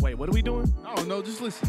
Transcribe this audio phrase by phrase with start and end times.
[0.00, 0.72] Wait, what are we doing?
[0.86, 1.68] I don't know, just listen.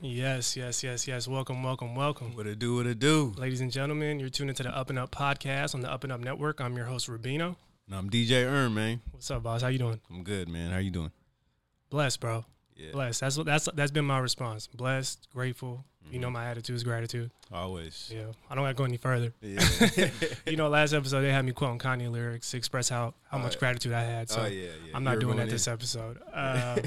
[0.00, 1.26] Yes, yes, yes, yes.
[1.26, 2.36] Welcome, welcome, welcome.
[2.36, 3.32] What it do, what it do.
[3.38, 6.12] Ladies and gentlemen, you're tuned into the Up and Up podcast on the Up and
[6.12, 6.60] Up Network.
[6.60, 7.56] I'm your host, Rabino.
[7.86, 9.00] And I'm DJ Erm, man.
[9.10, 9.62] What's up, boss?
[9.62, 10.00] How you doing?
[10.10, 10.70] I'm good, man.
[10.70, 11.12] How you doing?
[11.88, 12.44] Blessed, bro.
[12.76, 12.92] Yeah.
[12.92, 13.20] Blessed.
[13.22, 14.66] That's what that's that's been my response.
[14.66, 15.84] Blessed, grateful.
[16.10, 17.30] You know my attitude is gratitude.
[17.52, 18.10] Always.
[18.14, 18.26] Yeah.
[18.50, 19.32] I don't gotta go any further.
[19.40, 19.60] Yeah.
[20.46, 23.40] You know, last episode they had me quoting Kanye lyrics to express how, how Oh,
[23.40, 23.58] much yeah.
[23.60, 24.30] gratitude I had.
[24.30, 24.70] So oh, yeah, yeah.
[24.94, 25.72] I'm not You're doing that this in.
[25.72, 26.18] episode.
[26.32, 26.78] Uh,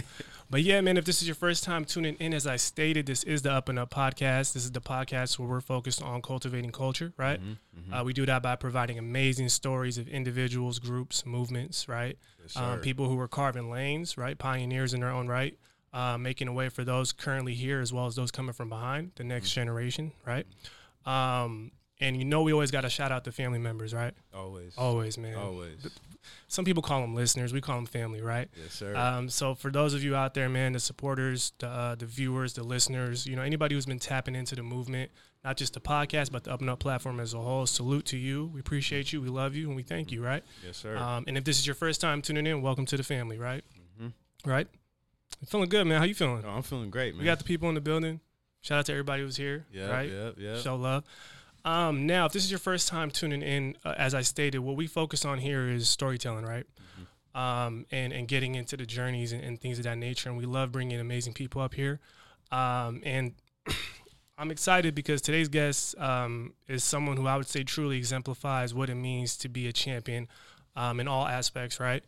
[0.51, 3.23] but yeah, man, if this is your first time tuning in, as I stated, this
[3.23, 4.53] is the Up and Up podcast.
[4.53, 7.39] This is the podcast where we're focused on cultivating culture, right?
[7.39, 12.17] Mm-hmm, Uh, we do that by providing amazing stories of individuals, groups, movements, right?
[12.41, 14.37] Yes, um, people who are carving lanes, right?
[14.39, 15.55] Pioneers in their own right,
[15.93, 19.11] uh, making a way for those currently here as well as those coming from behind,
[19.15, 19.29] the Mm-hmm.
[19.29, 20.45] next generation, right?
[21.05, 24.13] Um, and you know, we always got to shout out the family members, right?
[24.33, 24.73] Always.
[24.77, 25.35] Always, man.
[25.35, 25.85] Always.
[26.47, 27.51] Some people call them listeners.
[27.53, 28.47] We call them family, right?
[28.61, 28.95] Yes, sir.
[28.95, 32.53] Um, so for those of you out there, man, the supporters, the uh, the viewers,
[32.53, 35.11] the listeners, you know, anybody who's been tapping into the movement,
[35.43, 38.17] not just the podcast, but the Up and Up platform as a whole, salute to
[38.17, 38.49] you.
[38.53, 40.43] We appreciate you, we love you, and we thank you, right?
[40.65, 40.95] yes, sir.
[40.97, 43.63] Um, and if this is your first time tuning in, welcome to the family, right?
[44.01, 44.13] Mhm.
[44.45, 44.67] Right?
[45.41, 45.99] You feeling good, man?
[45.99, 46.43] How you feeling?
[46.45, 47.19] oh, I'm feeling great, man.
[47.19, 48.19] We got the people in the building.
[48.61, 50.09] Shout out to everybody who's here, Yeah, right?
[50.09, 50.57] Yep, yep.
[50.57, 51.05] Show love.
[51.63, 54.75] Um, now, if this is your first time tuning in, uh, as I stated, what
[54.75, 56.65] we focus on here is storytelling, right?
[57.35, 60.29] Um, and and getting into the journeys and, and things of that nature.
[60.29, 61.99] And we love bringing amazing people up here.
[62.51, 63.33] Um, and
[64.37, 68.89] I'm excited because today's guest um, is someone who I would say truly exemplifies what
[68.89, 70.27] it means to be a champion
[70.79, 72.03] um, in all aspects, right?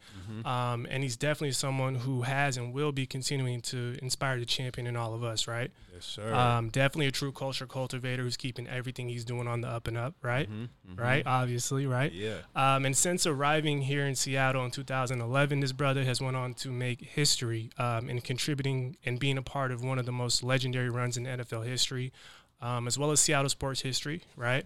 [0.46, 4.88] Um, and he's definitely someone who has and will be continuing to inspire the champion
[4.88, 5.72] in all of us, right?
[5.94, 6.34] yes, sir.
[6.34, 9.98] Um, definitely a true culture cultivator who's keeping everything he's doing on the up and
[9.98, 10.50] up, right?
[10.50, 10.98] Mhm, mhm.
[11.00, 12.14] Right, obviously, right.
[12.14, 12.38] Yeah.
[12.56, 16.72] Um, and since arriving here in Seattle in 2011, this brother has went on to
[16.72, 20.90] make history um, in contributing and being a part of one of the most legendary
[20.90, 22.14] runs in NFL history,
[22.62, 24.22] um, as well as Seattle sports history.
[24.38, 24.66] Right,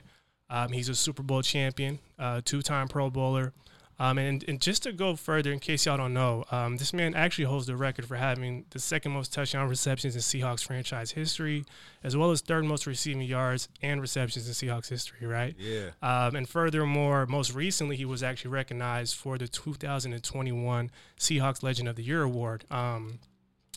[0.49, 3.51] um, he's a Super Bowl champion, uh, two-time Pro Bowler.
[3.97, 7.15] Um, and, and just to go further, in case y'all don't know, um, this man
[7.15, 11.63] actually holds the record for having the second most touchdown receptions in Seahawks franchise history,
[12.03, 15.55] as well as third most receiving yards and receptions in Seahawks history, right?
[15.57, 15.91] Yeah.
[16.01, 21.95] Um, and furthermore, most recently, he was actually recognized for the 2021 Seahawks Legend of
[21.95, 23.19] the Year award, um,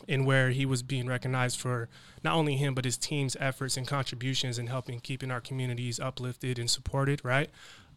[0.07, 1.89] in where he was being recognized for
[2.23, 6.57] not only him but his team's efforts and contributions in helping keeping our communities uplifted
[6.59, 7.21] and supported.
[7.23, 7.49] Right.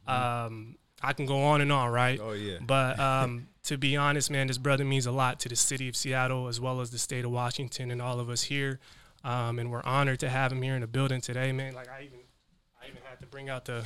[0.07, 1.91] Um, I can go on and on.
[1.91, 2.21] Right.
[2.23, 2.59] Oh, yeah.
[2.61, 5.97] But um, to be honest, man, this brother means a lot to the city of
[5.97, 8.81] Seattle as well as the state of Washington and all of us here.
[9.25, 11.75] Um, and we're honored to have him here in the building today, man.
[11.75, 12.19] Like I even,
[12.83, 13.85] I even had to bring out the,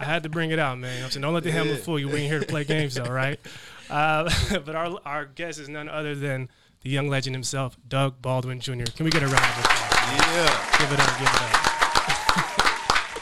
[0.00, 1.04] I had to bring it out, man.
[1.04, 2.08] I'm saying don't let the hammer fool you.
[2.08, 3.38] We ain't here to play games, though, right?
[3.90, 4.30] Uh,
[4.66, 6.50] but our our guest is none other than
[6.82, 8.84] the young legend himself, Doug Baldwin Jr.
[8.84, 9.88] Can we get a round of applause?
[10.10, 10.78] Yeah.
[10.78, 11.67] Give it up, give it up.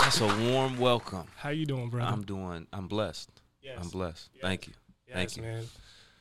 [0.07, 1.25] That's a warm welcome.
[1.35, 2.13] How you doing, brother?
[2.13, 2.69] I'm doing.
[2.73, 3.29] I'm blessed.
[3.61, 3.77] yes.
[3.83, 4.31] I'm blessed.
[4.35, 4.41] Yes.
[4.41, 4.73] Thank you.
[5.09, 5.43] Yes, Thank you.
[5.43, 5.65] man.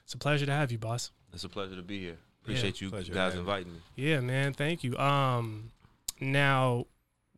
[0.03, 1.11] It's a pleasure to have you, boss.
[1.31, 2.17] It's a pleasure to be here.
[2.41, 3.79] Appreciate you Pleasure guys having inviting me.
[3.95, 4.53] Yeah, man.
[4.53, 4.97] Thank you.
[4.97, 5.69] Um,
[6.19, 6.87] now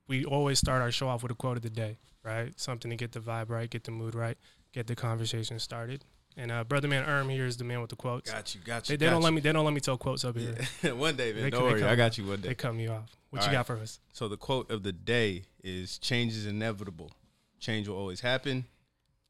[0.08, 2.58] we always start our show off with a quote of the day, right?
[2.58, 4.38] Something to get the vibe right, get the mood right,
[4.72, 6.06] get the conversation started.
[6.40, 8.32] And uh, brother man Erm here is the man with the quotes.
[8.32, 8.96] Got you, got you.
[8.96, 9.26] they got don't you.
[9.26, 9.42] let me.
[9.42, 10.56] They don't let me tell quotes up here.
[10.84, 10.92] Yeah.
[10.94, 11.42] one day, man.
[11.44, 11.80] They- don't they worry.
[11.82, 13.10] come- I got you one day, They cut me off.
[13.32, 14.00] What All you got for us?
[14.14, 17.12] So the quote of the day is change is inevitable.
[17.60, 18.66] Change will always happen,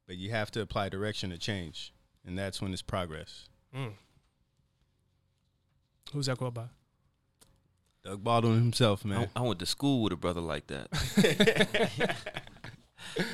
[0.06, 1.94] but you have to apply direction to change.
[2.26, 3.48] And that's when it's progress.
[3.74, 3.94] Mm.
[6.14, 6.66] Who's that quote by?
[8.04, 9.30] Doug Baldwin himself, I, man.
[9.36, 10.90] I went to school with a brother like that.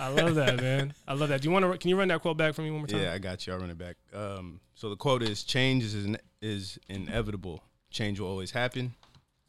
[0.00, 0.94] I love that, man.
[1.06, 1.42] I love that.
[1.42, 1.78] Do you want to?
[1.78, 3.02] Can you run that quote back for me one more time?
[3.02, 3.52] Yeah, I got you.
[3.52, 3.96] I'll run it back.
[4.14, 7.62] Um, so the quote is change is in, is inevitable.
[7.90, 8.94] Change will always happen,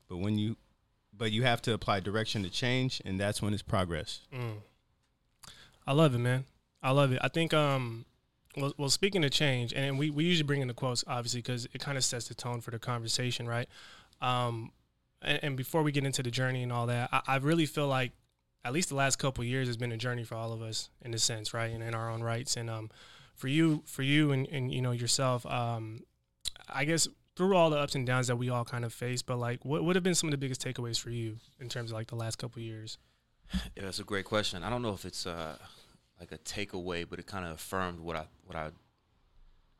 [0.09, 0.57] but when you
[1.21, 4.21] but you have to apply direction to change, and that's when it's progress.
[4.33, 4.55] Mm.
[5.85, 6.45] I love it, man.
[6.81, 7.19] I love it.
[7.21, 8.05] I think, um,
[8.57, 11.67] well, well speaking of change, and we, we usually bring in the quotes, obviously, because
[11.73, 13.67] it kind of sets the tone for the conversation, right?
[14.21, 14.71] Um,
[15.21, 17.87] and, and before we get into the journey and all that, I, I really feel
[17.87, 18.11] like
[18.63, 20.89] at least the last couple of years has been a journey for all of us
[21.01, 21.71] in a sense, right?
[21.71, 22.57] And in our own rights.
[22.57, 22.89] And um,
[23.35, 26.03] for you, for you, and, and you know yourself, um,
[26.69, 29.37] I guess through all the ups and downs that we all kind of face, but
[29.37, 31.95] like, what would have been some of the biggest takeaways for you in terms of
[31.95, 32.97] like the last couple of years?
[33.75, 34.63] Yeah, that's a great question.
[34.63, 35.57] I don't know if it's uh,
[36.19, 38.69] like a takeaway, but it kind of affirmed what I what I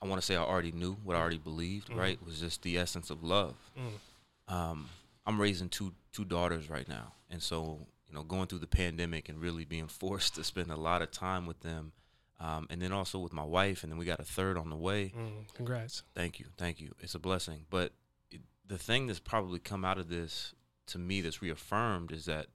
[0.02, 1.90] I want to say I already knew, what I already believed.
[1.90, 1.98] Mhm.
[1.98, 3.56] Right, was just the essence of love.
[3.78, 4.54] Mm.
[4.54, 4.90] Um,
[5.26, 9.30] I'm raising two two daughters right now, and so you know, going through the pandemic
[9.30, 11.94] and really being forced to spend a lot of time with them,
[12.42, 14.76] um, and then also with my wife, and then we got a third on the
[14.76, 15.14] way.
[15.18, 15.54] Mm.
[15.54, 16.04] Congrats.
[16.14, 16.94] Thank you, thank you.
[17.00, 17.66] It's a blessing.
[17.70, 17.94] But
[18.30, 20.54] it, the thing that's probably come out of this
[20.88, 22.48] to me that's reaffirmed is that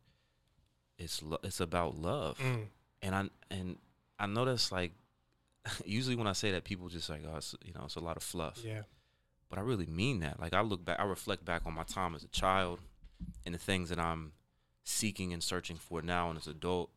[0.98, 2.66] it's lo- it's about love, Mm.
[3.02, 3.78] and I and
[4.18, 4.92] I know that's like
[5.86, 8.16] usually when I say that people just like oh it's, you know it's a lot
[8.18, 8.82] of fluff, Yeah.
[9.48, 10.38] but I really mean that.
[10.40, 12.80] Like I look back, I reflect back on my time as a child
[13.46, 14.32] and the things that I'm
[14.88, 16.90] seeking and searching for now and as an adult,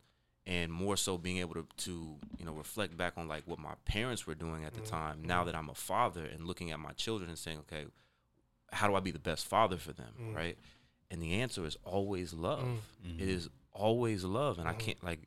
[0.46, 3.74] and more so being able to, to you know reflect back on like what my
[3.84, 4.88] parents were doing at the Mhm.
[4.88, 5.22] time.
[5.24, 7.86] Now that I'm a father and looking at my children and saying, okay,
[8.72, 10.34] how do I be the best father for them, Mm.
[10.36, 10.58] right?
[11.10, 12.62] And the answer is always love.
[12.64, 12.78] Mm.
[13.06, 13.20] Mhm.
[13.20, 14.78] It is always love, and I Mhm.
[14.78, 15.20] can't like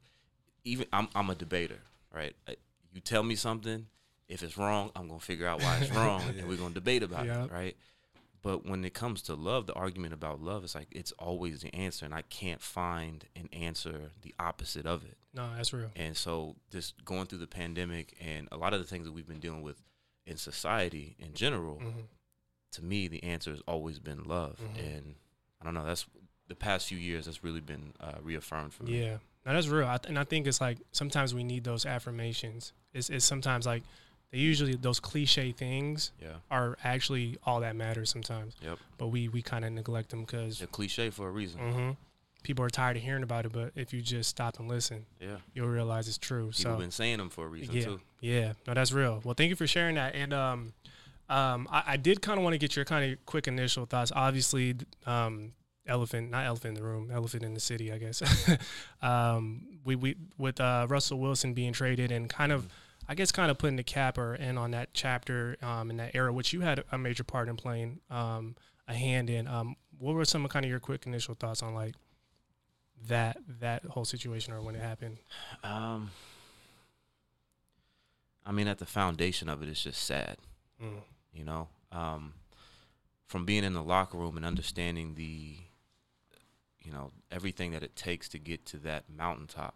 [0.64, 1.82] even I'm I'm a debater,
[2.14, 2.36] right?
[2.48, 2.58] I-
[2.94, 3.88] You tell me something,
[4.30, 7.26] if it's wrong, I'm gonna figure out why it's wrong, and we're gonna debate about
[7.26, 7.46] Yeah.
[7.46, 7.76] it, right?
[8.44, 11.74] But when it comes to love, the argument about love is like it's always the
[11.74, 15.18] answer, and I can't find an answer the opposite of it.
[15.34, 15.90] No, that's real.
[15.96, 19.28] And so, just going through the pandemic and a lot of the things that we've
[19.28, 19.82] been dealing with
[20.28, 22.02] in society in general, hmm
[22.74, 24.58] to me, the answer has always been love.
[24.60, 24.80] Mhm.
[24.98, 25.16] And
[25.62, 26.08] I don't know, that's
[26.48, 29.00] the past few years that's really been uh, reaffirmed for me.
[29.00, 29.88] Yeah, no, that's real.
[29.88, 32.74] I th- and I think it's like sometimes we need those affirmations.
[32.92, 33.84] It's, it's sometimes like
[34.34, 36.38] they usually those cliche things Yeah.
[36.52, 38.56] are actually all that matters sometimes.
[38.62, 38.80] Yep.
[38.98, 41.60] But we we kind of neglect them because a cliche for a reason.
[41.62, 41.92] hmm
[42.42, 43.54] people are tired of hearing about it.
[43.54, 45.38] But if you just stop and listen, Yeah.
[45.54, 46.48] you'll realize it's true.
[46.52, 48.02] People so been saying them for a reason yeah, too.
[48.20, 49.22] yeah, no, that's real.
[49.24, 50.14] Well, thank you for sharing that.
[50.14, 50.74] And um,
[51.30, 54.12] um, I, I did kind of want to get your kind of quick initial thoughts.
[54.14, 54.76] Obviously,
[55.06, 55.54] um,
[55.88, 58.22] elephant, not elephant in the room, elephant in the city, I guess.
[59.02, 62.68] um, we we with uh, Russell Wilson being traded and kind of,
[63.08, 66.32] I guess, kind of putting the capper in on that chapter um, in that era,
[66.32, 68.56] which you had a major part in playing um,
[68.88, 69.48] a hand in.
[69.48, 71.96] Um, what were some of kind of your quick initial thoughts on like
[73.08, 75.18] that that whole situation or when it happened?
[75.64, 76.12] Um,
[78.46, 80.38] I mean, at the foundation of it, it's just sad.
[80.82, 81.02] Mm.
[81.34, 82.34] You know, um,
[83.26, 85.58] from being in the locker room and understanding the,
[86.82, 89.76] you know, everything that it takes to get to that mountaintop,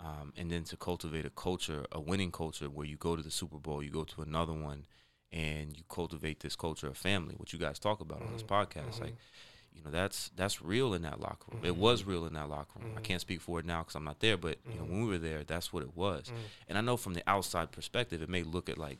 [0.00, 3.30] um, and then to cultivate a culture, a winning culture, where you go to the
[3.30, 4.86] Super Bowl, you go to another one,
[5.32, 8.48] and you cultivate this culture of family, which you guys talk about on this Mhm.
[8.48, 8.98] podcast.
[8.98, 9.00] Mhm.
[9.00, 9.16] Like,
[9.72, 11.64] you know, that's that's real in that locker room.
[11.64, 11.76] It Mhm.
[11.76, 12.92] was real in that locker room.
[12.96, 13.04] I Mhm.
[13.04, 15.18] can't speak for it now because I'm not there, but you know, when we were
[15.18, 16.28] there, that's what it was.
[16.30, 16.34] Mm.
[16.68, 18.98] And I know from the outside perspective, it may look at like,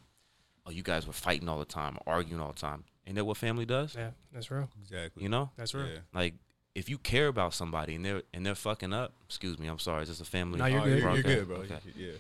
[0.67, 2.85] oh, you guys were fighting all the time, arguing all the time.
[3.07, 3.95] Ain't that what family does?
[3.95, 4.69] Yeah, that's real.
[4.81, 5.23] Exactly.
[5.23, 5.87] You know, That's real.
[5.89, 6.01] Yeah.
[6.13, 6.35] like
[6.81, 9.13] if you care about somebody and they're and they're fucking up.
[9.25, 10.03] Excuse me, I'm sorry.
[10.03, 10.59] It's just a family.
[10.59, 10.99] No, you're good.
[11.01, 11.57] You're, you're good, bro.
[11.59, 11.79] Okay.
[11.97, 12.13] Yeah.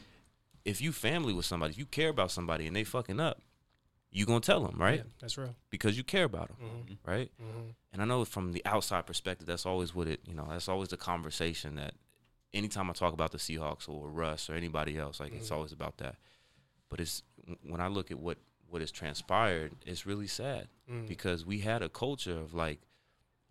[0.65, 3.41] If you family with somebody, if you care about somebody and they fucking up,
[4.11, 4.99] you gonna tell them, right?
[5.01, 5.55] Yeah, that's real.
[5.71, 7.11] Because you care about them, Mm-hmm.
[7.11, 7.31] right?
[7.41, 7.69] Mm-hmm.
[7.93, 10.89] And I know from the outside perspective, that's always what it, you know, that's always
[10.89, 11.95] the conversation that
[12.55, 15.57] anytime I talk about the Seahawks or Russ or anybody else, like it's Mhm.
[15.57, 16.17] always about that.
[16.89, 17.23] But it's
[17.63, 18.39] when I look at what
[18.69, 21.07] what has transpired, it's really sad Mm.
[21.07, 22.81] because we had a culture of like,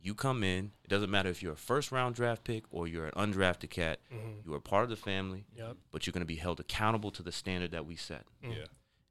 [0.05, 3.07] you come in, it doesn't matter if you're a first round draft pick or you're
[3.07, 4.47] an undrafted cat, Mm-hmm.
[4.47, 5.77] you are part of the family, Yep.
[5.91, 8.55] but you're going to be held accountable to the standard that we set, Mm.
[8.57, 8.65] Yeah.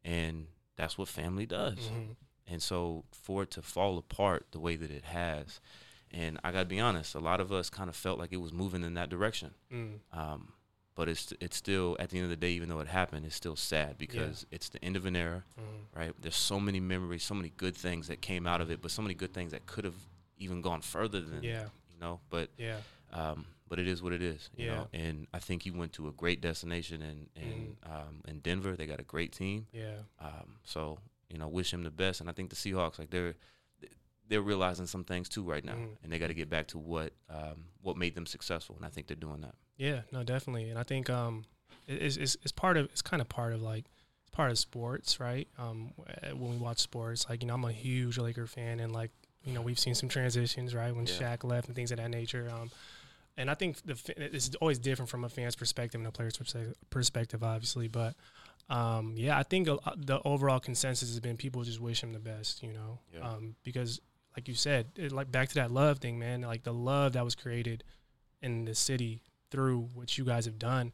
[0.04, 0.46] and
[0.76, 1.78] that's what family does.
[1.78, 2.12] Mm-hmm.
[2.46, 5.60] And so for it to fall apart the way that it has,
[6.10, 8.52] and I gotta be honest, a lot of us kind of felt like it was
[8.52, 9.54] moving in that direction.
[9.72, 9.98] Mm.
[10.12, 10.52] Um,
[10.94, 13.34] but it's it's still at the end of the day, even though it happened, it's
[13.34, 15.98] still sad because it's the end of an era, Mm.
[15.98, 16.12] right?
[16.20, 19.02] There's so many memories, so many good things that came out of it, but so
[19.02, 19.96] many good things that could have
[20.38, 21.68] even gone further than Yeah.
[21.90, 22.20] you know.
[22.30, 22.80] But Yeah.
[23.12, 24.74] um, but it is what it is, you Yeah.
[24.76, 24.88] know.
[24.92, 28.76] And I think he went to a great destination in in um, in Denver.
[28.76, 29.66] They got a great team.
[29.72, 29.98] Yeah.
[30.18, 30.98] Um, so
[31.30, 32.20] you know, wish him the best.
[32.20, 33.34] And I think the Seahawks, like they're
[34.28, 35.96] they're realizing some things too right now, Mhm.
[36.02, 38.76] and they got to get back to what um, what made them successful.
[38.76, 39.54] And I think they're doing that.
[39.76, 40.02] Yeah.
[40.12, 40.70] No, definitely.
[40.70, 41.44] And I think um,
[41.86, 43.86] it- it's, it's it's part of it's kind of part of like
[44.22, 45.48] it's part of sports, right?
[45.58, 45.92] Um,
[46.32, 49.10] when we watch sports, like you know, I'm a huge Laker fan, and like
[49.44, 50.94] you know, we've seen some transitions, right?
[50.94, 51.12] When Yeah.
[51.36, 52.50] Shaq left and things of that nature.
[52.50, 52.70] Um,
[53.36, 56.36] and I think the fa- it's always different from a fan's perspective and a player's
[56.36, 57.88] perspective, perspective obviously.
[57.88, 58.14] But
[58.70, 62.18] um, yeah, I think a, the overall consensus has been people just wish him the
[62.20, 63.28] best, you know, Yeah.
[63.28, 64.00] um, because
[64.36, 66.40] like you said, it, like back to that love thing, man.
[66.42, 67.84] Like the love that was created
[68.42, 69.20] in the city
[69.50, 70.92] through what you guys have done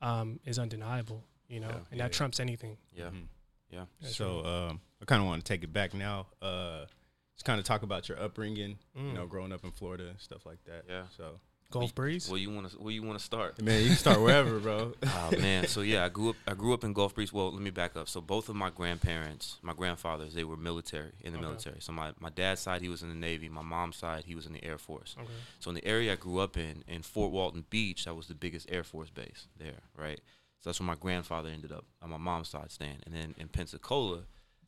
[0.00, 1.24] um, is undeniable.
[1.48, 1.74] you know, Yeah.
[1.90, 2.04] and Yeah.
[2.04, 2.78] that trumps anything.
[2.96, 3.26] Yeah, Mhm.
[3.70, 3.84] yeah.
[4.00, 6.28] That's so um, I kind of want to take it back now.
[6.40, 6.86] Uh,
[7.34, 8.78] just kind of talk about your upbringing.
[8.94, 9.14] You Mm.
[9.14, 10.84] know, growing up in Florida and stuff like that.
[10.88, 11.04] Yeah.
[11.16, 12.28] So Gulf breeze.
[12.28, 13.60] Where you want to where you want to start?
[13.62, 14.92] man, you can start wherever, bro.
[15.06, 16.36] Oh man, so yeah, I grew up.
[16.46, 17.32] I grew up in Gulf Breeze.
[17.32, 18.10] Well, let me back up.
[18.10, 21.46] So both of my grandparents, my grandfathers, they were military in the Okay.
[21.46, 21.80] military.
[21.80, 23.48] So my my dad's side, he was in the Navy.
[23.48, 25.16] My mom's side, he was in the Air Force.
[25.18, 25.30] Okay.
[25.60, 28.34] So in the area I grew up in, in Fort Walton Beach, that was the
[28.34, 30.20] biggest Air Force base there, right?
[30.60, 32.98] So that's where my grandfather ended up on my mom's side staying.
[33.06, 34.24] And then in Pensacola,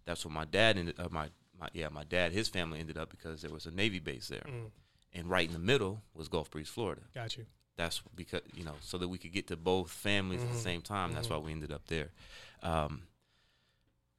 [0.07, 0.99] that's where my dad ended.
[0.99, 3.99] Uh, my my yeah, my dad, his family ended up because there was a Navy
[4.01, 4.45] base there.
[4.47, 4.71] Mm.
[5.13, 7.47] And right in the middle was Gulf Breeze, Florida Got you.
[7.77, 10.63] that's because you know so that we could get to both families at the Mhm.
[10.63, 11.31] same time that's Mhm.
[11.33, 12.11] why we ended up there
[12.63, 13.03] um,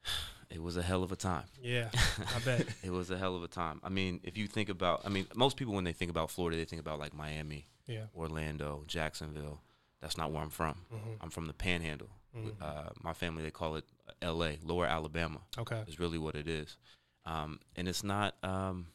[0.50, 1.90] it was a hell of a time Yeah,
[2.36, 2.66] I bet.
[2.84, 5.28] it was a hell of a time i mean if you think about i mean
[5.36, 8.06] most people when they think about florida they think about like miami Yeah.
[8.16, 9.62] orlando jacksonville
[10.02, 11.18] that's not where i'm from Mhm.
[11.22, 12.62] i'm from the panhandle Mhm.
[12.62, 13.86] uh, my family they call it
[14.22, 15.84] la lower alabama Okay.
[15.88, 16.78] is really what it is
[17.26, 18.88] um, and it's not um,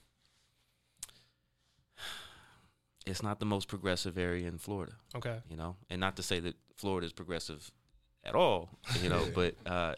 [3.07, 5.39] it's not the most progressive area in florida Okay.
[5.49, 7.71] you know, and not to say that Florida is progressive
[8.25, 8.71] at all,
[9.03, 9.95] you know, but uh,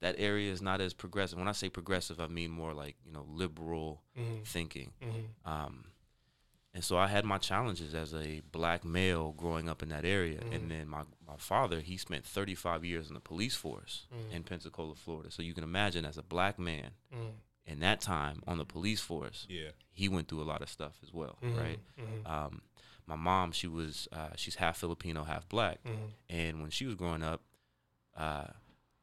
[0.00, 1.38] that area is not as progressive.
[1.38, 4.42] When I say progressive, I mean more like you know liberal Mm-hmm.
[4.44, 4.92] thinking.
[5.02, 5.50] Mm-hmm.
[5.50, 5.84] Um,
[6.74, 10.40] and so I had my challenges as a black male growing up in that area,
[10.40, 10.54] Mhm.
[10.54, 14.32] and then my my father he spent 35 years in the police force Mhm.
[14.36, 15.30] in Pensacola, Florida.
[15.30, 17.30] So you can imagine as a black man Mm-hmm.
[17.66, 19.70] In that time on the police force, yeah.
[19.92, 21.58] he went through a lot of stuff as well, Mm-hmm.
[21.58, 21.78] right?
[22.26, 22.62] Um,
[23.06, 25.78] my mom, she was uh, she's half Filipino, half black.
[25.84, 26.04] Mm-hmm.
[26.30, 27.40] And when she was growing up,
[28.16, 28.46] uh,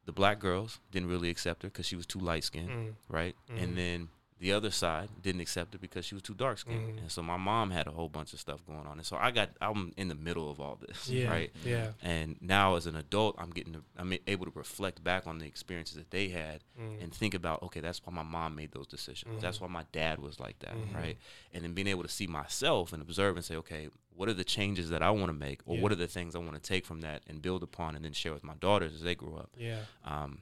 [0.05, 3.13] the black girls didn't really accept her because she was too light skinned, Mm-hmm.
[3.13, 3.35] right?
[3.57, 4.09] And then
[4.39, 6.95] the other side didn't accept it because she was too dark skinned.
[6.95, 7.01] Mhm.
[7.01, 8.97] And so my mom had a whole bunch of stuff going on.
[8.97, 11.29] And so I got, I'm in the middle of all this, Yeah.
[11.31, 11.51] right?
[11.65, 11.91] Yeah.
[12.01, 15.45] And now as an adult, I'm getting, to, I'm able to reflect back on the
[15.45, 17.01] experiences that they had Mm-hmm.
[17.01, 19.41] and think about, okay, that's why my mom made those decisions.
[19.41, 19.61] That's Mhm.
[19.61, 20.95] why my dad was like that, Mhm.
[20.95, 21.17] right?
[21.53, 24.45] And then being able to see myself and observe and say, okay, what are the
[24.45, 25.81] changes that I want to make, or Yeah.
[25.81, 28.13] what are the things I want to take from that and build upon, and then
[28.13, 29.49] share with my daughters as they grow up.
[29.57, 29.83] Yeah.
[30.05, 30.39] Um,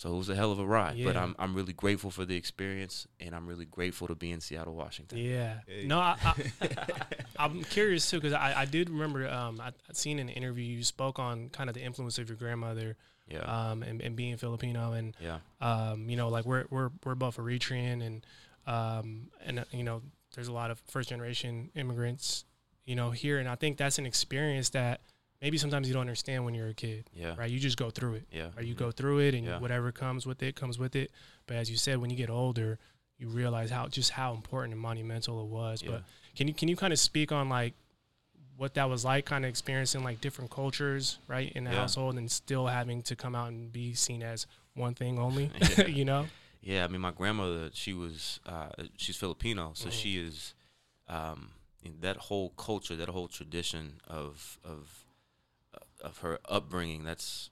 [0.00, 2.34] so it was a hell of a ride, but I'm I'm really grateful for the
[2.34, 5.18] experience, and I'm really grateful to be in Seattle, Washington.
[5.18, 5.58] Yeah.
[5.66, 5.84] Hey.
[5.84, 6.34] No, I, I,
[7.38, 10.64] I'm curious too because I, I did remember um, I, I'd seen in an interview
[10.64, 12.96] you spoke on kind of the influence of your grandmother
[13.28, 17.14] Yeah, um, and, and being Filipino and yeah, um, you know like we're we're we're
[17.14, 18.26] both Eritrean and
[18.66, 20.00] um, and uh, you know
[20.34, 22.46] there's a lot of first generation immigrants
[22.86, 25.02] you know here and I think that's an experience that
[25.40, 28.14] maybe sometimes you don't understand when you're a kid yeah, right you just go through
[28.14, 28.48] it yeah.
[28.56, 29.58] or you go through it and Yeah.
[29.58, 31.10] whatever comes with it comes with it
[31.46, 32.78] but as you said when you get older
[33.18, 35.90] you realize how just how important and monumental it was Yeah.
[35.92, 36.02] but
[36.36, 37.74] can you can you kind of speak on like
[38.56, 41.76] what that was like kind of experiencing like different cultures right in the Yeah.
[41.80, 45.50] household and still having to come out and be seen as one thing only
[45.88, 46.26] you know
[46.62, 48.68] Yeah, I mean, my grandmother, she was, uh,
[48.98, 49.92] she's Filipino, so Mhm.
[49.92, 50.52] she is,
[51.08, 55.06] um, in that whole culture, that whole tradition of of
[56.02, 57.04] of her upbringing.
[57.04, 57.50] That's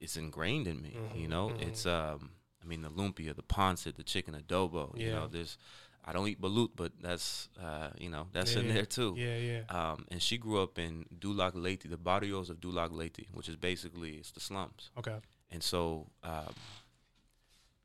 [0.00, 0.96] it's ingrained in me.
[1.14, 1.62] You Mhm, know, mhm.
[1.68, 2.30] it's um,
[2.62, 4.96] I mean, the lumpia, the pancit, the chicken adobo.
[4.98, 5.56] You know, there's,
[6.04, 8.72] I don't eat balut, but that's, uh, you know, that's Yeah, in yeah.
[8.74, 9.14] there too.
[9.16, 13.26] yeah yeah Um, and she grew up in Dulag Leyte, the barrios of Dulag Leyte,
[13.32, 14.90] which is basically it's the slums.
[14.98, 15.18] okay
[15.50, 16.54] And so, um,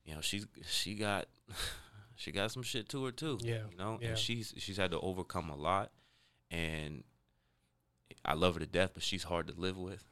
[0.06, 1.28] you know, she's she got
[2.16, 3.38] she got some shit to her too.
[3.42, 4.10] Yeah, You know, yeah.
[4.10, 5.92] and she's she's had to overcome a lot,
[6.52, 7.04] and
[8.26, 10.04] I love her to death, but she's hard to live with,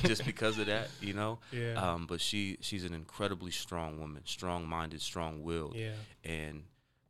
[0.04, 0.88] just because of that.
[1.00, 1.38] You know.
[1.52, 5.92] yeah Um, but she she's an incredibly strong woman, strong minded, strong willed, yeah
[6.24, 6.64] and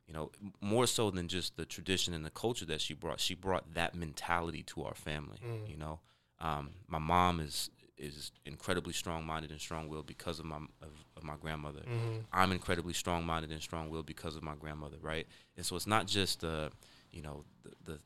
[0.07, 0.31] you know
[0.61, 3.19] more so than just the tradition and the culture that she brought.
[3.19, 5.37] She brought that mentality to our family.
[5.45, 5.69] Mm.
[5.69, 5.99] You know,
[6.39, 10.91] um, my mom is is incredibly strong minded and strong willed because of my of,
[11.15, 11.81] of my grandmother.
[11.81, 15.27] hmm I'm incredibly strong minded and strong willed because of my grandmother, right?
[15.55, 16.71] And so it's not just the
[17.11, 17.99] you know, the, the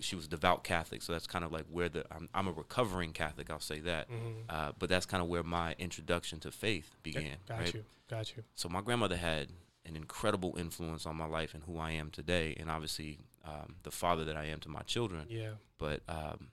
[0.00, 3.12] she was devout Catholic, so that's kind of like where the I'm, I'm a recovering
[3.12, 4.08] Catholic, I'll say that.
[4.08, 7.74] hmm Uh, but that's kind of where my introduction to faith began, got right?
[7.74, 9.48] you got you So my grandmother had
[9.84, 13.90] an incredible influence on my life and who I am today, and obviously um, the
[13.90, 16.48] father that I am to my children yeah but um,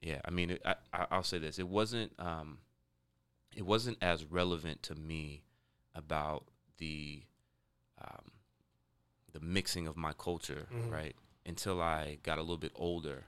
[0.00, 2.58] yeah, I mean, it, I, I, I'll say this: it wasn't um,
[3.54, 5.42] it wasn't as relevant to me
[5.94, 6.44] about
[6.78, 7.22] the
[8.00, 8.30] um,
[9.32, 10.90] the mixing of my culture, Mhm.
[10.90, 11.14] right?
[11.46, 13.24] Until I got a little bit older,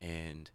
[0.00, 0.50] and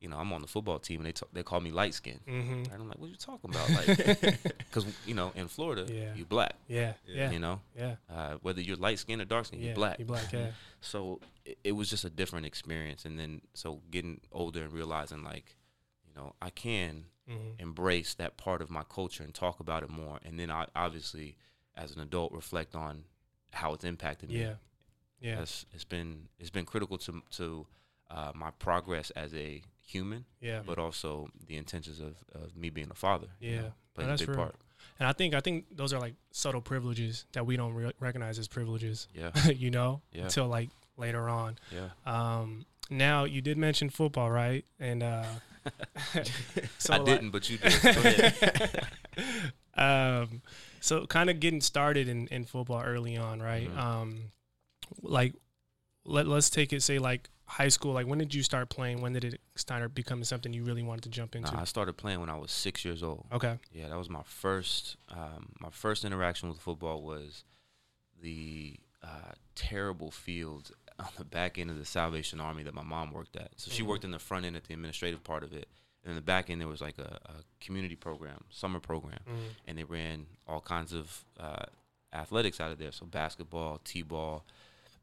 [0.00, 2.64] you know, I'm on the football team, and they they call me light skin, hmm
[2.72, 3.70] and I'm like, what are you talking about?
[3.72, 3.88] Like,
[4.58, 6.14] because you know, in Florida, Yeah.
[6.14, 9.60] you're black, yeah yeah you know, yeah uh, whether you're light skin or dark skin,
[9.60, 9.98] yeah you're black.
[9.98, 10.48] you black yeah
[10.80, 13.04] So it, it was just a different experience.
[13.04, 15.54] And then so getting older and realizing like,
[16.06, 17.60] you know, I can Mhm.
[17.60, 21.36] embrace that part of my culture and talk about it more, and then I obviously,
[21.76, 23.04] as an adult, reflect on
[23.52, 24.36] how it's impacted me.
[25.20, 25.40] Yeah.
[25.40, 27.66] It's been it's been critical to to
[28.10, 30.62] uh, my progress as a human, Yeah.
[30.66, 33.26] but also the intentions of, of me being a father.
[33.40, 33.60] you Yeah.
[33.60, 34.44] know, No, that's a big real.
[34.46, 34.54] part.
[34.98, 38.38] And I think I think those are like subtle privileges that we don't re- recognize
[38.38, 39.08] as privileges.
[39.14, 40.24] Yeah, you know, Yeah.
[40.24, 41.58] until like later on.
[41.72, 41.90] yeah.
[42.06, 44.64] Um, now you did mention football, right?
[44.78, 45.24] And uh,
[46.78, 48.84] so I like- didn't, but you did.
[49.74, 50.42] Um,
[50.80, 53.68] so kind of getting started in, in football early on, right?
[53.70, 53.78] Mhm.
[53.78, 54.22] Um,
[55.02, 55.34] like
[56.04, 57.92] let let's take it say like high school.
[57.92, 59.00] Like when did you start playing?
[59.00, 61.54] When did it start becoming something you really wanted to jump into?
[61.56, 63.26] I started playing when I was six years old.
[63.32, 63.58] okay.
[63.72, 64.96] Yeah, that was my first.
[65.08, 67.44] Um, my first interaction with football was
[68.22, 73.12] the uh, terrible fields on the back end of the Salvation Army that my mom
[73.12, 73.50] worked at.
[73.56, 73.86] So she Mhm.
[73.86, 75.68] worked in the front end at the administrative part of it,
[76.04, 79.38] and in the back end there was like a, a community program, summer program, Mm.
[79.66, 81.64] and they ran all kinds of uh,
[82.12, 82.92] athletics out of there.
[82.92, 84.44] So basketball, t-ball,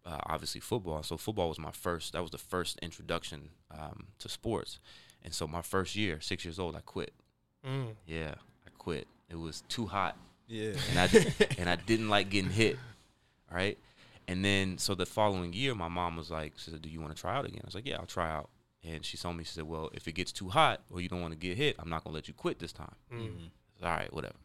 [0.07, 1.03] uh, obviously football.
[1.03, 2.13] So football was my first.
[2.13, 4.79] That was the first introduction um, to sports.
[5.23, 7.11] And so my first year, six years old, I quit.
[7.65, 7.95] Mm.
[8.05, 8.35] Yeah,
[8.65, 9.07] I quit.
[9.29, 10.15] It was too hot,
[10.47, 10.71] Yeah.
[10.89, 11.09] and I
[11.57, 12.77] and I didn't like getting hit.
[13.51, 13.77] All right,
[14.27, 17.13] and then so the following year, my mom was like, she said, "Do you want
[17.15, 18.49] to try out again?" I was like, "Yeah, I'll try out."
[18.83, 21.21] And she told me, she said, "Well, if it gets too hot or you don't
[21.21, 23.25] want to get hit, I'm not gonna let you quit this time." Mm.
[23.25, 24.35] I said, All right, whatever.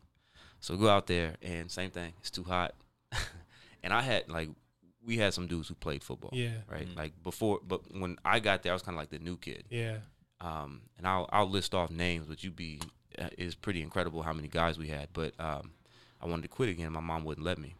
[0.59, 2.13] So go out there and same thing.
[2.21, 2.75] It's too hot,
[3.85, 4.49] and I had like
[5.05, 6.59] we had some dudes who played football, Yeah.
[6.69, 6.87] right?
[6.89, 6.97] Mhm.
[6.97, 9.65] Like before, but when I got there, I was kind of like the new kid.
[9.71, 9.99] Yeah.
[10.41, 12.81] Um, and I'll I'll list off names, but you be
[13.19, 15.09] uh, it's pretty incredible how many guys we had.
[15.13, 15.73] But um,
[16.21, 16.93] I wanted to quit again.
[16.93, 17.75] My mom wouldn't let me.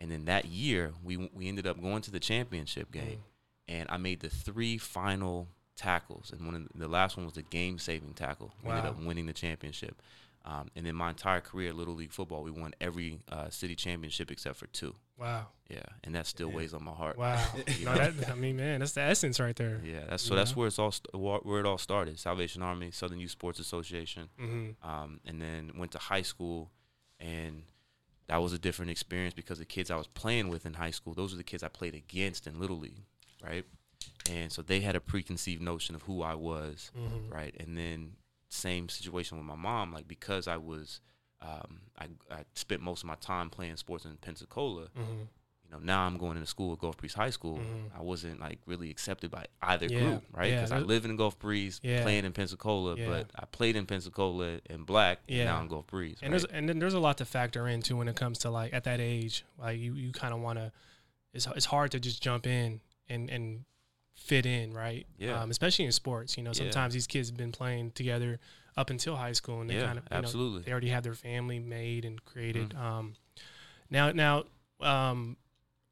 [0.00, 3.22] And then that year, we we ended up going to the championship game,
[3.66, 7.34] and I made the three final tackles, and one of the, the last one was
[7.34, 8.52] the game saving tackle.
[8.64, 10.00] We ended up winning the championship.
[10.50, 13.74] Um, and in my entire career, at little league football, we won every uh, city
[13.76, 14.94] championship except for two.
[15.18, 15.48] Wow.
[15.68, 16.56] Yeah, and that still Yeah.
[16.56, 17.18] weighs on my heart.
[17.18, 17.44] Wow.
[17.78, 18.10] You no, know?
[18.10, 19.78] that, I mean, man, that's the essence right there.
[19.84, 20.34] Yeah, that's so.
[20.34, 22.18] That's where it's all st- where it all started.
[22.18, 24.88] Salvation Army, Southern Youth Sports Association, Mm-hmm.
[24.88, 26.70] um, and then went to high school,
[27.20, 27.64] and
[28.28, 31.12] that was a different experience because the kids I was playing with in high school,
[31.14, 33.02] those were the kids I played against in little league,
[33.44, 33.64] right?
[34.30, 37.32] And so they had a preconceived notion of who I was, Mm-hmm.
[37.34, 37.54] right?
[37.60, 38.12] And then
[38.48, 41.00] same situation with my mom, like because I was,
[41.40, 44.84] um, I, I spent most of my time playing sports in Pensacola.
[44.98, 45.22] Mm-hmm.
[45.64, 47.58] You know, now I'm going into school at Gulf Breeze High School.
[47.58, 47.90] Mhm.
[47.98, 50.48] I wasn't like really accepted by either Yeah, group, right?
[50.48, 52.02] yeah, Because I live in Gulf Breeze, Yeah.
[52.02, 53.06] playing in Pensacola, Yeah.
[53.06, 55.44] but I played in Pensacola in black, and Yeah.
[55.44, 56.20] now in Gulf Breeze.
[56.22, 56.40] And right?
[56.40, 58.84] there's and then there's a lot to factor into when it comes to like at
[58.84, 60.72] that age, like you, you kind of want to.
[61.34, 62.80] It's it's hard to just jump in
[63.10, 63.66] and and
[64.18, 65.06] fit in, right?
[65.16, 65.40] Yeah.
[65.40, 66.64] Um, especially in sports, you know, Yeah.
[66.64, 68.40] sometimes these kids have been playing together
[68.76, 70.62] up until high school, and they yeah, kind of you know, absolutely.
[70.62, 72.70] they already have their family made and created.
[72.70, 72.82] Mm-hmm.
[72.82, 73.16] Um,
[73.90, 74.44] now, now,
[74.80, 75.36] um,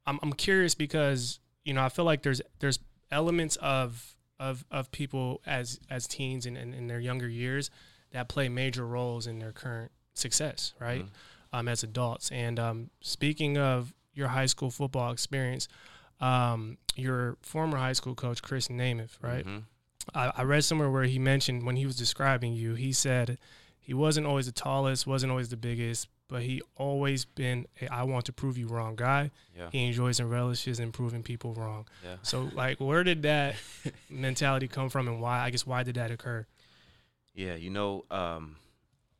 [0.06, 2.78] I'm I'm curious because you know I feel like there's there's
[3.10, 7.70] elements of of of people as as teens and in, in, their younger years
[8.12, 11.04] that play major roles in their current success, right?
[11.04, 11.10] Mhm.
[11.52, 12.30] Um, as adults.
[12.30, 15.68] And um, speaking of your high school football experience,
[16.20, 19.46] um, your former high school coach Chris Namath, right?
[19.46, 19.62] Mhm.
[20.14, 23.38] I, I read somewhere where he mentioned when he was describing you, he said
[23.81, 28.02] he wasn't always the tallest, wasn't always the biggest, but he always been a I
[28.05, 29.31] want to prove you wrong guy.
[29.57, 31.87] Yeah, He enjoys and relishes in proving people wrong.
[32.05, 32.16] yeah.
[32.22, 33.57] So like where did that
[34.11, 36.46] mentality come from and why I guess why did that occur?
[37.35, 38.57] Yeah, you know, um,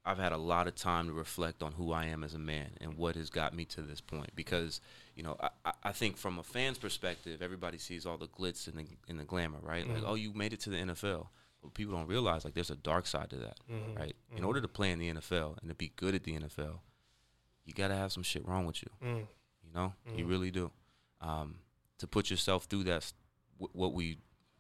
[0.05, 2.71] I've had a lot of time to reflect on who I am as a man
[2.81, 4.31] and what has got me to this point.
[4.35, 4.81] Because,
[5.17, 8.79] you know, I- I, think from a fan's perspective, everybody sees all the glitz and
[8.79, 9.85] the, and the glamour, right?
[9.89, 10.07] Like, Mhm.
[10.07, 11.31] oh, you made it to the NFL.
[11.63, 13.97] But people don't realize, like, there's a dark side to that, Mhm.
[13.97, 14.15] right?
[14.33, 14.47] In Mhm.
[14.47, 16.83] order to play in the NFL and to be good at the NFL,
[17.65, 18.91] you got to have some shit wrong with you.
[19.01, 19.27] Mm,
[19.65, 20.29] You know, you Mhm.
[20.29, 20.71] really do.
[21.21, 21.59] Um,
[21.99, 23.13] to put yourself through that,
[23.59, 24.19] what we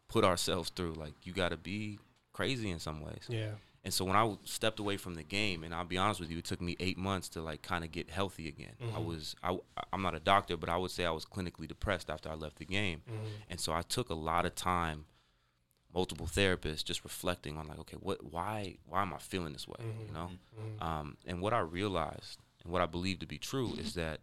[0.09, 1.99] put ourselves through, like, you got to be
[2.33, 3.25] crazy in some ways.
[3.29, 3.55] yeah.
[3.87, 6.38] And so when I stepped away from the game, and I'll be honest with you,
[6.38, 8.75] it took me eight months to like kind of get healthy again.
[8.92, 9.05] I Mhm.
[9.05, 9.57] was I,
[9.92, 12.57] I'm not a doctor, but I would say I was clinically depressed after I left
[12.57, 13.20] the game, Mhm.
[13.49, 15.07] and so I took a lot of time,
[15.94, 19.79] multiple therapists, just reflecting on like, okay, what, why, why am I feeling this way?
[19.79, 20.07] Mhm.
[20.09, 20.83] You know, Mhm.
[20.83, 24.20] um, and what I realized and what I believe to be true is that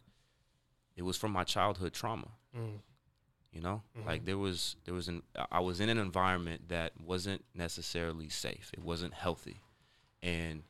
[0.98, 2.82] it was from my childhood trauma Mm,
[3.54, 4.06] you know Mhm.
[4.06, 8.72] like there was there was an i was in an environment that wasn't necessarily safe
[8.74, 9.62] it wasn't healthy
[10.22, 10.64] and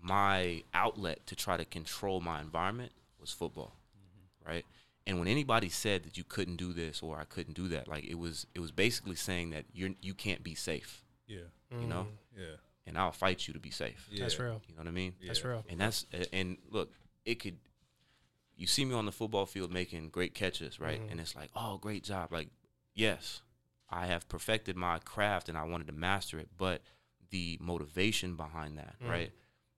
[0.00, 3.76] my outlet to try to control my environment was football
[4.44, 4.64] right
[5.06, 8.04] and when anybody said that you couldn't do this or i couldn't do that like
[8.04, 11.48] it was it was basically saying that you're you can't be safe Yeah.
[11.70, 12.56] you know, Yeah.
[12.86, 14.06] and I'll fight you to be safe.
[14.10, 14.24] Yeah.
[14.24, 14.60] That's real.
[14.68, 15.14] You know what I mean?
[15.24, 15.64] That's real.
[15.68, 16.92] And that's and look,
[17.24, 17.56] it could.
[18.56, 21.00] You see me on the football field making great catches, right?
[21.00, 21.10] Mhm.
[21.12, 22.32] And it's like, oh, great job.
[22.32, 22.48] Like,
[22.94, 23.42] yes,
[23.88, 26.82] I have perfected my craft and I wanted to master it, but
[27.30, 29.08] the motivation behind that, Mhm.
[29.08, 29.32] right?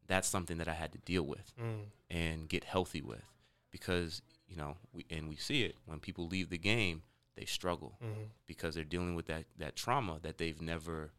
[0.07, 1.87] That's something that I had to deal with Mm.
[2.11, 3.25] and get healthy with,
[3.71, 7.03] because you know, we and we see it when people leave the game,
[7.35, 8.31] they struggle Mhm.
[8.47, 11.13] because they're dealing with that that trauma that they've never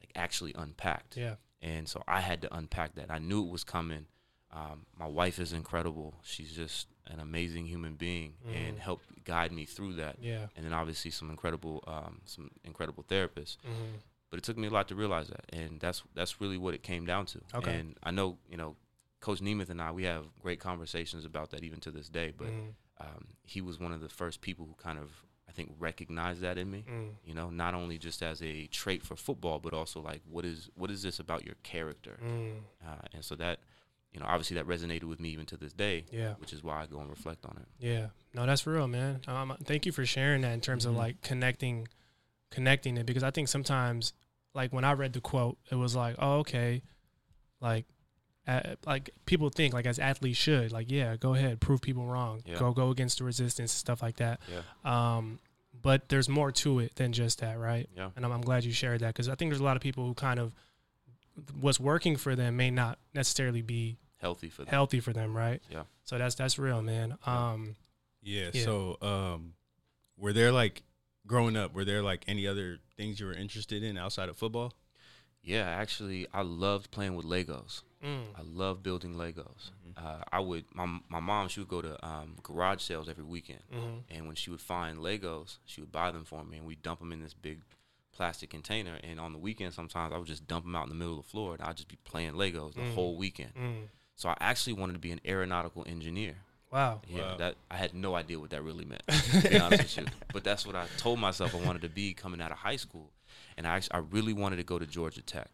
[0.00, 1.36] like actually unpacked Yeah.
[1.62, 3.10] and so I had to unpack that.
[3.10, 4.06] I knew it was coming.
[4.50, 6.20] Um, my wife is incredible.
[6.22, 8.80] She's just an amazing human being and Mhm.
[8.80, 10.16] helped guide me through that.
[10.20, 10.48] Yeah.
[10.56, 13.56] And then obviously some incredible, um, some incredible therapists.
[13.58, 13.96] Mm-hmm.
[14.30, 16.82] But it took me a lot to realize that, and that's that's really what it
[16.82, 17.40] came down to.
[17.54, 17.78] Okay.
[17.78, 18.76] And I know you know,
[19.20, 22.32] Coach Nemeth and I, we have great conversations about that even to this day.
[22.36, 22.70] But mm-hmm.
[23.00, 26.58] um, he was one of the first people who kind of I think recognized that
[26.58, 27.10] in me mm.
[27.24, 30.68] you know not only just as a trait for football but also like what is
[30.74, 32.56] what is this about your character Mm.
[32.84, 33.60] uh, and so that
[34.16, 36.32] you know obviously that resonated with me even to this day Yeah.
[36.38, 38.06] which is why i go and reflect on it Yeah.
[38.34, 39.20] No, that's real, man.
[39.28, 40.90] Um, thank you for sharing that in terms Mhm.
[40.90, 41.86] of like connecting,
[42.50, 44.12] connecting it because I think sometimes,
[44.54, 46.82] like when I read the quote, it was like, oh, okay,
[47.62, 47.86] like,
[48.46, 52.42] uh, like people think like as athletes should, like, yeah, go ahead, prove people wrong,
[52.44, 52.58] Yeah.
[52.58, 54.38] go go against the resistance and stuff like that.
[54.50, 54.62] yeah
[55.16, 55.38] Um,
[55.82, 57.88] but there's more to it than just that, right?
[57.96, 59.82] yeah And I'm, I'm glad you shared that because I think there's a lot of
[59.82, 60.52] people who kind of
[61.58, 65.60] what's working for them may not necessarily be healthy for them healthy for them, right?
[65.70, 65.82] Yeah.
[66.04, 67.16] So that's that's real, man.
[67.26, 67.50] Yeah.
[67.52, 67.76] Um,
[68.22, 68.50] Yeah.
[68.52, 68.64] Yeah.
[68.64, 69.54] So, um,
[70.16, 70.82] were there like
[71.26, 71.74] growing up?
[71.74, 74.72] Were there like any other things you were interested in outside of football?
[75.42, 80.64] yeah actually i loved playing with legos mm, i love building legos uh, i would
[80.74, 84.34] my, my mom she would go to um, garage sales every weekend mhm, And when
[84.34, 87.22] she would find Legos, she would buy them for me, and we dump them in
[87.22, 87.60] this big
[88.12, 88.98] plastic container.
[89.04, 91.24] And on the weekend, sometimes I would just dump them out in the middle of
[91.24, 92.94] the floor, and I'd just be playing Legos the Mm.
[92.94, 93.54] whole weekend.
[93.54, 93.88] mm.
[94.16, 96.34] So I actually wanted to be an aeronautical engineer.
[96.72, 97.00] Wow.
[97.08, 97.36] Yeah, Wow.
[97.36, 99.02] that I had no idea what that really meant.
[99.42, 102.12] To be honest with you, but that's what I told myself I wanted to be
[102.14, 103.12] coming out of high school,
[103.56, 105.48] and I actually, I really wanted to go to Georgia Tech,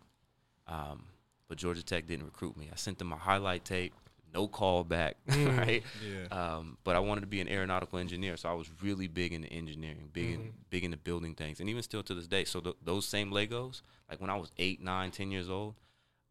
[0.67, 1.05] um,
[1.49, 2.71] but Georgia Tech didn't recruit me.
[2.73, 3.93] I sent them a highlight tape,
[4.33, 5.59] no call back, Mm.
[5.59, 5.83] right?
[6.03, 6.27] Yeah.
[6.31, 9.49] Um, but I wanted to be an aeronautical engineer, so I was really big into
[9.53, 10.53] engineering, big in Mhm.
[10.71, 12.45] big into building things, and even still to this day.
[12.45, 15.75] So th- those same Legos, like when I was eight, nine, ten years old,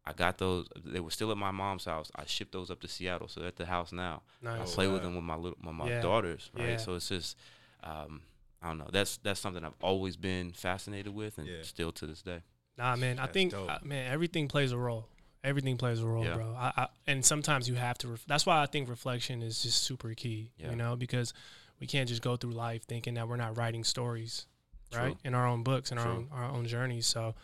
[0.04, 0.66] I got those.
[0.84, 2.10] They were still at my mom's house.
[2.16, 4.22] I shipped those up to Seattle, so they're at the house now.
[4.42, 4.54] Nice.
[4.54, 4.74] I Nice.
[4.74, 6.00] play with them with my little, with my Yeah.
[6.02, 6.70] daughters, right?
[6.70, 6.76] Yeah.
[6.78, 7.36] So it's just,
[7.84, 8.22] um,
[8.60, 8.88] I don't know.
[8.92, 11.62] That's that's something I've always been fascinated with, and Yeah.
[11.62, 12.42] still to this day.
[12.78, 13.18] Nah, man.
[13.18, 13.70] I think dope.
[13.70, 15.08] uh, man, everything plays a role.
[15.44, 16.34] Everything plays a role, Yeah.
[16.34, 16.54] bro.
[16.54, 18.08] I, I, and sometimes you have to.
[18.08, 20.52] Ref- that's why I think reflection is just super key.
[20.56, 20.70] Yeah.
[20.70, 21.32] You know, because
[21.80, 24.46] we can't just go through life thinking that we're not writing stories,
[24.94, 25.08] right?
[25.12, 25.16] True.
[25.24, 27.06] In our own books and our own our own journeys.
[27.08, 27.34] So,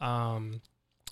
[0.00, 0.60] um,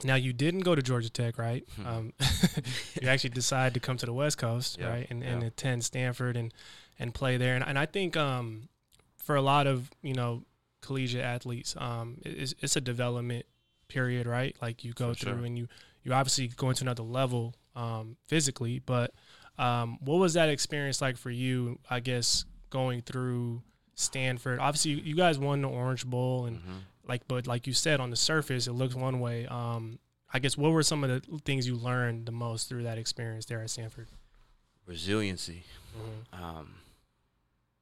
[0.03, 1.65] now you didn't go to Georgia Tech, right?
[1.77, 1.87] Hmm.
[1.87, 2.13] um,
[3.01, 5.49] you actually decided to come to the West Coast, Yeah, right, and, and yeah.
[5.49, 6.53] attend Stanford and
[6.99, 7.55] and play there.
[7.55, 8.69] And, and I think um,
[9.17, 10.43] for a lot of you know
[10.81, 13.47] collegiate athletes, um, it's, it's a development
[13.89, 14.57] period, right?
[14.61, 15.45] Like you go For through sure.
[15.47, 15.69] and you
[16.03, 19.13] you obviously go into another level um, physically, but
[19.59, 21.79] um, what was that experience like for you?
[21.89, 23.63] I guess going through
[23.95, 24.59] Stanford.
[24.59, 26.81] Obviously, you, guys won the Orange Bowl, and Mhm.
[27.07, 29.47] Like, but like you said, on the surface, it looks one way.
[29.47, 29.99] Um,
[30.33, 33.45] I guess what were some of the things you learned the most through that experience
[33.47, 34.09] there at Stanford?
[34.87, 35.63] Resiliency.
[35.97, 36.43] Mm-hmm.
[36.45, 36.75] Um,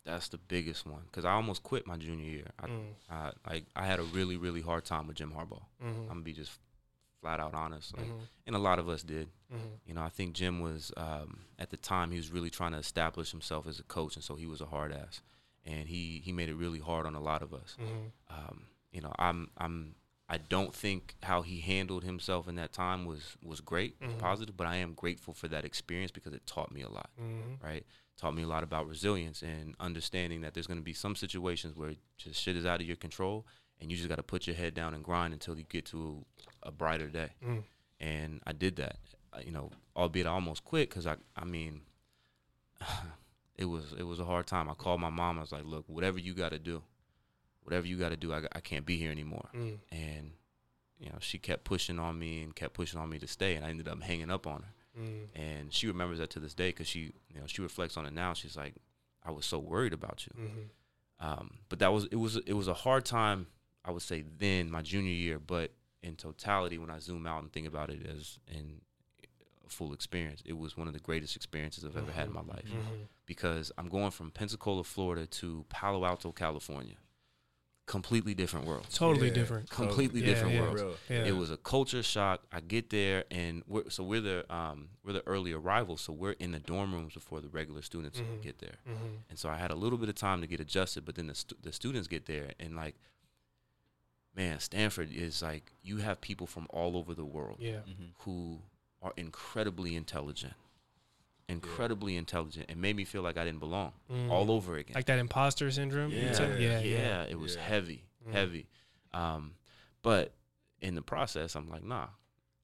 [0.05, 2.47] that's the biggest one because I almost quit my junior year.
[2.61, 2.83] I, Mm.
[3.11, 5.63] I like I had a really really hard time with Jim Harbaugh.
[5.83, 6.01] Mm-hmm.
[6.03, 6.51] I'm gonna be just
[7.21, 8.21] flat out honest, like, Mhm.
[8.49, 9.29] and a lot of us did.
[9.53, 9.69] Mm-hmm.
[9.87, 12.79] You know, I think Jim was um, at the time he was really trying to
[12.79, 15.23] establish himself as a coach, and so he was a hard ass,
[15.65, 17.77] and he he made it really hard on a lot of us.
[17.81, 18.37] Mm-hmm.
[18.37, 19.95] Um, you know, I'm I'm
[20.29, 24.19] I don't think how he handled himself in that time was was great, was Mhm.
[24.19, 27.65] positive, but I am grateful for that experience because it taught me a lot Mm-hmm.
[27.65, 27.85] right?
[28.17, 31.77] Taught me a lot about resilience and understanding that there's going to be some situations
[31.77, 33.47] where just shit is out of your control
[33.81, 36.25] and you just got to put your head down and grind until you get to
[36.63, 37.31] a, brighter day.
[37.45, 37.65] Mm.
[37.99, 38.99] And I did that,
[39.33, 41.81] uh, you know, albeit I almost quit because I, I mean,
[43.57, 44.69] it was it was a hard time.
[44.69, 45.39] I called my mom.
[45.39, 46.83] I was like, look, whatever you got to do,
[47.63, 49.49] whatever you got to do, I, I can't be here anymore.
[49.55, 49.79] Mm.
[49.91, 50.31] And
[50.99, 53.65] you know, she kept pushing on me and kept pushing on me to stay, and
[53.65, 54.69] I ended up hanging up on her
[55.01, 55.29] Mm.
[55.35, 58.13] and she remembers that to this day because she you know she reflects on it
[58.13, 58.75] now she's like
[59.25, 61.27] i was so worried about you Mm-hmm.
[61.27, 63.47] um, but that was it was it was a hard time
[63.87, 65.71] i would say then my junior year but
[66.03, 68.83] in totality when i zoom out and think about it as in
[69.67, 72.43] a full experience it was one of the greatest experiences i've ever had in my
[72.43, 73.05] life Mm-hmm.
[73.25, 76.97] because i'm going from pensacola florida to palo alto california
[77.93, 78.87] completely different world.
[78.91, 79.35] Totally Yeah.
[79.35, 79.69] different.
[79.71, 80.61] Completely Yeah, different yeah.
[80.73, 80.99] world.
[81.11, 81.25] Yeah.
[81.27, 82.39] It was a culture shock.
[82.51, 86.33] I get there, and we're, so we're the um, we're the early arrivals, so we're
[86.45, 88.41] in the dorm rooms before the regular students Mhm.
[88.43, 88.79] get there.
[88.89, 89.19] Mhm.
[89.31, 91.35] And so I had a little bit of time to get adjusted, but then the
[91.35, 92.97] stu- the students get there, and like,
[94.35, 97.81] man, Stanford is like you have people from all over the world Yeah.
[97.87, 98.13] Mhm.
[98.21, 98.63] who
[99.03, 100.55] are incredibly intelligent,
[101.53, 104.31] incredibly intelligent, and made me feel like I didn't belong Mm.
[104.31, 104.95] all over again.
[104.95, 106.11] Like that imposter syndrome.
[106.11, 107.23] yeah, yeah, yeah, yeah.
[107.25, 107.63] It was Yeah.
[107.63, 108.33] heavy, Mm.
[108.33, 108.69] heavy.
[109.13, 109.55] Um,
[110.03, 110.35] but
[110.81, 112.09] in the process, I'm like, nah,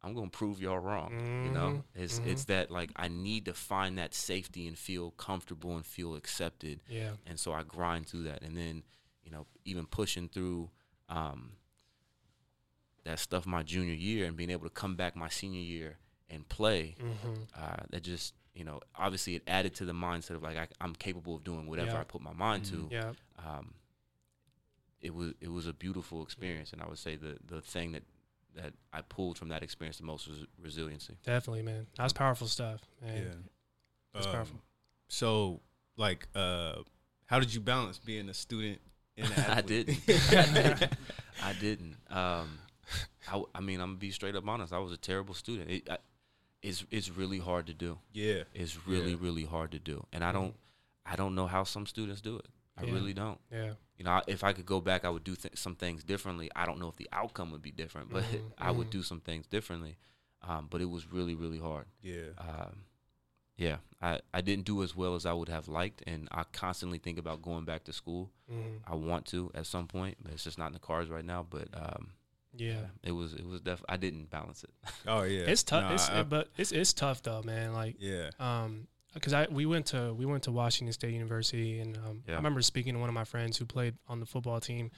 [0.03, 1.13] I'm gonna prove y'all wrong.
[1.45, 5.11] You know, Mhm, it's it's that like I need to find that safety and feel
[5.13, 7.17] comfortable and feel accepted Yeah.
[7.27, 8.83] and so I grind through that, and then
[9.25, 10.71] you know even pushing through
[11.09, 11.53] um,
[13.05, 15.99] that stuff my junior year and being able to come back my senior year
[16.31, 16.95] and play.
[17.01, 17.35] Mm-hmm.
[17.55, 20.95] Uh, that just you know obviously it added to the mindset of like I, I'm
[20.95, 22.01] capable of doing whatever Yeah.
[22.01, 22.89] I put my mind to.
[22.91, 23.13] Yeah.
[23.39, 23.75] Um,
[25.01, 28.03] it was it was a beautiful experience, and I would say the the thing that
[28.57, 31.17] that I pulled from that experience the most was resiliency.
[31.25, 31.87] Definitely, man.
[31.97, 32.81] That's powerful stuff.
[33.01, 33.17] Man.
[33.23, 33.35] Yeah.
[34.15, 34.59] That's Um, powerful.
[35.09, 35.61] So,
[35.97, 36.77] like, uh,
[37.27, 38.81] how did you balance being a student
[39.17, 39.99] and an I didn't.
[41.43, 41.95] I didn't.
[42.11, 42.59] Um,
[43.29, 44.73] I, w- I mean, I'm gonna be straight up honest.
[44.73, 45.71] I was a terrible student.
[45.71, 45.99] It, I,
[46.63, 47.99] it's it's really hard to do.
[48.13, 48.45] yeah.
[48.55, 49.19] It's really Yeah.
[49.21, 50.55] really hard to do, and I don't
[51.07, 52.47] I don't know how some students do it.
[52.77, 52.93] I Yeah.
[52.93, 53.41] really don't.
[53.51, 53.75] Yeah.
[53.97, 56.49] You know, I, if I could go back, I would do th- some things differently.
[56.55, 58.91] I don't know if the outcome would be different, but Mhm, I would mhm.
[58.99, 59.97] do some things differently.
[60.43, 61.87] Um, but it was really really hard.
[62.03, 62.31] Yeah.
[62.39, 62.85] Um,
[63.57, 66.99] yeah, I, I didn't do as well as I would have liked, and I constantly
[66.99, 68.31] think about going back to school.
[68.49, 68.81] Mhm.
[68.87, 71.43] I want to at some point, but it's just not in the cards right now.
[71.49, 72.11] But um,
[72.59, 72.81] Yeah.
[73.03, 73.83] it was it was def.
[73.89, 74.71] I didn't balance it.
[75.07, 75.43] Oh yeah.
[75.43, 75.85] It's tough.
[75.85, 77.73] Nah, it's, I- but it's it's tough though, man.
[77.73, 78.31] Like, yeah.
[78.41, 82.33] um, because I we went to we went to Washington State University, and um, I
[82.33, 84.91] remember speaking to one of my friends who played on the football team,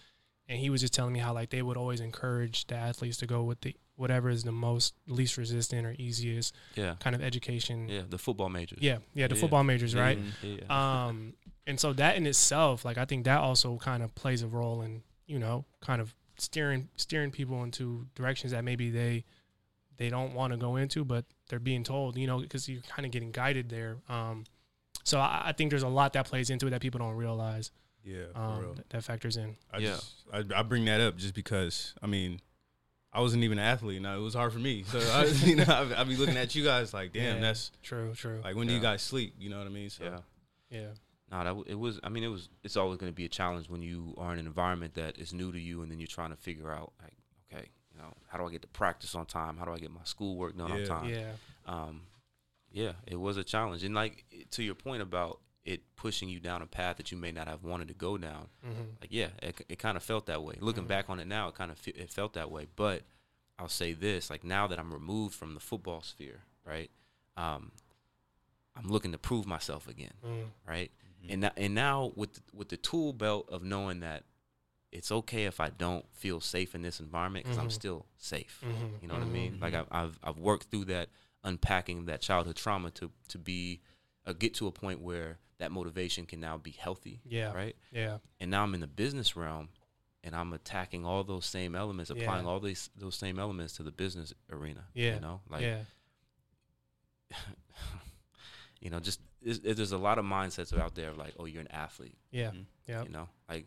[0.48, 3.26] and he was just telling me how like they would always encourage the athletes to
[3.26, 7.86] go with the whatever is the most least resistant or easiest yeah, kind of education.
[7.88, 8.02] yeah.
[8.08, 8.78] The football majors.
[8.82, 9.40] yeah, yeah, the Yeah.
[9.40, 10.18] football majors, right?
[10.18, 10.60] Mhm.
[10.68, 11.06] Yeah.
[11.08, 11.34] um
[11.66, 14.80] and so that in itself like i think that also kind of plays a role
[14.80, 19.24] in you know kind of steering steering people into directions that maybe they
[19.96, 23.04] they don't want to go into but they're being told you know because you're kind
[23.06, 24.44] of getting guided there um
[25.04, 27.70] so I, I think there's a lot that plays into it that people don't realize
[28.04, 28.24] Yeah.
[28.32, 28.74] For um real.
[28.74, 29.88] that, that factors in I Yeah.
[29.90, 32.40] just I, I bring that up just because I mean
[33.12, 34.00] I wasn't even an athlete.
[34.00, 34.84] Now it was hard for me.
[34.84, 37.40] So I, you know, I, I'd be looking at you guys like, damn, Yeah.
[37.40, 39.34] that's true true like when do you guys sleep?
[39.38, 39.90] You know what I mean?
[39.90, 40.18] So yeah.
[40.70, 40.86] yeah
[41.30, 42.00] No, that w- it was.
[42.02, 42.48] I mean, it was.
[42.64, 45.32] It's always going to be a challenge when you are in an environment that is
[45.32, 47.12] new to you, and then you're trying to figure out, like,
[47.52, 49.56] okay, you know, how do I get to practice on time?
[49.56, 51.10] How do I get my schoolwork done on time?
[51.10, 51.32] yeah
[51.66, 52.02] um,
[52.72, 53.84] yeah, it was a challenge.
[53.84, 57.30] And like to your point about it pushing you down a path that you may
[57.32, 60.42] not have wanted to go down, hmm like yeah, it, it kind of felt that
[60.42, 60.54] way.
[60.60, 60.88] Looking Mhm.
[60.88, 62.66] back on it now, it kind of fe- it felt that way.
[62.74, 63.02] But
[63.58, 66.90] I'll say this: like now that I'm removed from the football sphere, right?
[67.36, 67.70] Um,
[68.76, 70.90] I'm looking to prove myself again, mm right?
[71.28, 74.24] And now, and now with the, with the tool belt of knowing that
[74.92, 77.72] it's okay if I don't feel safe in this environment because I'm Mhm.
[77.72, 78.60] still safe.
[78.64, 79.02] Mhm.
[79.02, 79.54] You know what I mean?
[79.54, 79.60] Mhm.
[79.60, 81.10] Like I've, I've I've worked through that
[81.44, 83.80] unpacking that childhood trauma to to be
[84.26, 87.20] uh, get to a point where that motivation can now be healthy.
[87.24, 87.52] Yeah.
[87.52, 87.76] Right.
[87.92, 89.68] yeah And now I'm in the business realm,
[90.24, 92.50] and I'm attacking all those same elements, applying Yeah.
[92.50, 94.86] all these those same elements to the business arena.
[94.94, 95.14] Yeah.
[95.14, 95.84] You know, like yeah
[98.80, 101.60] you know, just it, there's a lot of mindsets out there of like, oh, you're
[101.62, 102.16] an athlete.
[102.30, 102.66] yeah Mhm.
[102.86, 103.66] yeah You know, like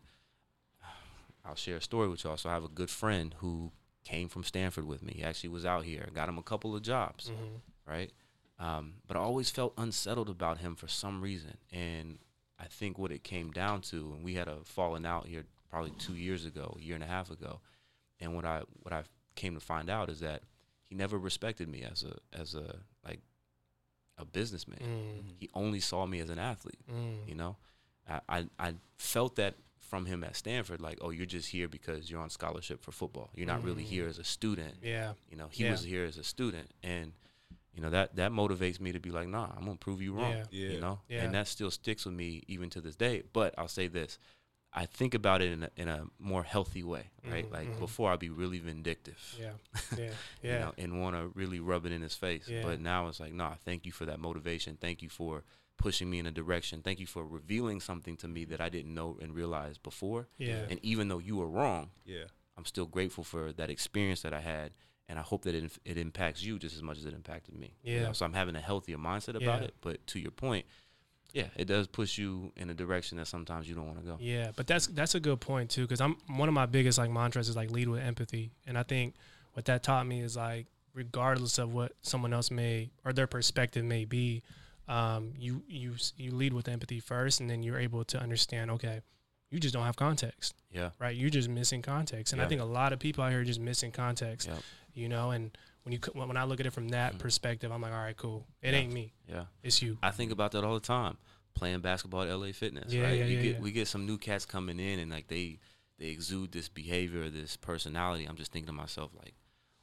[1.46, 2.38] I'll share a story with y'all.
[2.38, 3.72] So I have a good friend who
[4.06, 5.14] came from Stanford with me.
[5.18, 8.12] He actually was out here, got him a couple of jobs, hmm right?
[8.60, 11.58] Um, but I always felt unsettled about him for some reason.
[11.72, 12.20] And
[12.58, 15.92] I think what it came down to, and we had a falling out here probably
[15.98, 17.60] two years ago, a year and a half ago.
[18.22, 19.04] And what I what I
[19.36, 20.44] came to find out is that
[20.86, 23.20] he never respected me as a as a like
[24.18, 24.80] a businessman.
[24.80, 27.56] mm He only saw me as an athlete mm you know
[28.08, 32.10] I, I i felt that from him at stanford like oh you're just here because
[32.10, 33.88] you're on scholarship for football you're not really Mm.
[33.96, 35.72] here as a student yeah you know he Yeah.
[35.72, 37.14] was here as a student and
[37.76, 40.34] you know that that motivates me to be like nah i'm gonna prove you wrong
[40.34, 40.46] Yeah.
[40.52, 40.70] Yeah.
[40.74, 41.24] you know Yeah.
[41.24, 44.20] and that still sticks with me even to this day but i'll say this
[44.74, 47.80] i think about it in a, in a more healthy way right Mhm, like mhm.
[47.80, 49.52] before i'd be really vindictive yeah
[49.98, 52.48] yeah you yeah know, and want to really rub it in his face.
[52.50, 52.62] Yeah.
[52.64, 54.78] But now it's like, nah, thank you for that motivation.
[54.80, 55.44] Thank you for
[55.78, 56.82] pushing me in a direction.
[56.82, 60.28] Thank you for revealing something to me that I didn't know and realize before.
[60.38, 62.26] yeah And even though you were wrong, Yeah.
[62.58, 64.72] I'm still grateful for that experience that I had.
[65.10, 67.70] And I hope that it, it impacts you just as much as it impacted me.
[67.84, 68.04] you Yeah.
[68.08, 68.14] know?
[68.14, 69.68] So I'm having a healthier mindset about Yeah.
[69.68, 69.74] it.
[69.82, 70.66] But to your point,
[71.34, 74.18] yeah, it does push you in a direction that sometimes you don't want to go.
[74.20, 77.10] Yeah, but that's that's a good point too, because I'm one of my biggest like
[77.10, 79.16] mantras is like lead with empathy, and I think
[79.54, 83.84] what that taught me is like regardless of what someone else may or their perspective
[83.84, 84.44] may be,
[84.88, 88.70] um, you you you lead with empathy first, and then you're able to understand.
[88.72, 89.02] Okay,
[89.50, 91.16] you just don't have context, Yeah, right?
[91.16, 93.60] You're just missing context, and I think a lot of people out here are just
[93.60, 94.48] missing context.
[94.48, 94.60] Yep.
[94.94, 97.20] You know, and when you when I look at it from that Mhm.
[97.20, 98.48] perspective, I'm like, all right, cool.
[98.62, 98.80] It Yeah.
[98.80, 99.46] ain't me, yeah.
[99.62, 99.98] it's you.
[100.02, 101.18] I think about that all the time.
[101.54, 103.18] Playing basketball at LA Fitness, Yeah, right?
[103.20, 103.62] yeah, you yeah, get yeah.
[103.62, 105.60] we get some new cats coming in and like they
[106.00, 108.26] they exude this behavior, this personality.
[108.26, 109.36] I'm just thinking to myself like,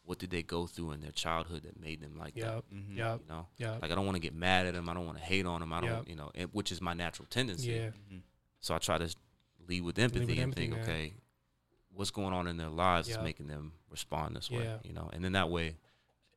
[0.03, 2.47] what did they go through in their childhood that made them like Yep.
[2.69, 2.75] that?
[2.75, 2.97] Mhm.
[2.97, 3.21] Yep.
[3.21, 3.83] You know, Yep.
[3.83, 4.89] like I don't want to get mad at them.
[4.89, 5.73] I don't want to hate on them.
[5.73, 6.09] I don't, Yep.
[6.09, 7.71] you know, and, which is my natural tendency.
[7.71, 7.91] Yeah.
[8.11, 8.23] Mhm.
[8.61, 9.15] So I try to
[9.69, 10.83] lead with empathy and empathy, think, man.
[10.83, 11.15] okay,
[11.91, 13.19] what's going on in their lives Yeah.
[13.19, 14.79] is making them respond this way, Yeah.
[14.83, 15.77] you know, and then that way,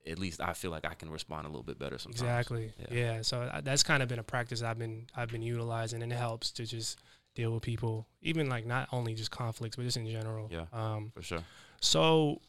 [0.06, 2.22] at least I feel like I can respond a little bit better sometimes.
[2.22, 2.74] Exactly.
[2.80, 2.88] Yeah.
[3.16, 3.22] Yeah.
[3.22, 6.16] So I- that's kind of been a practice I've been I've been utilizing, and it
[6.18, 7.00] helps to just
[7.36, 10.50] deal with people, even like not only just conflicts, but just in general.
[10.52, 10.66] Yeah.
[10.74, 11.12] Um.
[11.16, 11.44] For sure.
[11.82, 12.42] So,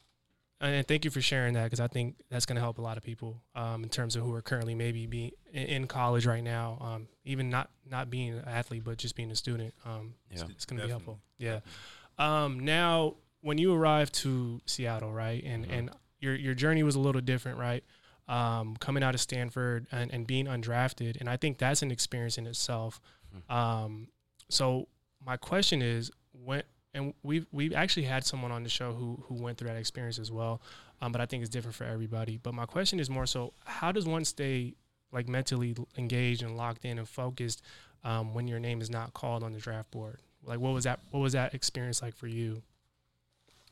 [0.60, 2.96] and thank you for sharing that because I think that's going to help a lot
[2.96, 6.42] of people um, in terms of who are currently maybe be in, in college right
[6.44, 9.74] now, um, even not not being an athlete, but just being a student.
[9.84, 10.48] Um, it's, Yeah.
[10.50, 11.18] it's going to be helpful.
[11.38, 11.60] Yeah.
[12.18, 15.78] Um, now, when you arrived to Seattle, right, and Mhm.
[15.78, 15.90] and
[16.24, 17.84] your your journey was a little different, right?
[18.26, 22.38] Um, coming out of Stanford and, and being undrafted, and I think that's an experience
[22.38, 23.00] in itself.
[23.36, 23.54] Mhm.
[23.54, 24.08] Um,
[24.48, 24.88] so
[25.24, 26.62] my question is, when
[26.94, 30.18] and we've we've actually had someone on the show who who went through that experience
[30.18, 30.62] as well,
[31.02, 32.38] um, but I think it's different for everybody.
[32.38, 34.74] But my question is more so, how does one stay
[35.12, 37.62] like mentally engaged and locked in and focused
[38.04, 40.20] um, when your name is not called on the draft board?
[40.44, 41.00] Like, what was that?
[41.10, 42.62] What was that experience like for you?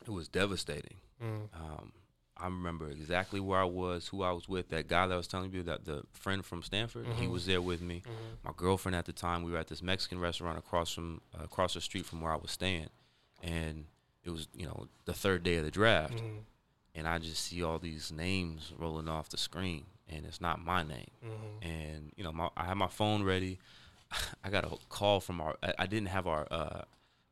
[0.05, 0.97] It was devastating.
[1.23, 1.47] Mm.
[1.53, 1.93] Um,
[2.35, 4.69] I remember exactly where I was, who I was with.
[4.69, 7.31] That guy that I was telling you, that the friend from Stanford, he Mhm.
[7.31, 8.01] was there with me.
[8.05, 8.43] Mhm.
[8.43, 11.75] My girlfriend at the time, we were at this Mexican restaurant across from uh, across
[11.75, 12.89] the street from where I was staying,
[13.41, 13.85] and
[14.23, 16.43] it was you know the third day of the draft, Mhm.
[16.95, 20.81] and I just see all these names rolling off the screen, and it's not my
[20.83, 21.11] name.
[21.23, 21.39] Mhm.
[21.65, 23.59] and you know my, I had my phone ready.
[24.43, 25.55] I got a call from our.
[25.63, 26.47] I, I didn't have our.
[26.51, 26.81] Uh,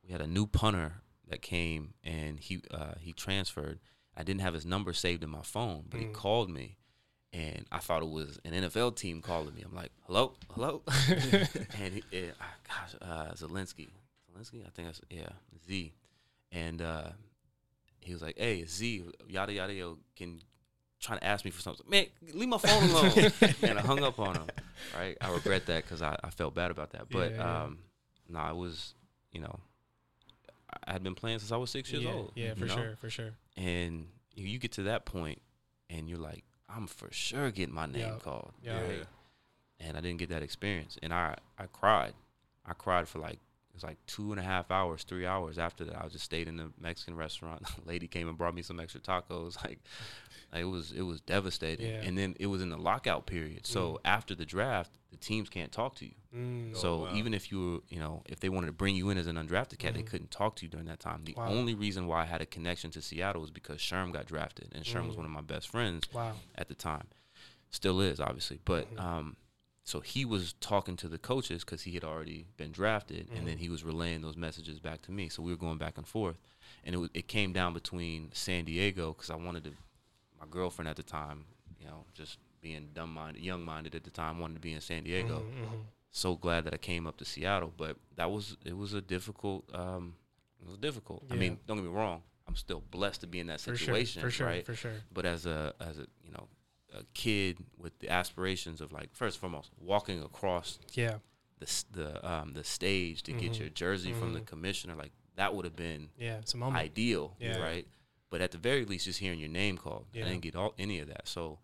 [0.03, 3.79] we had a new punter that came and he uh, he transferred.
[4.15, 6.13] I didn't have his number saved in my phone, but he Mm.
[6.13, 6.77] called me,
[7.33, 9.61] and I thought it was an NFL team calling me.
[9.61, 10.81] I'm like, hello, hello,
[11.79, 13.89] and he, eh, ah, gosh, uh, Zelensky,
[14.31, 15.29] Zelensky, I think that's yeah,
[15.65, 15.93] Z,
[16.51, 17.09] and uh,
[18.01, 20.41] he was like, hey, Z, yada yada yo, can
[20.99, 21.85] trying to ask me for something.
[21.89, 23.31] Man, leave my phone alone.
[23.63, 24.47] and I hung up on him.
[24.95, 27.09] Right, I regret that because I, I felt bad about that.
[27.09, 27.79] But Yeah, um,
[28.29, 28.93] no, I was,
[29.31, 29.59] you know,
[30.69, 32.31] I- I had been playing since I was six years yeah, old.
[32.35, 32.75] yeah, for know?
[32.75, 33.31] sure, for sure.
[33.57, 35.41] And you, you get to that point,
[35.89, 38.19] and you're like, I'm for sure getting my name Yeah.
[38.19, 38.53] called.
[38.63, 38.81] Yeah.
[38.81, 39.05] right?
[39.79, 42.13] And I didn't get that experience, and I I cried.
[42.65, 43.39] I cried for like
[43.71, 46.03] it was like two and a half hours, three hours after that.
[46.03, 47.63] I just stayed in the Mexican restaurant.
[47.63, 49.55] The lady came and brought me some extra tacos.
[49.63, 49.79] Like,
[50.51, 51.87] like it was it was devastating.
[51.89, 52.01] Yeah.
[52.01, 53.65] And then it was in the lockout period.
[53.65, 53.97] So Mm.
[54.03, 56.11] after the draft, the teams can't talk to you.
[56.35, 56.75] Mm.
[56.75, 57.15] So wow.
[57.15, 59.37] even if you were, you know, if they wanted to bring you in as an
[59.37, 60.07] undrafted cat, they Mhm.
[60.07, 61.23] couldn't talk to you during that time.
[61.23, 61.47] The Wow.
[61.47, 64.83] only reason why I had a connection to Seattle was because Sherm got drafted, and
[64.83, 65.19] Sherm was Mm.
[65.19, 66.35] one of my best friends Wow.
[66.55, 67.07] at the time.
[67.69, 68.59] Still is, obviously.
[68.65, 68.99] But Mhm.
[68.99, 69.37] um,
[69.83, 73.45] so he was talking to the coaches because he had already been drafted, and Mhm.
[73.45, 75.27] then he was relaying those messages back to me.
[75.29, 76.37] So we were going back and forth,
[76.83, 79.73] and it was, it came down between San Diego because I wanted to.
[80.39, 81.45] My girlfriend at the time,
[81.79, 84.81] you know, just being dumb minded, young minded at the time, wanted to be in
[84.81, 85.85] San Diego Mhm, mhm.
[86.11, 89.63] so glad that I came up to Seattle, but that was it was a difficult
[89.75, 90.15] um
[90.61, 91.23] it was difficult.
[91.31, 93.77] I mean, don't get me wrong, I'm still blessed to be in that For sure,
[93.95, 94.65] situation, for sure, right?
[94.65, 94.93] for sure.
[95.13, 96.47] But as a as a, you know,
[96.93, 101.17] a kid with the aspirations of like first and foremost walking across Yeah,
[101.59, 103.59] the the um the stage to get Mhm.
[103.59, 104.45] your jersey from the Mhm.
[104.47, 106.37] commissioner like that would have been yeah.
[106.39, 106.77] It's a moment.
[106.83, 107.57] ideal, Yeah.
[107.59, 107.87] right?
[108.29, 110.25] But at the very least, just hearing your name called, Yeah.
[110.25, 111.27] I didn't get all any of that.
[111.27, 111.59] So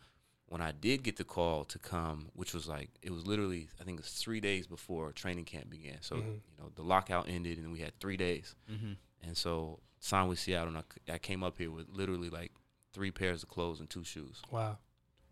[0.48, 3.84] when I did get the call to come, which was like it was literally I
[3.84, 6.02] think it was three days before training camp began.
[6.02, 6.34] So Mhm.
[6.50, 8.94] you know the lockout ended and we had three days, Mm-hmm.
[9.24, 10.70] and so signed with Seattle.
[10.70, 12.54] And I, c- I came up here with literally like
[12.94, 14.78] three pairs of clothes and two shoes, wow.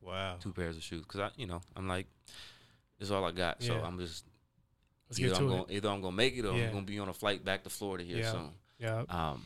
[0.05, 0.35] Wow.
[0.39, 2.07] two pairs of shoes, because I you know I'm like
[2.99, 3.61] this is all I got.
[3.63, 4.23] So I'm just
[5.09, 6.65] Let's either get I'm to gonna either I'm gonna make it or Yeah.
[6.67, 8.31] I'm gonna be on a flight back to Florida here Yeah.
[8.31, 8.49] soon.
[8.79, 9.03] Yeah.
[9.09, 9.45] Um,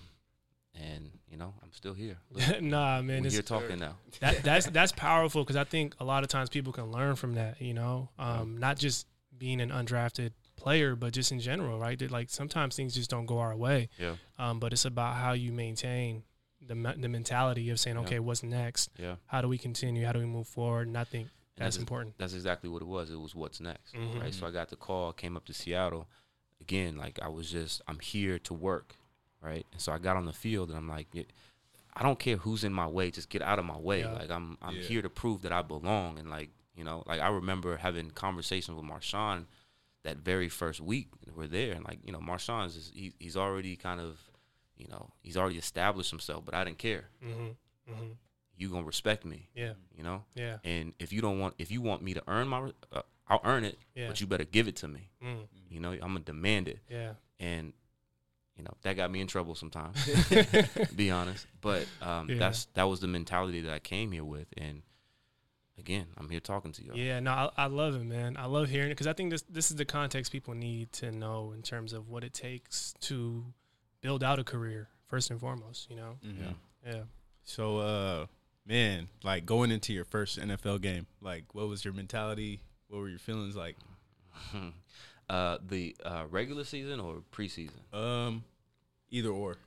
[0.76, 2.18] and you know I'm still here.
[2.62, 3.24] nah, man.
[3.26, 3.96] you're talking now.
[4.20, 7.36] that that's that's powerful because I think a lot of times people can learn from
[7.36, 7.62] that.
[7.62, 9.08] You know, um, not just
[9.38, 11.98] being an undrafted player, but just in general, right?
[11.98, 13.90] That like sometimes things just don't go our way.
[13.98, 14.16] Yeah.
[14.38, 16.24] Um, but it's about how you maintain
[16.70, 18.04] the the mentality of saying, Yeah.
[18.04, 18.90] okay, what's next?
[18.98, 19.16] Yeah.
[19.26, 20.06] How do we continue?
[20.06, 20.88] How do we move forward?
[20.88, 22.18] And I think And That's ex- important.
[22.18, 23.12] That's exactly what it was.
[23.12, 24.22] It was what's next, Mhm.
[24.22, 24.34] right?
[24.34, 26.08] So I got the call, came up to Seattle.
[26.62, 28.96] Again, like I was just, I'm here to work,
[29.42, 29.66] right?
[29.74, 31.08] And so I got on the field, and I'm like,
[31.94, 34.02] I don't care who's in my way, just get out of my way.
[34.02, 34.14] Yeah.
[34.14, 34.84] Like I'm, I'm Yeah.
[34.84, 36.18] here to prove that I belong.
[36.18, 39.46] And like, you know, like I remember having conversations with Marshawn
[40.04, 41.10] that very first week.
[41.36, 44.18] We're there, and like, you know, Marshawn's is, he, he's already kind of,
[44.80, 47.10] you know, he's already established himself, but I didn't care.
[47.24, 47.92] Mm-hmm.
[47.94, 48.12] Mm-hmm.
[48.58, 49.74] You gonna respect me, Yeah.
[49.96, 50.24] you know?
[50.36, 50.58] Yeah.
[50.64, 53.64] And if you don't want, if you want me to earn my, uh, I'll earn
[53.66, 54.08] it, Yeah.
[54.08, 55.12] but you better give it to me.
[55.24, 55.48] Mm.
[55.70, 57.14] You know, I'm gonna demand it, Yeah.
[57.40, 57.74] and
[58.56, 59.98] you know that got me in trouble sometimes.
[60.96, 62.38] be honest, but um, Yeah.
[62.38, 64.82] that's that was the mentality that I came here with, and
[65.78, 66.92] again, I'm here talking to you.
[66.96, 68.36] Yeah, no, I, I love it, man.
[68.38, 71.12] I love hearing it because I think this this is the context people need to
[71.12, 73.46] know in terms of what it takes to
[74.02, 75.90] build out a career first and foremost.
[75.90, 76.56] You know, Mhm.
[76.86, 77.04] yeah.
[77.44, 78.26] So, uh,
[78.66, 82.62] man, like going into your first NFL game, like what was your mentality?
[82.88, 83.76] What were your feelings like?
[85.30, 87.94] uh, the uh, regular season or preseason?
[87.94, 88.44] Um,
[89.10, 89.58] either or.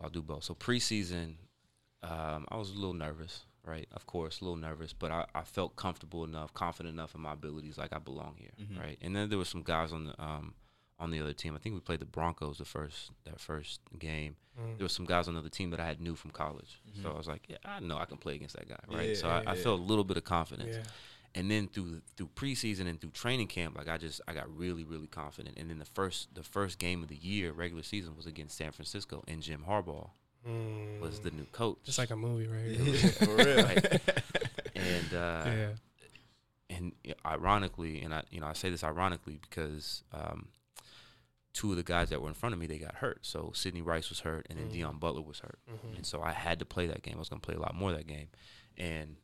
[0.00, 0.44] I'll do both.
[0.44, 1.34] So preseason,
[2.04, 3.88] um, I was a little nervous, right?
[3.92, 7.32] Of course, a little nervous, but I, I felt comfortable enough, confident enough in my
[7.32, 8.78] abilities, like I belong here, Mhm.
[8.78, 8.98] right?
[9.00, 10.54] And then there were some guys on the um,
[11.00, 11.54] on the other team.
[11.54, 14.36] I think we played the Broncos the first that first game.
[14.60, 14.76] Mm.
[14.78, 17.08] There were some guys on the other team that I had knew from college, so
[17.08, 17.14] Mhm.
[17.14, 19.10] I was like, yeah, I know I can play against that guy, right?
[19.10, 19.62] Yeah, so I, I yeah.
[19.62, 20.82] felt a little bit of confidence Yeah.
[21.36, 24.82] and then through through preseason and through training camp, like I just I got really
[24.84, 25.56] really confident.
[25.58, 28.72] And then the first the first game of the year, regular season, was against San
[28.72, 30.10] Francisco, and Jim Harbaugh
[30.46, 31.00] Mm.
[31.00, 31.78] was the new coach.
[31.84, 32.70] just like a movie, right?
[32.70, 33.62] Yeah, for real.
[33.64, 34.00] Right.
[34.76, 35.72] and uh, yeah.
[36.70, 36.92] and
[37.26, 40.48] ironically, and I you know I say this ironically because um,
[41.58, 43.26] two of the guys that were in front of me they got hurt.
[43.26, 44.74] So Sidney Rice was hurt, and then Mhm.
[44.74, 45.58] Deon Butler was hurt.
[45.68, 45.96] Mhm.
[45.96, 47.14] And so I had to play that game.
[47.16, 48.28] I was going to play a lot more that game.
[48.76, 49.16] And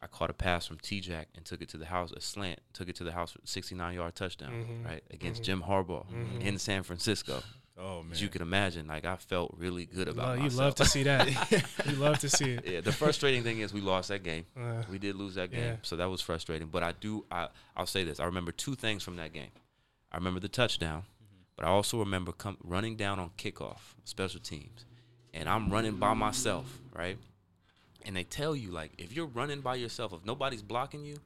[0.00, 2.60] I caught a pass from T Jack and took it to the house, a slant,
[2.72, 4.84] took it to the house 69 yard touchdown, Mhm.
[4.84, 5.04] right?
[5.10, 5.44] Against Mhm.
[5.44, 6.40] Jim Harbaugh Mhm.
[6.40, 7.42] in San Francisco.
[7.78, 10.74] Oh man, As you can imagine, like I felt really good about Love- you love
[10.76, 11.26] to see that.
[11.86, 12.66] you love to see it.
[12.66, 14.44] yeah, the frustrating thing is we lost that game.
[14.56, 15.60] Uh, We did lose that game.
[15.64, 15.76] Yeah.
[15.82, 16.68] So that was frustrating.
[16.68, 18.20] But I do I I'll say this.
[18.20, 19.50] I remember two things from that game.
[20.12, 21.04] I remember the touchdown,
[21.62, 24.84] but I also remember come running down on kickoff, special teams.
[25.32, 27.16] And I'm running by myself, right?
[28.04, 31.18] And they tell you like if you're running by yourself, if nobody's blocking you,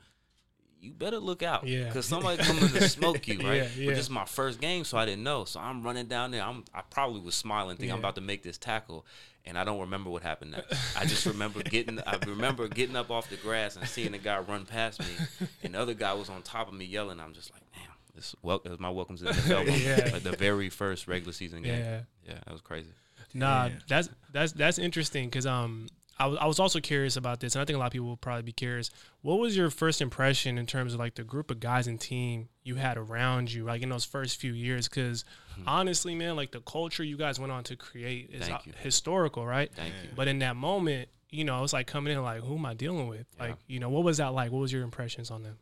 [0.78, 1.66] you better look out.
[1.66, 1.84] Yeah.
[1.84, 3.54] Because somebody's coming to smoke you, right?
[3.54, 3.86] Yeah, yeah.
[3.86, 5.46] But this is my first game, so I didn't know.
[5.46, 6.42] So I'm running down there.
[6.42, 9.06] I'm I probably was smiling, thinking I'm about to make this tackle.
[9.46, 10.98] And I don't remember what happened next.
[10.98, 14.38] I just remember getting I remember getting up off the grass and seeing the guy
[14.40, 17.20] run past me and the other guy was on top of me yelling.
[17.20, 19.84] I'm just like, damn, this wel- it was my welcome to the NFL.
[19.84, 20.12] Yeah.
[20.12, 21.78] Like the very first regular season game.
[21.78, 22.00] yeah.
[22.26, 22.90] Yeah, that was crazy.
[23.34, 23.72] Nah, Yeah.
[23.88, 25.86] that's that's that's interesting because um
[26.18, 28.06] I was I was also curious about this, and I think a lot of people
[28.06, 28.90] will probably be curious.
[29.20, 32.48] What was your first impression in terms of like the group of guys and team
[32.64, 34.88] you had around you, like in those first few years?
[34.88, 35.26] Because
[35.66, 38.46] honestly, man, like the culture you guys went on to create is.
[38.48, 38.72] Thank uh, you.
[38.80, 39.70] historical, right?
[39.74, 40.08] Thank you.
[40.16, 43.08] But in that moment, you know, it's like coming in like, who am I dealing
[43.08, 43.26] with?
[43.36, 43.48] Yeah.
[43.48, 44.50] Like, you know, what was that like?
[44.52, 45.58] What was your impressions on them?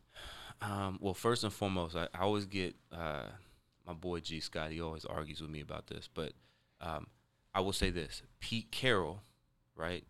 [0.65, 3.25] Um, well, first and foremost, I, I always get uh,
[3.87, 4.71] my boy Gee Scott.
[4.71, 6.33] He always argues with me about this, but
[6.81, 7.07] um,
[7.55, 9.21] I will say this: Pete Carroll,
[9.77, 10.05] right?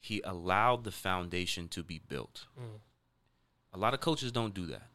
[0.00, 2.46] He allowed the foundation to be built.
[2.60, 2.80] Mm.
[3.72, 4.88] A lot of coaches don't do that,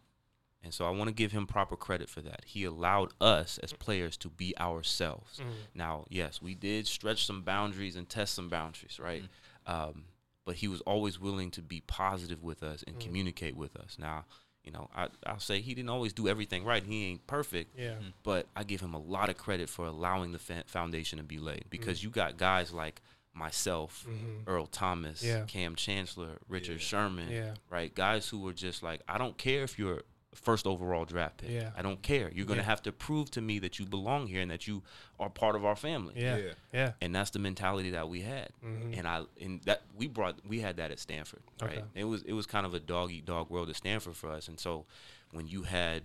[0.63, 2.41] and so I want to give him proper credit for that.
[2.45, 5.39] He allowed us as players to be ourselves.
[5.39, 5.45] Mm.
[5.73, 9.23] Now, yes, we did stretch some boundaries and test some boundaries, right?
[9.65, 10.05] Um,
[10.45, 12.99] but he was always willing to be positive with us and Mm.
[13.01, 13.97] communicate with us.
[13.99, 14.25] Now,
[14.63, 16.83] you know, I, I'll say he didn't always do everything right.
[16.83, 17.95] He ain't perfect, Yeah.
[18.23, 21.39] but I give him a lot of credit for allowing the fa- foundation to be
[21.39, 21.69] laid Mm.
[21.71, 23.01] because you got guys like
[23.33, 24.43] myself, Mhm.
[24.45, 25.45] Earl Thomas, Yeah.
[25.47, 26.85] Kam Chancellor, Richard Yeah.
[26.87, 27.53] Sherman, Yeah.
[27.69, 27.93] right?
[27.95, 30.03] Guys who were just like, I don't care if you're
[30.33, 31.49] first overall draft pick.
[31.49, 31.71] Yeah.
[31.75, 32.31] I don't care.
[32.33, 32.69] You're going to Yeah.
[32.69, 34.81] have to prove to me that you belong here and that you
[35.19, 36.37] are part of our family Yeah.
[36.37, 36.53] Yeah.
[36.73, 36.91] Yeah.
[37.01, 38.97] and that's the mentality that we had Mhm.
[38.97, 41.83] and i and that we brought we had that at stanford right Okay.
[41.95, 44.47] it was it was kind of a dog eat dog world at stanford for us
[44.47, 44.85] and so
[45.31, 46.03] when you had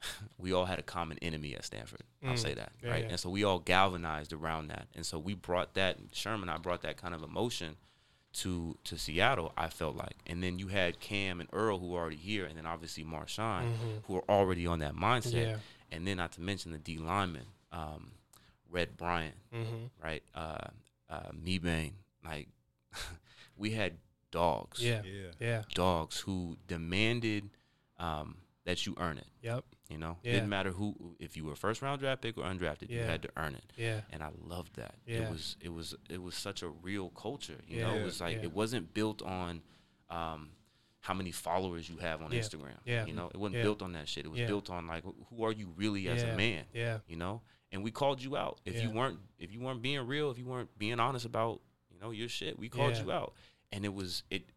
[0.38, 2.38] we all had a common enemy at stanford i'll Mm.
[2.38, 3.10] say that Yeah, right yeah.
[3.10, 6.82] and so we all galvanized around that and so we brought that sherman i brought
[6.82, 7.76] that kind of emotion
[8.32, 11.98] to to seattle i felt like and then you had kam and earl who were
[12.00, 14.02] already here and then obviously marshawn Mhm.
[14.04, 15.56] who are already on that mindset Yeah.
[15.90, 18.12] and then not to mention the D lineman, um,
[18.70, 19.86] Red Bryant, Mm-hmm.
[20.04, 20.22] right?
[20.34, 20.68] Uh,
[21.08, 22.48] uh, Mebane, like
[23.56, 23.94] we had
[24.30, 25.02] dogs, Yeah.
[25.04, 25.30] Yeah.
[25.40, 25.62] Yeah.
[25.74, 27.48] dogs who demanded
[27.98, 29.26] um, that you earn it.
[29.42, 29.64] Yep.
[29.88, 30.32] You know, Yeah.
[30.34, 33.30] didn't matter who if you were first round draft pick or undrafted, you had to
[33.38, 33.72] earn it.
[33.76, 34.02] Yeah.
[34.10, 34.96] And I loved that.
[35.06, 35.20] Yeah.
[35.20, 37.60] It was it was it was such a real culture.
[37.66, 37.86] You Yeah.
[37.88, 38.42] know, it was like Yeah.
[38.42, 39.62] it wasn't built on
[40.10, 40.50] um,
[41.00, 42.40] how many followers you have on Yeah.
[42.40, 42.78] Instagram.
[42.84, 43.06] Yeah.
[43.06, 43.62] You know, it wasn't Yeah.
[43.62, 44.24] built on that shit.
[44.26, 44.46] It was Yeah.
[44.46, 46.28] built on like who are you really as Yeah.
[46.30, 46.64] a man?
[46.74, 46.98] Yeah.
[47.06, 47.42] You know?
[47.72, 48.60] And we called you out.
[48.66, 51.98] If you weren't if you weren't being real, if you weren't being honest about, you
[51.98, 53.04] know, your shit, we called Yeah.
[53.04, 53.34] you out.
[53.72, 54.50] And it was it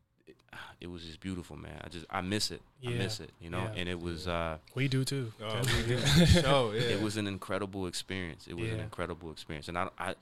[0.52, 1.80] it, it was just beautiful, man.
[1.84, 2.62] I just I miss it.
[2.86, 3.60] I miss it, you know?
[3.74, 3.80] Yeah.
[3.80, 5.32] And it was uh We do too.
[5.41, 5.95] Oh, we do.
[5.95, 5.99] did.
[6.02, 6.82] For sure, yeah.
[6.82, 8.47] it was an incredible experience.
[8.47, 10.16] It was an incredible experience, and I I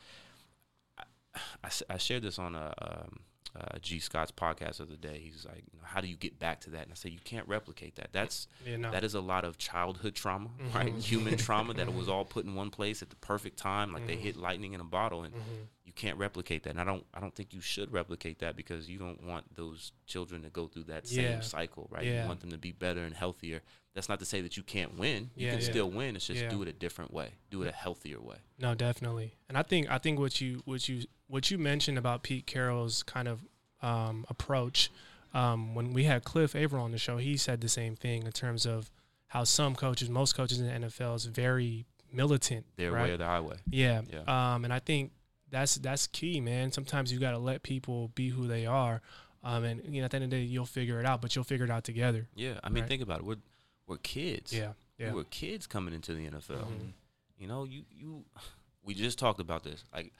[1.89, 3.19] I shared this on a, um,
[3.55, 5.19] uh, Gee Scott's podcast the other day.
[5.23, 6.83] He's like, how do you get back to that?
[6.83, 8.09] And I said, you can't replicate that.
[8.11, 8.91] That's Yeah, no.
[8.91, 10.93] that is a lot of childhood trauma, right?
[10.93, 11.01] Mhm.
[11.03, 14.15] Human trauma that was all put in one place at the perfect time, like they
[14.17, 14.21] Mhm.
[14.21, 15.39] hit lightning in a bottle, and Mhm.
[15.89, 16.69] You can't replicate that.
[16.69, 19.91] And I don't, I don't think you should replicate that because you don't want those
[20.05, 21.39] children to go through that same Yeah.
[21.39, 22.05] cycle, right?
[22.05, 22.21] Yeah.
[22.21, 23.61] You want them to be better and healthier.
[23.95, 25.31] That's not to say that you can't win.
[25.35, 26.15] You Yeah, can still win.
[26.15, 27.29] It's just do it a different way.
[27.49, 28.35] Do it a healthier way.
[28.59, 29.33] No, definitely.
[29.47, 33.01] And I think I think what you what you what you mentioned about Pete Carroll's
[33.01, 33.47] kind of
[33.81, 34.91] um, approach
[35.33, 38.31] um, when we had Cliff Avril on the show, he said the same thing in
[38.31, 38.91] terms of
[39.27, 42.65] how some coaches, most coaches in the NFL, is very militant.
[42.77, 43.05] Their right?
[43.05, 43.57] way or the highway.
[43.71, 44.01] Yeah.
[44.11, 44.53] Yeah.
[44.53, 45.11] Um, and I think
[45.51, 46.71] that's that's key, man.
[46.71, 49.01] Sometimes you got to let people be who they are.
[49.43, 51.35] Um, and you know, at the end of the day, you'll figure it out, but
[51.35, 52.27] you'll figure it out together.
[52.35, 52.59] Yeah.
[52.63, 52.89] I mean, Right.
[52.89, 53.25] think about it.
[53.25, 53.37] We're
[53.87, 54.53] we're kids.
[54.53, 54.73] Yeah.
[54.97, 55.09] Yeah.
[55.09, 56.67] We were kids coming into the NFL.
[56.67, 56.91] Mhm.
[57.37, 58.25] You know, you you
[58.83, 59.83] we just talked about this.
[59.93, 60.13] Like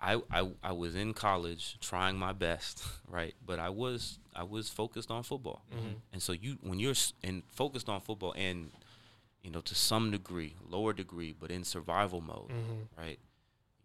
[0.00, 3.34] I, I I was in college trying my best, right?
[3.44, 5.62] But I was I was focused on football.
[5.72, 5.94] Mhm.
[6.12, 8.70] And so you when you're and focused on football and
[9.42, 12.88] you know to some degree, lower degree, but in survival mode, Mhm.
[12.98, 13.20] right?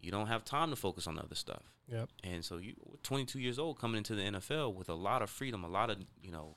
[0.02, 1.62] You don't have time to focus on other stuff.
[1.88, 2.08] Yep.
[2.24, 5.30] And so you were 22 years old coming into the NFL with a lot of
[5.30, 6.56] freedom, a lot of, you know,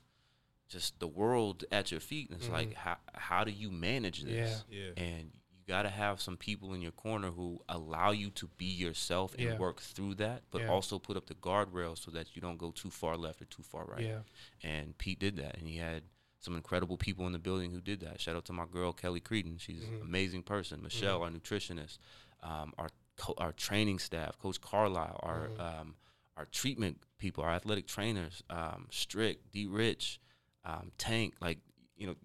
[0.67, 2.29] just the world at your feet.
[2.31, 2.73] And it's like, Mhm.
[2.75, 4.63] how, how do you manage this?
[4.69, 4.89] Yeah.
[4.97, 8.65] And you got to have some people in your corner who allow you to be
[8.65, 9.57] yourself and Yeah.
[9.57, 10.69] work through that, but Yeah.
[10.69, 13.63] also put up the guardrails so that you don't go too far left or too
[13.63, 14.05] far right.
[14.05, 14.21] Yeah.
[14.63, 15.57] And Pete did that.
[15.57, 16.03] And he had
[16.39, 18.19] some incredible people in the building who did that.
[18.21, 19.59] Shout out to my girl, Kelly Creedon.
[19.59, 19.95] She's Mhm.
[19.97, 20.81] an amazing person.
[20.81, 21.97] Michelle, our nutritionist,
[22.41, 25.59] um, our, co- our training staff, Coach Carlisle, our, Mhm.
[25.59, 25.95] um,
[26.37, 29.65] our treatment people, our athletic trainers, um, Strick, D.
[29.67, 30.19] Rich,
[30.63, 31.35] um, Tank.
[31.39, 31.59] Like,
[31.97, 32.15] you know,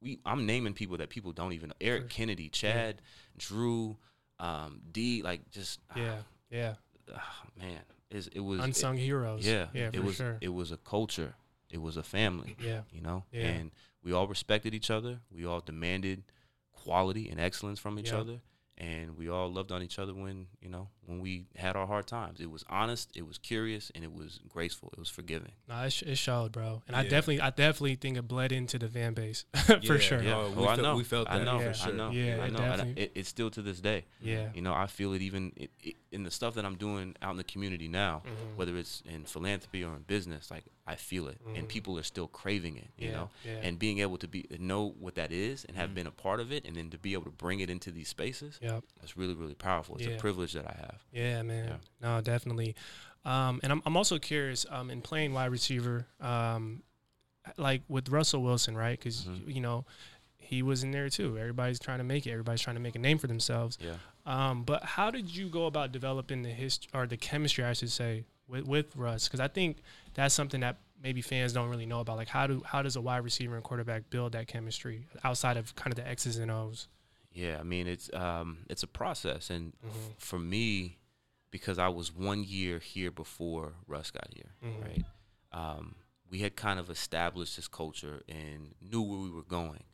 [0.00, 1.74] we I'm naming people that people don't even know.
[1.80, 2.08] Eric Sure.
[2.10, 3.00] Kennedy, Chad,
[3.38, 3.96] Drew,
[4.38, 5.22] um, D.
[5.22, 6.22] Like, just Yeah.
[6.50, 6.74] Yeah.
[7.14, 9.46] ah, man, it's, it was it- Unsung heroes.
[9.46, 9.88] yeah, Yeah.
[9.88, 10.38] it For was sure.
[10.40, 11.34] it was a culture.
[11.70, 12.82] It was a family yeah.
[12.92, 13.48] you know Yeah.
[13.48, 16.22] and we all respected each other we all demanded
[16.70, 18.18] quality and excellence from each Yeah.
[18.20, 18.40] other
[18.78, 22.06] and we all loved on each other when you know when we had our hard
[22.06, 25.82] times it was honest it was curious and it was graceful it was forgiving No,
[25.84, 26.82] it, sh- it showed, bro.
[26.88, 30.22] And I definitely, I definitely think it bled into the fan base for Yeah, sure.
[30.22, 30.28] yeah.
[30.30, 30.34] Yeah.
[30.36, 32.40] Oh, oh, we I felt- know we felt I that know for I know Yeah,
[32.42, 34.48] I know And I- definitely- it, it's still to this day Yeah.
[34.54, 37.30] you know I feel it even it, it, in the stuff that I'm doing out
[37.32, 38.56] in the community now Mhm.
[38.56, 41.58] whether it's in philanthropy or in business like I feel it Mhm.
[41.58, 43.58] and people are still craving it you Yeah, know yeah.
[43.62, 45.94] and being able to be know what that is and have Mhm.
[45.94, 48.08] been a part of it and then to be able to bring it into these
[48.08, 48.84] spaces Yep.
[49.00, 50.14] that's really really powerful it's Yeah.
[50.14, 51.68] a privilege that I have Yeah, man.
[51.68, 51.76] Yeah.
[52.00, 52.74] No, definitely.
[53.24, 56.82] Um, and I'm, I'm also curious um, in playing wide receiver, um,
[57.56, 58.98] like with Russell Wilson, right?
[58.98, 59.54] Because, Mhm.
[59.54, 59.84] you know,
[60.38, 61.36] he was in there too.
[61.38, 63.78] Everybody's trying to make it, everybody's trying to make a name for themselves.
[63.80, 67.72] yeah Um, but how did you go about developing the hist- or the chemistry, I
[67.72, 69.26] should say, with, with Russ?
[69.26, 69.78] Because I think
[70.14, 72.16] that's something that maybe fans don't really know about.
[72.16, 75.74] Like, how do how does a wide receiver and quarterback build that chemistry outside of
[75.74, 76.86] kind of the X's and O's?
[77.36, 79.90] Yeah I mean it's um it's a process and Mhm.
[79.90, 80.98] f- for me
[81.50, 84.82] because I was one year here before Russ got here Mhm.
[84.82, 85.04] right
[85.52, 85.94] um
[86.30, 89.84] we had kind of established this culture and knew where we were going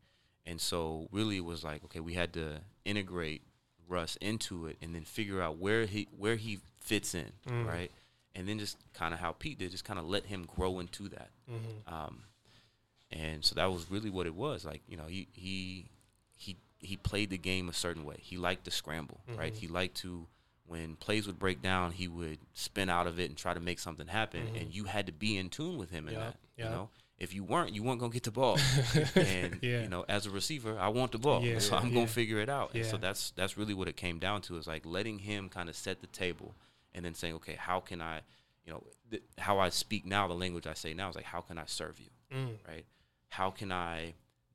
[0.46, 3.42] and so really it was like okay we had to integrate
[3.88, 7.66] Russ into it and then figure out where he where he fits in Mm.
[7.66, 7.92] right
[8.34, 11.08] and then just kind of how Pete did just kind of let him grow into
[11.10, 11.94] that Mm-hmm.
[11.94, 12.24] um,
[13.10, 14.64] and so that was really what it was.
[14.64, 15.90] Like you know, he he
[16.82, 18.16] he played the game a certain way.
[18.20, 19.52] He liked to scramble, right?
[19.54, 19.56] Mhm.
[19.56, 20.26] He liked to
[20.66, 23.78] when plays would break down, he would spin out of it and try to make
[23.78, 24.46] something happen.
[24.46, 24.60] Mhm.
[24.62, 26.36] And you had to be in tune with him in Yep, that.
[26.56, 26.66] yep.
[26.68, 28.56] You know, if you weren't, you weren't gonna get the ball.
[29.14, 29.82] and Yeah.
[29.82, 31.94] you know, as a receiver, I want the ball, Yeah, so I'm yeah.
[31.94, 32.74] gonna figure it out.
[32.74, 35.68] And so that's that's really what it came down to is like letting him kind
[35.68, 36.54] of set the table,
[36.94, 38.22] and then saying, okay, how can I,
[38.64, 41.40] you know, th- how I speak now, the language I say now is like, how
[41.42, 42.10] can I serve you?
[42.32, 42.56] Mm.
[42.66, 42.86] right?
[43.28, 44.14] How can I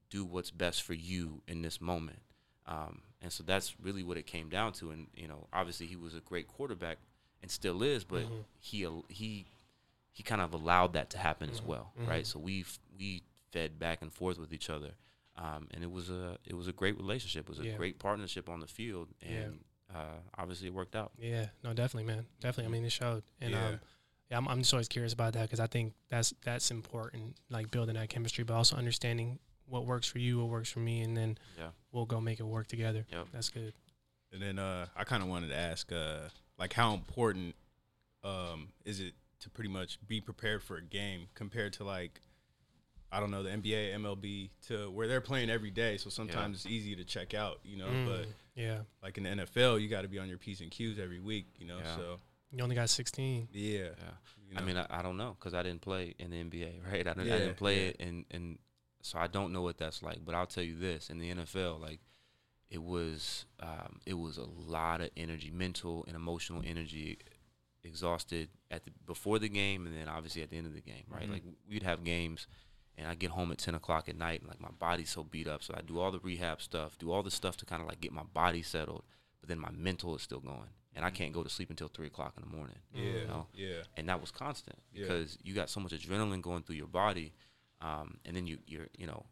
[0.10, 2.20] do what's best for you in this moment?
[2.66, 4.92] Um, and so that's really what it came down to.
[4.92, 6.98] And you know, obviously he was a great quarterback
[7.42, 8.44] and still is, but Mhm.
[8.60, 9.46] he he
[10.12, 11.66] he kind of allowed that to happen as Mhm.
[11.66, 12.08] well, Mhm.
[12.08, 12.26] right?
[12.28, 12.66] So we
[12.98, 14.92] we fed back and forth with each other.
[15.40, 17.46] um, and it was a it was a great relationship.
[17.46, 17.78] It was a Yeah.
[17.78, 21.12] great partnership on the field, and uh, obviously it worked out.
[21.20, 22.66] Yeah, no, definitely, man, definitely.
[22.66, 23.68] I mean, it showed, and Yeah.
[23.68, 23.80] um,
[24.32, 27.70] yeah, I'm, I'm just always curious about that because I think that's that's important, like
[27.70, 29.38] building that chemistry, but also understanding
[29.68, 31.70] what works for you, what works for me, and then Yeah.
[31.92, 33.06] we'll go make it work together.
[33.12, 33.28] Yep.
[33.32, 33.74] That's good.
[34.32, 37.56] And then uh, I kind of wanted to ask, uh, like, how important
[38.24, 42.20] um, is it to pretty much be prepared for a game compared to like,
[43.12, 45.98] I don't know, the NBA, MLB, to where they're playing every day.
[45.98, 47.88] So sometimes it's easy to check out, you know.
[48.06, 50.72] But Mm, yeah, like in the NFL, you got to be on your p's and
[50.72, 51.78] q's every week, you know.
[51.78, 51.96] Yeah.
[51.96, 52.20] So
[52.52, 53.48] you only got 16.
[53.54, 53.88] yeah, Yeah.
[54.50, 57.08] you I mean, I, I don't know because I didn't play in the NBA, right?
[57.08, 57.90] I didn't, I didn't play yeah.
[57.90, 58.58] it, and and
[59.02, 60.20] so I don't know what that's like.
[60.26, 62.00] But I'll tell you this: in the NFL, like
[62.70, 67.18] it was, um, it was a lot of energy, mental and emotional energy,
[67.84, 71.06] exhausted at the before the game, and then obviously at the end of the game,
[71.10, 71.28] right?
[71.28, 71.34] Mhm.
[71.34, 72.48] Like we'd have games.
[73.00, 75.48] And I get home at ten o'clock at night, and like my body's so beat
[75.48, 75.62] up.
[75.62, 78.02] So I do all the rehab stuff, do all the stuff to kind of like
[78.02, 79.04] get my body settled,
[79.40, 82.08] but then my mental is still going, and I can't go to sleep until three
[82.08, 82.78] o'clock in the morning.
[82.92, 83.46] yeah, you know?
[83.54, 85.04] yeah, and that was constant Yeah.
[85.04, 87.34] because you got so much adrenaline going through your body,
[87.82, 89.26] um, and then you you're you know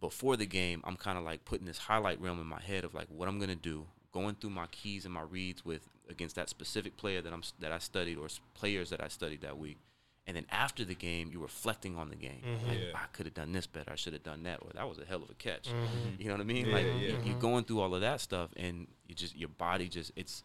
[0.00, 2.94] before the game I'm kind of like putting this highlight reel in my head of
[2.94, 6.48] like what I'm gonna do, going through my keys and my reads with against that
[6.48, 9.78] specific player that I'm that I studied or players that I studied that week.
[10.26, 12.42] And then after the game, you're reflecting on the game.
[12.44, 12.68] Mhm.
[12.68, 12.92] Like, Yeah.
[12.94, 13.90] I could have done this better.
[13.90, 14.60] I should have done that.
[14.62, 15.68] Or that was a hell of a catch.
[15.68, 16.20] Mhm.
[16.20, 16.66] You know what I mean?
[16.66, 16.92] Yeah, like yeah.
[16.94, 17.40] you- you're Mhm.
[17.40, 20.42] going through all of that stuff, and you just your body just it's.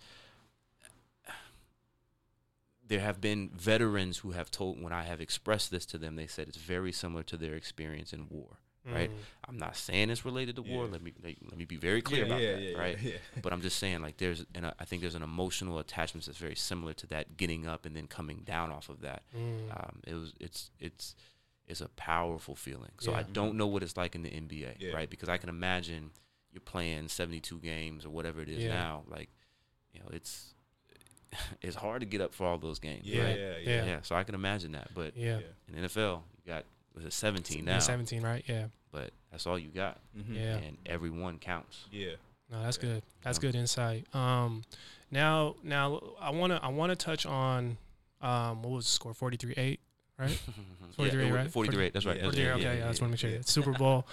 [2.88, 6.28] There have been veterans who have told when I have expressed this to them, they
[6.28, 8.60] said it's very similar to their experience in war.
[8.88, 9.10] Right?
[9.10, 9.16] Mm.
[9.50, 10.86] I'm not saying it's related to war.
[10.86, 12.62] Let me let, let me be very clear yeah, about yeah, that.
[12.62, 13.02] yeah, right?
[13.02, 16.38] Yeah, But I'm just saying, like, there's, and I think there's an emotional attachment that's
[16.38, 19.24] very similar to that, getting up and then coming down off of that.
[19.36, 19.72] Mm.
[19.72, 21.16] Um, it was, it's, it's,
[21.68, 22.92] it's a powerful feeling.
[23.00, 24.94] So I don't know what it's like in the NBA, Yeah.
[24.94, 25.10] right?
[25.10, 26.12] Because I can imagine
[26.52, 28.74] you're playing 72 games or whatever it is Yeah.
[28.76, 29.04] now.
[29.08, 29.30] Like,
[29.94, 30.54] you know, it's,
[31.62, 33.38] it's hard to get up for all those games, yeah, right?
[33.40, 33.86] yeah, Yeah.
[33.86, 34.00] Yeah.
[34.04, 34.90] So I can imagine that.
[34.94, 35.40] But yeah.
[35.74, 36.64] in NFL, you got
[36.96, 38.44] was it 17 Yeah, now, 17, right?
[38.48, 38.68] Yeah.
[38.92, 40.36] but that's all you got, Mhm.
[40.36, 40.56] Yeah.
[40.58, 41.86] and every one counts.
[41.92, 42.12] yeah.
[42.50, 42.90] No, that's Yeah.
[42.90, 43.04] good.
[43.24, 43.42] That's Yeah.
[43.42, 44.06] good insight.
[44.16, 44.64] Um,
[45.12, 47.78] now, now I wanna I wanna touch on
[48.22, 49.14] um, what was the score?
[49.14, 49.80] 43-8,
[50.18, 50.40] right?
[50.96, 51.52] 43, yeah, right?
[51.52, 51.90] 43.
[51.90, 52.16] That's right.
[52.18, 52.24] Yeah.
[52.24, 52.60] That's 43, right.
[52.60, 53.30] okay, yeah, I just want to make sure.
[53.30, 53.42] yeah.
[53.44, 54.06] Super Bowl,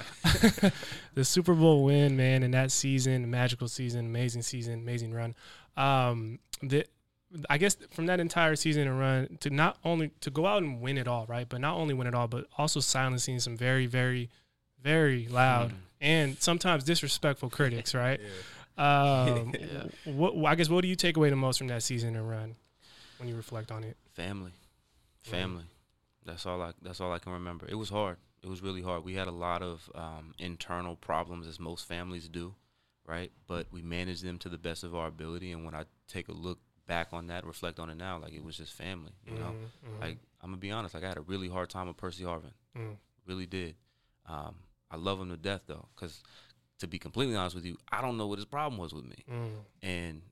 [1.14, 5.34] the Super Bowl win, man, in that season, magical season, amazing season, amazing run.
[5.76, 6.84] Um, the
[7.48, 10.80] I guess from that entire season and run to not only to go out and
[10.80, 11.48] win it all, right?
[11.48, 14.28] But not only win it all, but also silencing some very, very,
[14.82, 15.76] very loud Mhm.
[16.00, 18.20] and sometimes disrespectful critics, right?
[18.78, 19.22] Yeah.
[19.42, 19.84] Um, Yeah.
[20.04, 22.56] what I guess what do you take away the most from that season and run
[23.18, 23.96] when you reflect on it?
[24.12, 24.52] family
[25.22, 25.64] family
[26.24, 29.04] that's all i that's all i can remember it was hard it was really hard
[29.04, 32.54] we had a lot of um, internal problems as most families do
[33.06, 36.28] right but we managed them to the best of our ability and when i take
[36.28, 39.34] a look back on that reflect on it now like it was just family you
[39.34, 39.54] know
[39.84, 40.00] Mhm, mhm.
[40.00, 42.52] like i'm gonna be honest like i had a really hard time with percy harvin
[42.76, 42.96] Mm.
[43.26, 43.76] really did
[44.26, 44.56] um,
[44.90, 46.22] i love him to death though because
[46.78, 49.24] to be completely honest with you i don't know what his problem was with me
[49.30, 49.50] Mm.
[49.82, 50.22] and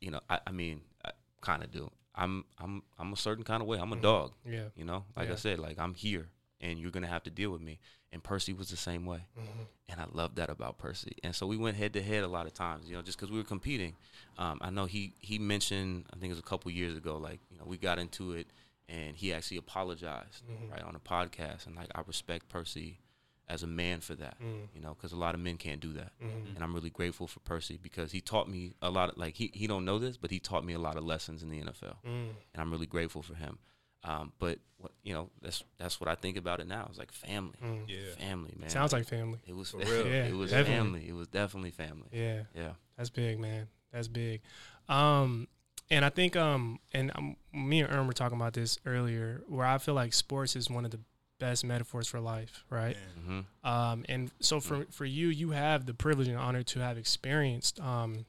[0.00, 1.10] you know i, I mean i
[1.42, 4.02] kind of do i'm i'm i'm a certain kind of way i'm a Mhm.
[4.02, 4.68] dog yeah.
[4.74, 5.34] you know, like Yeah.
[5.34, 6.28] I said, like I'm here
[6.60, 7.78] and you're gonna have to deal with me.
[8.12, 9.66] And Percy was the same way, Mhm.
[9.88, 11.16] and I love that about Percy.
[11.22, 13.30] And so we went head to head a lot of times, you know, just because
[13.30, 13.96] we were competing.
[14.38, 17.40] Um, I know he he mentioned, I think it was a couple years ago, like
[17.50, 18.46] you know, we got into it,
[18.88, 20.70] and he actually apologized Mhm.
[20.70, 23.00] right on a podcast, and like I respect Percy
[23.48, 24.68] as a man for that, Mm.
[24.74, 26.12] you know, because a lot of men can't do that.
[26.20, 26.54] Mhm.
[26.56, 29.10] And I'm really grateful for Percy because he taught me a lot.
[29.10, 31.42] Of, like he he don't know this, but he taught me a lot of lessons
[31.42, 32.30] in the NFL Mm.
[32.54, 33.58] and I'm really grateful for him.
[34.04, 36.86] Um, but what you know, that's that's what I think about it now.
[36.88, 37.88] It's like family, Mm.
[37.88, 38.14] Yeah.
[38.18, 38.70] family, man.
[38.70, 39.38] Sounds like family.
[39.46, 40.06] it was For real.
[40.06, 40.74] Yeah, it was definitely.
[40.76, 41.08] family.
[41.08, 42.08] It was definitely family.
[42.12, 42.42] Yeah.
[42.54, 43.68] Yeah, That's big, man.
[43.92, 44.42] That's big.
[44.88, 45.48] Um,
[45.90, 49.66] and I think um, and um, me and Erm were talking about this earlier, where
[49.66, 51.00] I feel like sports is one of the
[51.38, 52.96] best metaphors for life, right?
[53.26, 56.98] hmm Um, and so for for you, you have the privilege and honor to have
[56.98, 58.26] experienced, um,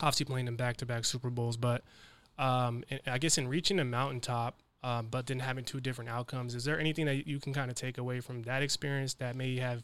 [0.00, 1.82] obviously playing in back to back Super Bowls, but
[2.38, 6.54] um, and I guess in reaching the mountaintop, um, but then having two different outcomes.
[6.54, 9.56] Is there anything that you can kind of take away from that experience that may
[9.58, 9.82] have,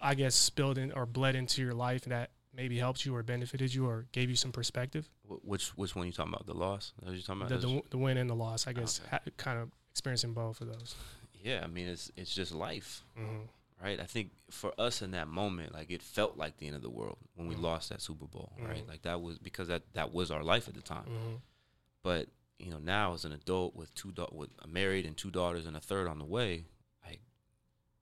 [0.00, 3.74] I guess, spilled in or bled into your life that maybe helped you or benefited
[3.74, 5.08] you or gave you some perspective?
[5.26, 6.46] Which which one you talking about?
[6.46, 6.92] The loss?
[7.00, 7.60] What you talking about?
[7.60, 9.10] The, the, the win and the loss, I guess, Okay.
[9.24, 10.94] ha- kind of experiencing both of those.
[11.42, 13.84] yeah, I mean it's it's just life, Mm-hmm.
[13.84, 14.00] right?
[14.00, 16.90] I think for us in that moment, like it felt like the end of the
[16.90, 17.62] world when we Mhm.
[17.62, 18.84] lost that Super Bowl, right?
[18.84, 18.88] Mhm.
[18.88, 21.04] Like that was because that that was our life at the time.
[21.04, 21.34] Mm-hmm.
[22.02, 22.28] But
[22.58, 25.66] you know, now as an adult with two da- with a married and two daughters
[25.66, 26.64] and a third on the way,
[27.04, 27.20] like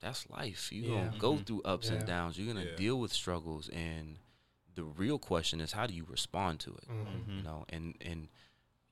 [0.00, 0.72] that's life.
[0.72, 1.04] You Yeah.
[1.06, 1.96] gonna go through ups Yeah.
[1.96, 2.38] and downs.
[2.38, 2.76] You're gonna Yeah.
[2.76, 4.18] deal with struggles, and
[4.74, 6.88] the real question is how do you respond to it?
[6.88, 7.36] Mhm.
[7.36, 8.28] You know, and and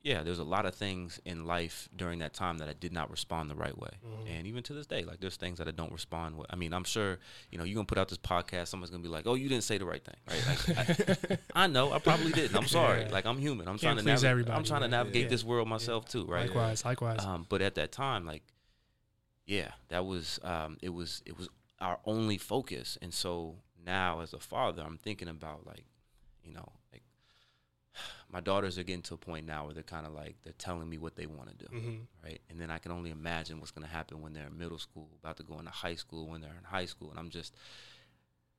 [0.05, 3.11] yeah, there's a lot of things in life during that time that I did not
[3.11, 4.29] respond the right way, Mhm.
[4.29, 6.47] and even to this day, like there's things that I don't respond with.
[6.51, 7.19] I mean, I'm sure
[7.51, 9.65] you know you're gonna put out this podcast, someone's gonna be like, "Oh, you didn't
[9.65, 10.47] say the right thing," right?
[10.49, 12.57] Like, I, I know I probably didn't.
[12.57, 13.03] I'm sorry.
[13.03, 13.11] Yeah.
[13.11, 13.69] Like I'm human.
[13.69, 14.31] I'm Can't trying to navigate.
[14.31, 15.29] everybody, I'm trying to navigate Yeah.
[15.29, 16.47] this world myself too, right?
[16.49, 17.25] Likewise, likewise.
[17.25, 18.43] Um, but at that time, like,
[19.47, 21.49] yeah, that was um, it was it was
[21.81, 22.97] our only focus.
[23.03, 25.85] And so now, as a father, I'm thinking about like,
[26.45, 27.02] you know, like
[28.33, 30.89] my daughters are getting to a point now where they're kind of like they're telling
[30.89, 31.91] me what they want to do, hmm
[32.25, 32.41] right?
[32.51, 35.09] And then I can only imagine what's going to happen when they're in middle school,
[35.23, 37.55] about to go into high school, when they're in high school, and I'm just.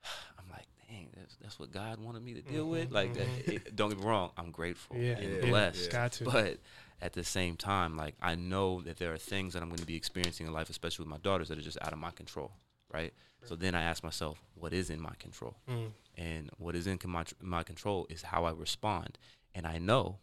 [0.37, 2.89] I'm like, dang, that's, that's what God wanted me to deal with.
[2.89, 3.53] Mhm, Like, mhm.
[3.55, 5.91] it, don't get me wrong, I'm grateful Yeah, and yeah, blessed.
[5.91, 6.25] To.
[6.25, 6.59] But
[7.01, 9.85] at the same time, like I know that there are things that I'm going to
[9.85, 12.51] be experiencing in life, especially with my daughters, that are just out of my control,
[12.93, 13.13] right?
[13.45, 15.57] So then I ask myself, what is in my control?
[15.69, 15.91] Mm.
[16.17, 19.17] And what is in my, my control is how I respond.
[19.53, 20.19] And I know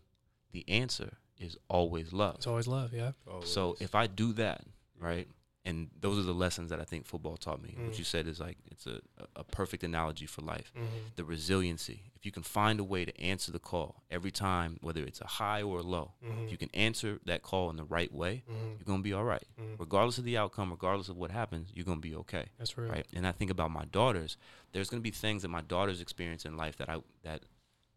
[0.52, 2.36] the answer is always love.
[2.36, 2.92] It's always love.
[2.92, 3.12] Yeah.
[3.44, 4.62] So if I do that,
[4.98, 5.28] right,
[5.64, 7.76] and those are the lessons that I think football taught me.
[7.78, 7.84] Mm.
[7.84, 9.00] What you said is like it's a,
[9.36, 10.72] a perfect analogy for life.
[10.74, 10.84] hmm
[11.16, 12.04] The resiliency.
[12.16, 15.26] If you can find a way to answer the call every time, whether it's a
[15.26, 18.42] high or a low, hmm if you can answer that call in the right way,
[18.46, 19.44] hmm you're gonna be all right.
[19.58, 22.46] hmm Regardless of the outcome, regardless of what happens, you're gonna be okay.
[22.58, 22.90] That's real.
[22.90, 23.06] Right.
[23.14, 24.36] And I think about my daughters.
[24.72, 27.42] There's gonna be things that my daughters experience in life that I that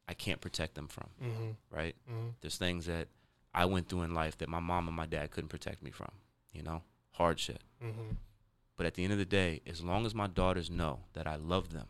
[0.08, 1.10] I can't protect them from.
[1.20, 1.96] hmm Right.
[2.08, 3.08] hmm There's things that
[3.54, 6.12] I went through in life that my mom and my dad couldn't protect me from.
[6.54, 6.82] You know,
[7.14, 7.60] hardship.
[7.82, 8.16] hmm
[8.76, 11.36] But at the end of the day, as long as my daughters know that I
[11.36, 11.88] love them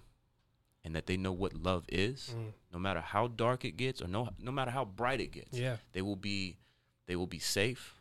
[0.84, 4.08] and that they know what love is, mm no matter how dark it gets or
[4.08, 5.78] no no matter how bright it gets, Yeah.
[5.92, 6.58] they will be
[7.06, 7.94] they will be safe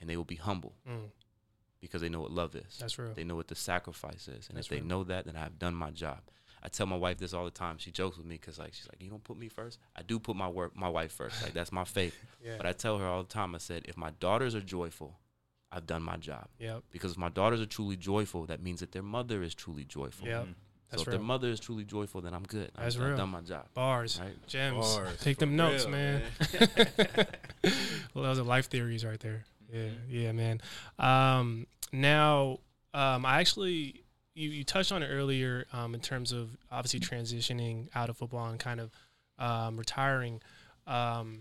[0.00, 1.10] and they will be humble Mm.
[1.80, 2.78] because they know what love is.
[2.78, 3.14] That's real.
[3.14, 4.86] They know what the sacrifice is, and That's if they real.
[4.86, 6.20] know that, then I've done my job.
[6.64, 7.78] I tell my wife this all the time.
[7.78, 9.78] She jokes with me because like she's like, "You don't put me first.
[9.96, 11.40] I do put my work, my wife first.
[11.42, 12.16] Like that's my faith.
[12.44, 12.56] Yeah.
[12.56, 13.54] But I tell her all the time.
[13.54, 15.16] I said, if my daughters are joyful,
[15.72, 16.48] I've done my job.
[16.58, 16.82] Yep.
[16.90, 20.26] Because if my daughters are truly joyful, that means that their mother is truly joyful.
[20.28, 20.44] Yep.
[20.44, 20.54] Mhm.
[20.90, 22.70] That's so if their mother is truly joyful, then I'm good.
[22.76, 23.12] That's I've, real.
[23.12, 23.66] I've done my job.
[23.72, 24.20] Bars.
[24.20, 24.46] Right?
[24.46, 24.94] Gems.
[24.94, 26.22] Bars, Take them notes, real, man.
[28.14, 29.44] well, those are life theories right there.
[29.72, 30.60] Yeah, yeah, man.
[30.98, 32.58] Um, now,
[32.92, 34.02] um, I actually
[34.34, 38.46] you, you touched on it earlier um, in terms of obviously transitioning out of football
[38.46, 38.90] and kind of
[39.38, 40.40] um, retiring,
[40.86, 41.40] um,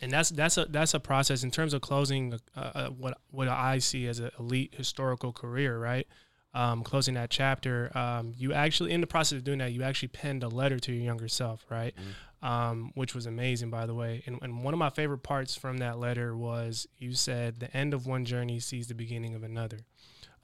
[0.00, 3.48] and that's that's a that's a process in terms of closing uh, uh, what what
[3.48, 6.06] I see as an elite historical career, right?
[6.54, 10.08] Um, closing that chapter, um, you actually in the process of doing that, you actually
[10.08, 11.94] penned a letter to your younger self, right?
[12.42, 14.22] um, which was amazing, by the way.
[14.26, 17.94] And, and one of my favorite parts from that letter was you said, The end
[17.94, 19.78] of one journey sees the beginning of another.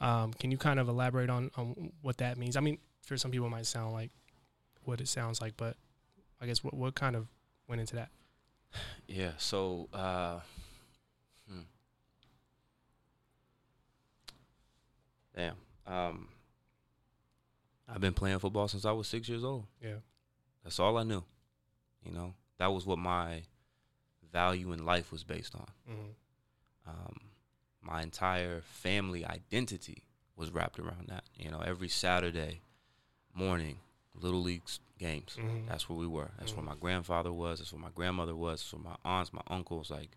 [0.00, 2.56] Um, can you kind of elaborate on, on what that means?
[2.56, 4.10] I mean, for some people, it might sound like
[4.82, 5.76] what it sounds like, but
[6.40, 7.28] I guess what, what kind of
[7.68, 8.08] went into that?
[9.06, 9.32] Yeah.
[9.38, 10.40] So, uh,
[11.48, 11.60] hmm.
[15.36, 15.56] damn.
[15.86, 16.28] Um,
[17.88, 19.66] I've been playing football since I was six years old.
[19.82, 19.96] Yeah.
[20.62, 21.22] That's all I knew.
[22.04, 23.42] You know, that was what my
[24.32, 25.66] value in life was based on.
[25.90, 26.90] Mm-hmm.
[26.90, 27.20] Um,
[27.82, 30.04] my entire family identity
[30.36, 31.24] was wrapped around that.
[31.36, 32.60] You know, every Saturday
[33.34, 33.78] morning,
[34.14, 35.36] little leagues games.
[35.38, 35.66] Mhm.
[35.68, 36.30] That's where we were.
[36.38, 36.56] That's Mhm.
[36.56, 37.58] where my grandfather was.
[37.58, 38.60] That's where my grandmother was.
[38.60, 40.16] That's where my aunts, my uncles, like,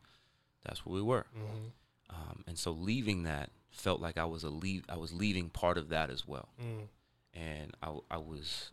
[0.64, 1.26] that's where we were.
[1.36, 1.68] Mm-hmm.
[2.16, 4.86] Um, and so leaving that felt like I was a leave.
[4.90, 6.50] I was leaving part of that as well.
[6.62, 6.88] Mm.
[7.34, 8.72] And I was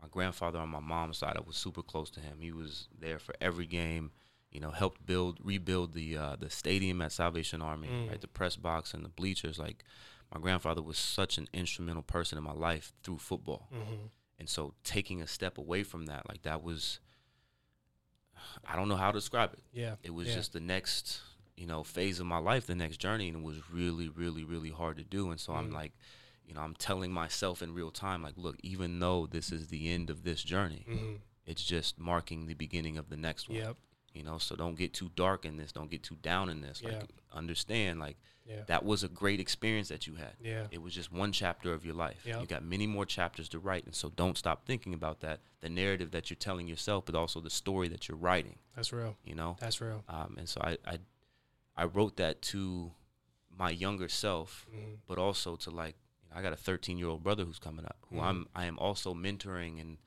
[0.00, 1.36] my grandfather on my mom's side.
[1.36, 2.40] I was super close to him.
[2.40, 4.12] He was there for every game.
[4.50, 8.08] You know, helped build, rebuild the uh, the stadium at Salvation Army, Mm.
[8.10, 8.20] right?
[8.20, 9.58] The press box and the bleachers.
[9.58, 9.84] Like,
[10.32, 13.68] my grandfather was such an instrumental person in my life through football.
[13.72, 14.06] Mm-hmm.
[14.38, 17.00] And so taking a step away from that, like that was,
[18.66, 19.60] I don't know how to describe it.
[19.72, 19.96] Yeah.
[20.02, 20.34] It was Yeah.
[20.34, 21.20] just the next,
[21.56, 24.70] you know, phase of my life, the next journey, and it was really, really, really
[24.70, 25.30] hard to do.
[25.30, 25.74] And so I'm Mm.
[25.74, 25.92] like,
[26.44, 29.88] you know, I'm telling myself in real time, like, look, even though this is the
[29.88, 31.14] end of this journey, Mm-hmm.
[31.46, 33.58] it's just marking the beginning of the next one.
[33.58, 33.76] Yep.
[34.16, 35.72] You know, so don't get too dark in this.
[35.72, 36.80] Don't get too down in this.
[36.82, 36.98] Yeah.
[37.00, 38.62] Like, understand, like, Yeah.
[38.66, 40.34] that was a great experience that you had.
[40.40, 40.68] Yeah.
[40.70, 42.24] It was just one chapter of your life.
[42.24, 42.40] Yep.
[42.40, 45.40] You got many more chapters to write, and so don't stop thinking about that.
[45.60, 48.58] The narrative that you're telling yourself, but also the story that you're writing.
[48.74, 49.16] That's real.
[49.24, 50.02] You know, That's real.
[50.08, 50.98] um, and so I, I
[51.78, 52.92] I wrote that to
[53.58, 54.94] my younger self, Mm-hmm.
[55.06, 57.84] but also to like you know, I got a 13 year old brother who's coming
[57.84, 58.22] up, who Mhm.
[58.22, 59.98] I'm I am also mentoring and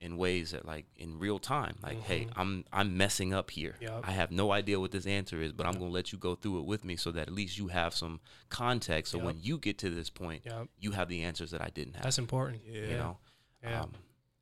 [0.00, 2.32] in ways that like in real time like hey Mhm.
[2.36, 4.06] i'm i'm messing up here Yup.
[4.06, 6.36] i have no idea what this answer is but i'm going to let you go
[6.36, 9.26] through it with me so that at least you have some context so Yup.
[9.26, 10.68] when you get to this point Yep.
[10.78, 12.62] you have the answers that i didn't have That's important.
[12.64, 12.80] Yeah.
[12.82, 13.18] you know
[13.62, 13.82] Yeah.
[13.82, 13.92] um,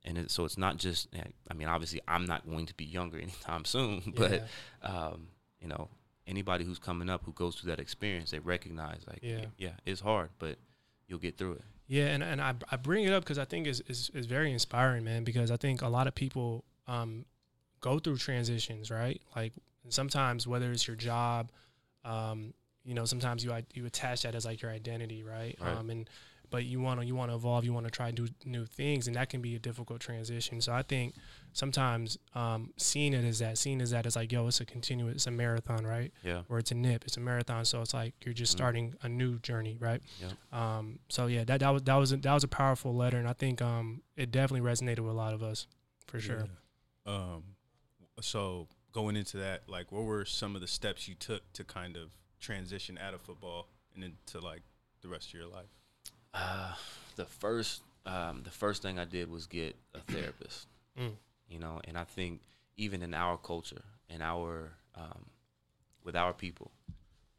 [0.04, 2.84] and it, so it's not just eh, i mean obviously i'm not going to be
[2.84, 4.46] younger anytime soon but
[4.82, 5.28] um,
[5.60, 5.88] you know
[6.26, 9.46] anybody who's coming up who goes through that experience they recognize like Yeah.
[9.56, 10.58] yeah it's hard but
[11.08, 13.66] you'll get through it Yeah, and, and I, I bring it up because I think
[13.66, 17.24] it's, it's, it's very inspiring, man, because I think a lot of people um,
[17.80, 19.20] go through transitions, right?
[19.36, 19.52] Like
[19.88, 21.52] sometimes whether it's your job,
[22.04, 25.56] um, you know, sometimes you you attach that as like your identity, right?
[25.60, 25.76] Right.
[25.76, 26.10] Um, and
[26.50, 29.06] but you want to you want to evolve, you want to try do new things,
[29.06, 30.60] and that can be a difficult transition.
[30.60, 31.14] So I think
[31.52, 34.64] sometimes um, seeing it as that, seeing it as that is like, yo, it's a
[34.64, 36.12] continuous, it's a marathon, right?
[36.22, 37.64] yeah Or it's a nip, it's a marathon.
[37.64, 38.56] So it's like you're just Mhm.
[38.58, 40.00] starting a new journey, right?
[40.20, 40.32] Yep.
[40.52, 43.28] Um, so yeah, that that was that was a, that was a powerful letter, and
[43.28, 45.66] I think um, it definitely resonated with a lot of us,
[46.06, 46.46] for sure.
[47.06, 47.12] Yeah.
[47.14, 47.42] Um,
[48.20, 51.96] so going into that, like, what were some of the steps you took to kind
[51.96, 54.62] of transition out of football and into like
[55.02, 55.68] the rest of your life?
[56.36, 56.74] Uh,
[57.16, 60.66] the first, um, the first thing I did was get a therapist.
[60.98, 61.12] Mm.
[61.48, 62.42] You know, and I think
[62.76, 65.26] even in our culture, in our, um,
[66.04, 66.70] with our people,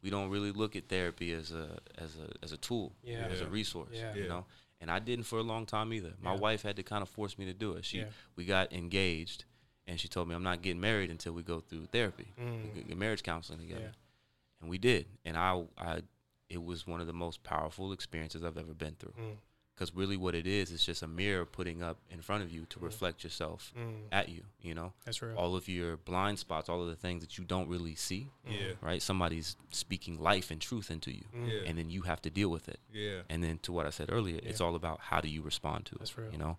[0.02, 3.26] we don't really look at therapy as a as a as a tool, Yeah.
[3.30, 3.90] as a resource.
[3.92, 4.14] Yeah.
[4.14, 4.28] You Yeah.
[4.28, 4.44] know,
[4.80, 6.14] and I didn't for a long time either.
[6.20, 6.40] My Yeah.
[6.40, 7.84] wife had to kind of force me to do it.
[7.84, 8.10] She, Yeah.
[8.36, 9.44] we got engaged,
[9.86, 12.74] and she told me I'm not getting married until we go through therapy, Mm.
[12.74, 14.60] we get marriage counseling together Yeah.
[14.60, 16.02] and we did and i i
[16.48, 19.36] it was one of the most powerful experiences i've ever been through Mm.
[19.74, 22.64] because really what it is is just a mirror putting up in front of you
[22.66, 22.82] to Mm.
[22.84, 24.04] reflect yourself Mm.
[24.10, 25.36] at you you know That's real.
[25.36, 28.52] all of your blind spots all of the things that you don't really see Mm.
[28.60, 31.48] Yeah, right somebody's speaking life and truth into you Mm.
[31.48, 31.68] Yeah.
[31.68, 34.10] and then you have to deal with it yeah, and then to what i said
[34.10, 36.32] earlier it's all about how do you respond to That's it real.
[36.32, 36.58] you know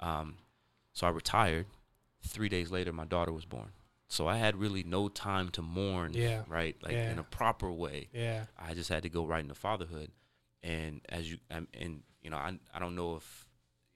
[0.00, 0.36] um,
[0.92, 1.66] so i retired
[2.22, 3.72] three days later my daughter was born
[4.16, 6.42] so i had really no time to mourn Yeah.
[6.48, 7.12] right like Yeah.
[7.12, 8.44] in a proper way Yeah.
[8.58, 10.10] I just had to go right into fatherhood,
[10.62, 13.26] and as you and you know, I I don't know if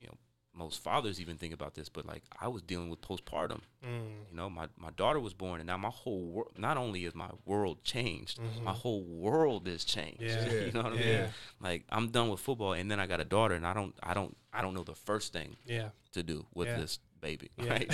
[0.01, 0.17] you know
[0.55, 3.61] most fathers even think about this, but like I was dealing with postpartum.
[3.85, 4.31] Mm.
[4.31, 6.53] You know, my my daughter was born, and now my whole world.
[6.57, 8.77] Not only is my world changed, my Mhm.
[8.83, 10.23] whole world is changed.
[10.23, 10.49] Yeah.
[10.67, 11.29] you know what I mean?
[11.61, 14.15] Like I'm done with football, and then I got a daughter, and I don't I
[14.15, 15.91] don't I don't know the first thing Yeah.
[16.13, 17.89] to do with this baby, right?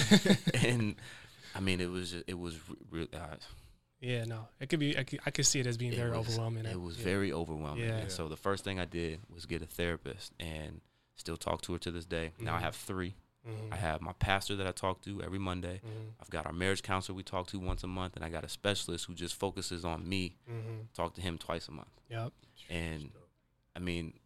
[0.69, 0.95] and
[1.55, 2.57] I mean, it was it was
[2.91, 3.37] re- re- uh,
[4.01, 4.25] Yeah.
[4.25, 4.97] No, it could be.
[4.99, 6.65] I could, I could see it as being it very was- overwhelming.
[6.67, 7.05] It was Yeah.
[7.05, 7.85] very overwhelming.
[7.85, 7.97] Yeah.
[7.99, 10.81] And so the first thing I did was get a therapist and
[11.17, 12.33] still talk to her to this day.
[12.39, 12.63] Now I Mhm.
[12.63, 13.15] have three.
[13.47, 13.73] Mhm.
[13.73, 15.81] I have my pastor that I talk to every Monday.
[15.85, 16.13] Mhm.
[16.21, 18.49] I've got our marriage counselor we talk to once a month, and I got a
[18.49, 20.37] specialist who just focuses on me.
[20.49, 20.93] Mhm.
[20.95, 21.91] Talk to him twice a month.
[22.11, 22.33] Yep.
[22.69, 23.13] And
[23.75, 24.19] I mean,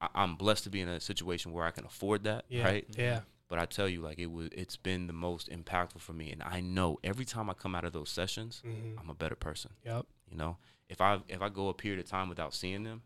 [0.00, 2.64] I, I'm blessed to be in a situation where I can afford that, Yeah.
[2.64, 2.86] right?
[2.96, 3.22] Yeah.
[3.48, 6.42] But I tell you, like it was, it's been the most impactful for me, and
[6.42, 8.98] I know every time I come out of those sessions, Mhm.
[8.98, 9.70] I'm a better person.
[9.84, 10.06] Yep.
[10.30, 13.02] You know, if I if I go a period of time without seeing them,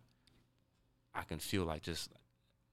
[1.14, 2.10] I can feel like just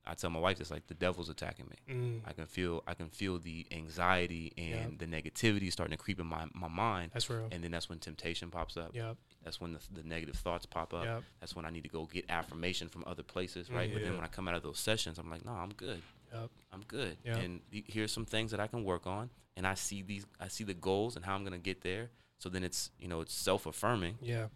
[0.05, 1.93] I tell my wife it's like the devil's attacking me.
[1.93, 2.21] Mm.
[2.25, 4.99] I can feel I can feel the anxiety and Yep.
[4.99, 7.11] the negativity starting to creep in my, my mind.
[7.13, 7.49] That's real.
[7.51, 8.95] And then that's when temptation pops up.
[8.95, 9.17] Yep.
[9.43, 11.03] That's when the, the negative thoughts pop up.
[11.03, 11.23] Yep.
[11.41, 13.89] That's when I need to go get affirmation from other places, right?
[13.89, 13.93] Mhm.
[13.95, 16.01] But then when I come out of those sessions, I'm like, no, I'm good.
[16.33, 16.49] Yep.
[16.73, 17.17] I'm good.
[17.23, 17.37] Yeah.
[17.37, 19.29] And here's some things that I can work on.
[19.55, 22.09] And I see these, I see the goals and how I'm gonna get there.
[22.39, 24.47] So then it's, you know, it's self affirming Yeah.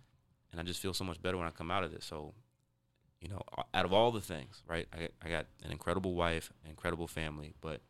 [0.52, 2.06] and I just feel so much better when I come out of this.
[2.06, 2.34] So,
[3.20, 3.42] you know,
[3.74, 4.88] out of all the things, right?
[4.94, 7.82] I, I got an incredible wife, incredible family, but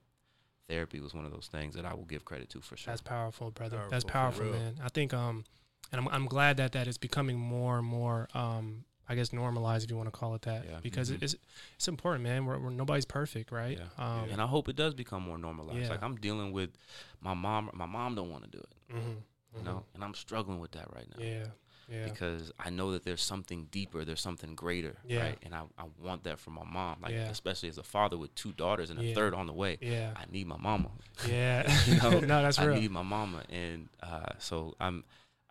[0.69, 2.91] therapy was one of those things that I will give credit to for sure.
[2.91, 3.81] That's powerful, brother.
[3.89, 4.59] That's Powerful, powerful, for real.
[4.61, 4.75] man.
[4.83, 5.43] I think um
[5.91, 9.83] and I'm I'm glad that that is becoming more and more um I guess normalized
[9.85, 10.79] if you want to call it that Yeah.
[10.81, 11.15] because Mhm.
[11.15, 11.37] it is
[11.75, 12.45] it's important, man.
[12.45, 13.77] We're, we're nobody's perfect, right?
[13.77, 14.05] Yeah.
[14.05, 15.79] Um and I hope it does become more normalized.
[15.83, 15.89] Yeah.
[15.89, 16.71] Like I'm dealing with
[17.19, 17.69] my mom.
[17.73, 19.15] My mom don't want to do it, mhm,
[19.57, 21.23] you know, and I'm struggling with that right now.
[21.23, 21.45] Yeah.
[21.89, 22.05] Yeah.
[22.05, 25.23] Because I know that there's something deeper, there's something greater, Yeah.
[25.23, 25.39] right?
[25.43, 27.29] And I, I want that from my mom, like Yeah.
[27.29, 29.13] especially as a father with two daughters and a Yeah.
[29.15, 29.77] third on the way.
[29.81, 30.13] yeah.
[30.15, 30.89] I need my mama.
[31.27, 31.63] Yeah.
[31.87, 32.79] you know, no, that's I real.
[32.79, 35.03] need my mama, and uh, so I'm.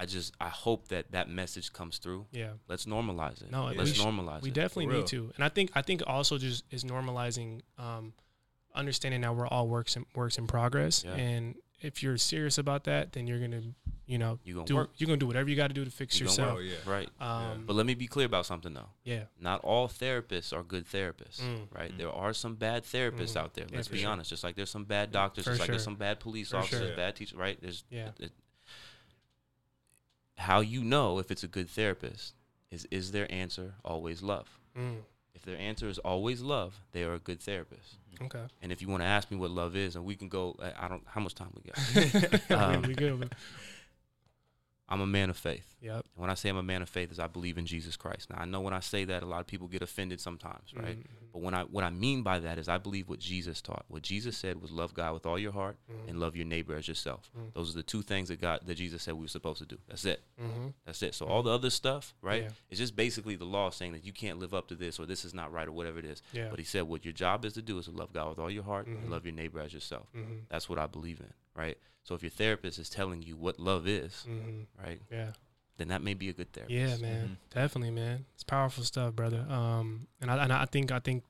[0.03, 2.27] I just I hope that that message comes through.
[2.33, 2.53] yeah.
[2.69, 3.51] Let's normalize it.
[3.51, 4.55] No, we let's sh- normalize We it.
[4.55, 5.31] definitely need to.
[5.37, 8.15] And I think I think also just is normalizing um
[8.75, 11.05] understanding that we're all works in works in progress.
[11.05, 11.15] Yeah.
[11.15, 13.63] And if you're serious about that, then you're gonna
[14.07, 14.91] you know You gonna do work.
[14.97, 16.57] you're gonna do whatever you gotta do to fix You yourself.
[16.57, 17.09] Oh yeah, right.
[17.21, 18.89] Um But let me be clear about something though.
[19.05, 19.25] yeah.
[19.41, 21.67] Not all therapists are good therapists, Mm.
[21.75, 21.93] right?
[21.93, 21.99] Mm.
[21.99, 23.37] There are some bad therapists Mhm.
[23.43, 23.67] out there.
[23.73, 24.11] Let's for be sure.
[24.11, 24.31] honest.
[24.31, 26.89] Just like there's some bad doctors, For just like there's some bad police For officers,
[26.89, 26.97] sure.
[26.97, 27.61] bad teachers, right?
[27.61, 28.11] There's Yeah.
[28.19, 28.33] it-
[30.41, 32.35] how you know if it's a good therapist
[32.71, 34.59] is is their answer always love?
[34.77, 34.99] Mm.
[35.35, 37.97] If If their answer is always love, they are a good therapist.
[38.23, 38.45] Okay.
[38.61, 40.85] And if you want to ask me what love is, and we can go, I
[40.85, 42.51] I don't, how much time we got?
[42.51, 43.35] Um, we good.
[44.91, 45.77] I'm a man of faith.
[45.81, 45.95] Yep.
[45.95, 48.29] And when I say I'm a man of faith, is I believe in Jesus Christ.
[48.31, 50.99] Now I know when I say that, a lot of people get offended sometimes, right?
[50.99, 51.07] Mhm.
[51.33, 53.85] But when I what I mean by that is I believe what Jesus taught.
[53.89, 55.79] What Jesus said was love God with all your heart
[56.09, 57.31] and love your neighbor as yourself.
[57.39, 57.53] Mm.
[57.55, 59.79] Those are the two things that God that Jesus said we were supposed to do.
[59.87, 60.23] That's it.
[60.43, 60.75] Mhm.
[60.85, 61.15] That's it.
[61.15, 62.43] So all the other stuff, right?
[62.43, 62.51] Yeah.
[62.69, 65.25] It's just basically the law saying that you can't live up to this or this
[65.25, 66.21] is not right or whatever it is.
[66.33, 66.49] Yeah.
[66.51, 68.51] But he said what your job is to do is to love God with all
[68.51, 70.09] your heart and love your neighbor as yourself.
[70.13, 70.47] Mhm.
[70.49, 71.79] That's what I believe in, right?
[72.03, 74.67] So if your therapist is telling you what love is, Mhm.
[74.79, 75.33] right, Yeah.
[75.77, 76.75] then that may be a good therapist.
[76.75, 78.25] Yeah, man, definitely, man.
[78.35, 79.41] It's powerful stuff, brother.
[79.49, 81.25] Um, and I and I think I think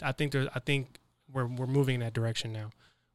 [0.00, 0.98] I think there I think
[1.30, 2.70] we're we're moving in that direction now,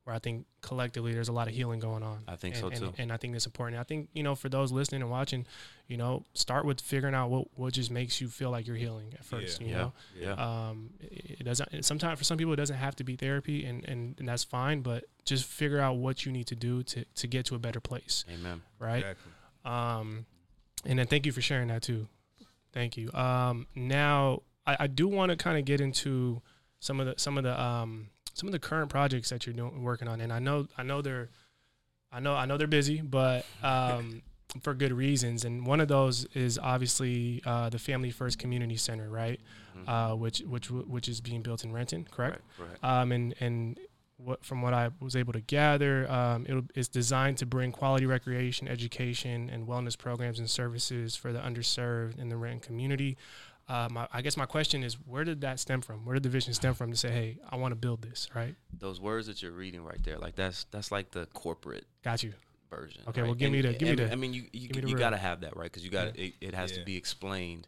[0.08, 2.20] where I think collectively there's a lot of healing going on.
[2.30, 2.94] I think and, so too.
[2.98, 3.78] And I think it's important.
[3.78, 5.46] I think you know for those listening and watching,
[5.90, 9.14] you know, start with figuring out what what just makes you feel like you're healing
[9.14, 9.60] at first.
[9.60, 9.78] You Yeah.
[9.78, 10.32] know, Yeah.
[10.70, 11.84] um, it it doesn't.
[11.84, 14.80] Sometimes for some people it doesn't have to be therapy, and, and and that's fine.
[14.82, 17.82] But just figure out what you need to do to to get to a better
[17.82, 18.62] place, Amen.
[18.80, 19.00] right?
[19.00, 19.32] Exactly.
[19.66, 20.26] Um,
[20.86, 22.08] and then thank you for sharing that too.
[22.72, 23.12] Thank you.
[23.12, 26.42] Um, now I, I do want to kind of get into
[26.80, 29.84] some of the some of the um some of the current projects that you're doing
[29.84, 31.30] working on, and I know I know they're
[32.12, 34.22] I know I know they're busy, but um,
[34.62, 35.44] for good reasons.
[35.44, 39.40] And one of those is obviously uh, the Family First Community Center, right?
[39.76, 39.88] Mhm.
[39.88, 42.42] Uh, which which which is being built in Renton, correct?
[42.60, 43.02] Right, right.
[43.02, 43.80] um, and and
[44.18, 48.68] what from what I was able to gather, um, it's designed to bring quality recreation,
[48.68, 53.18] education, and wellness programs and services for the underserved in the Renton community.
[53.70, 56.06] Uh, my, I guess my question is, where did that stem from?
[56.06, 58.56] Where did the vision stem from to say, hey, I want to build this, right?
[58.80, 62.34] Those words that you're reading right there, like that's that's like the corporate Got you.
[62.70, 63.02] version.
[63.10, 63.28] Okay, right?
[63.28, 65.10] well, give me the- give me the- I mean, you you, give me you got
[65.10, 67.68] to have that right because you got to it, it has to be explained.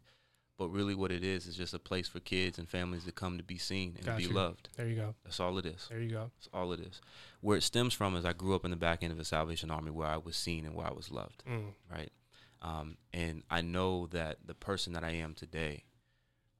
[0.57, 3.37] But really, what it is is just a place for kids and families to come
[3.37, 4.33] to be seen and Got to be you.
[4.33, 4.67] loved.
[4.75, 5.15] There you go.
[5.23, 5.87] That's all it is.
[5.89, 6.31] There you go.
[6.37, 6.99] That's all it is.
[7.39, 9.71] Where it stems from is I grew up in the back end of the Salvation
[9.71, 11.43] Army where I was seen and where I was loved.
[11.49, 12.11] Mm, right?
[12.61, 15.85] Um, and I know that the person that I am today,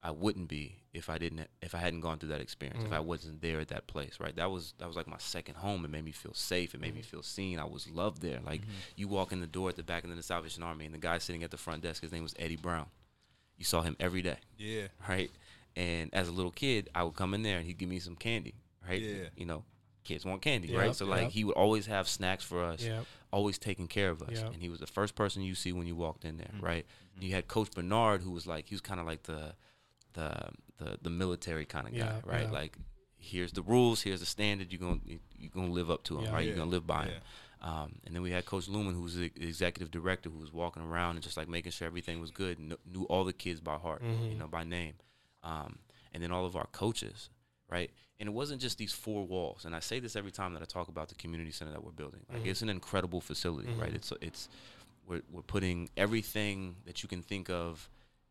[0.01, 2.83] I wouldn't be if I didn't if I hadn't gone through that experience.
[2.85, 2.95] If Mm.
[2.95, 4.35] I wasn't there at that place, right?
[4.35, 5.83] That was that was like my second home.
[5.83, 6.73] It made me feel safe.
[6.73, 7.59] It made me feel seen.
[7.59, 8.39] I was loved there.
[8.45, 8.61] Like
[8.95, 10.99] you walk in the door at the back end of the Salvation Army, and the
[10.99, 12.87] guy sitting at the front desk, his name was Eddie Brown.
[13.57, 14.87] You saw him every day, Yeah.
[15.07, 15.29] right?
[15.75, 18.15] And as a little kid, I would come in there and he'd give me some
[18.15, 18.55] candy,
[18.87, 19.01] right?
[19.01, 19.25] Yeah.
[19.35, 19.65] You know,
[20.05, 20.95] kids want candy, Yep, right?
[20.95, 21.31] So like yep.
[21.31, 23.01] he would always have snacks for us yeah.
[23.33, 24.37] always taking care of us.
[24.37, 24.53] Yep.
[24.53, 26.65] And he was the first person you see when you walked in there, Mm-hmm.
[26.65, 26.85] right?
[27.15, 29.55] And you had Coach Bernard, who was like he was kind of like the
[30.13, 32.43] the the the military kind of guy, Yeah, right?
[32.43, 32.51] yeah.
[32.51, 32.77] Like
[33.17, 34.71] here's the rules, here's the standard.
[34.71, 34.99] You're gonna
[35.37, 36.33] you're gonna live up to them, Yeah.
[36.33, 36.45] right?
[36.45, 37.11] You're gonna live by yeah.
[37.11, 37.21] them.
[37.61, 40.81] Um, and then we had Coach Lumen, who was the executive director, who was walking
[40.81, 43.75] around and just like making sure everything was good, kn- knew all the kids by
[43.77, 44.37] heart, you Mhm.
[44.37, 44.93] know, by name.
[45.43, 45.79] Um,
[46.13, 47.29] and then all of our coaches,
[47.69, 47.91] right?
[48.17, 49.65] And it wasn't just these four walls.
[49.65, 51.91] And I say this every time that I talk about the community center that we're
[51.91, 52.21] building.
[52.31, 52.47] Like Mhm.
[52.47, 53.91] it's an incredible facility, right?
[53.91, 53.95] Mhm.
[53.95, 54.49] It's it's
[55.05, 57.89] we're we're putting everything that you can think of,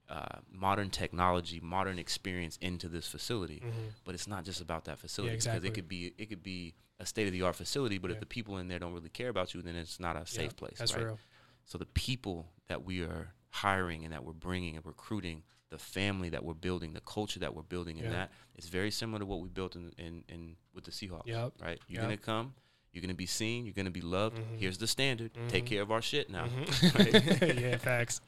[0.09, 3.61] uh, modern technology, modern experience into this facility.
[3.65, 3.93] Mhm.
[4.05, 5.61] But it's not just about that facility exactly.
[5.61, 7.99] because it could be it could be a state of the art facility.
[7.99, 8.15] But Yeah.
[8.15, 10.57] if the people in there don't really care about you, then it's not a safe
[10.57, 10.79] place.
[10.79, 11.05] That's right?
[11.05, 11.19] real.
[11.67, 16.29] So the people that we are hiring and that we're bringing and recruiting, the family
[16.31, 18.11] that we're building, the culture that we're building in Yeah.
[18.13, 21.27] that, is very similar to what we built in, in, in with the Seahawks.
[21.27, 21.53] Yep.
[21.61, 21.79] Right?
[21.87, 22.03] You're Yep.
[22.03, 22.55] gonna come,
[22.93, 24.39] you're gonna be seen, you're gonna be loved.
[24.39, 24.59] Mhm.
[24.59, 25.33] Here's the standard.
[25.49, 25.69] Take Mhm.
[25.69, 26.47] care of our shit now.
[26.47, 27.61] Mhm.
[27.63, 28.21] yeah, facts.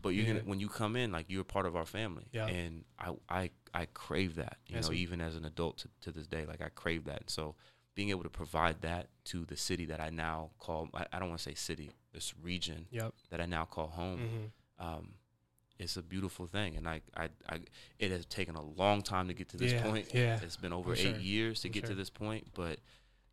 [0.00, 0.32] But you're Yeah.
[0.34, 2.26] gonna when you come in, like you're part of our family.
[2.32, 2.46] Yeah.
[2.46, 4.58] And I I I crave that.
[4.66, 6.46] You That's know, even as an adult to, to this day.
[6.46, 7.28] Like I crave that.
[7.30, 7.54] So
[7.94, 11.28] being able to provide that to the city that I now call I, I don't
[11.28, 13.12] want to say city, this region Yep.
[13.30, 15.14] that I now call home hmm um,
[15.78, 17.60] it's a beautiful thing, and I, I, I,
[17.98, 20.08] it has taken a long time to get to this Yeah, point.
[20.14, 22.78] yeah, it's been over for eight sure, years to for get to this point, but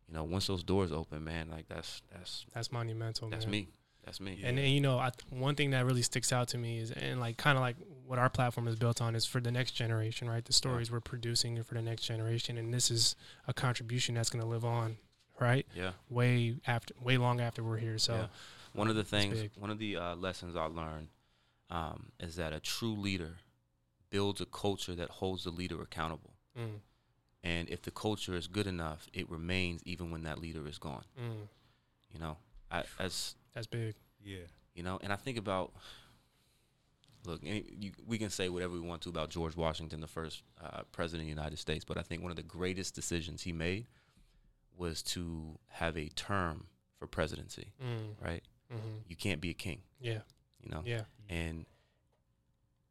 [0.08, 3.28] you know, once those doors open, man, like that's that's That's monumental.
[3.28, 3.50] that's man.
[3.52, 3.68] me,
[4.04, 4.40] that's me.
[4.42, 7.20] And, and you know, I, one thing that really sticks out to me is, and
[7.20, 10.30] like kind of like what our platform is built on is for the next generation,
[10.30, 10.44] right?
[10.44, 14.30] The stories we're producing are for the next generation, and this is a contribution that's
[14.30, 14.96] going to live on,
[15.38, 15.66] right?
[15.76, 17.98] yeah, Way after, way long after we're here.
[17.98, 18.26] So, yeah.
[18.72, 21.08] One of the things, one of the uh, lessons I learned
[21.70, 23.36] um, is that a true leader
[24.08, 26.32] builds a culture that holds the leader accountable.
[26.58, 26.80] mm,
[27.44, 31.04] And if the culture is good enough, it remains even when that leader is gone.
[31.18, 31.46] mm,
[32.12, 32.36] You know,
[32.70, 33.94] I, as that's big.
[34.24, 34.46] Yeah.
[34.74, 35.72] You know, and I think about
[37.24, 40.42] look, any, you, we can say whatever we want to about George Washington, the first
[40.62, 43.52] uh, president of the United States, but I think one of the greatest decisions he
[43.52, 43.86] made
[44.76, 46.66] was to have a term
[46.98, 47.72] for presidency.
[47.82, 48.42] Mm, Right?
[48.70, 48.76] hmm
[49.08, 49.80] You can't be a king.
[50.00, 50.20] Yeah,
[50.62, 51.66] You know, yeah, and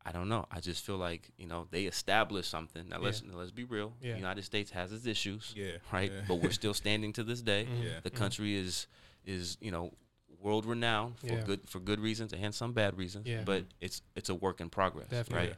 [0.07, 0.45] I don't know.
[0.49, 2.87] I just feel like you know they established something.
[2.89, 3.93] Now let's let's be real.
[4.01, 4.11] Yeah.
[4.13, 6.11] The United States has its issues, Yeah, right?
[6.11, 6.21] yeah.
[6.27, 7.65] But we're still standing to this day.
[7.69, 7.83] Mhm.
[7.87, 7.99] Yeah.
[8.03, 8.87] The country is
[9.25, 9.91] is you know
[10.39, 11.43] world renowned for Yeah.
[11.43, 13.27] good for good reasons and some bad reasons.
[13.27, 13.43] Yeah.
[13.43, 15.49] But it's it's a work in progress, Definitely.
[15.49, 15.57] right?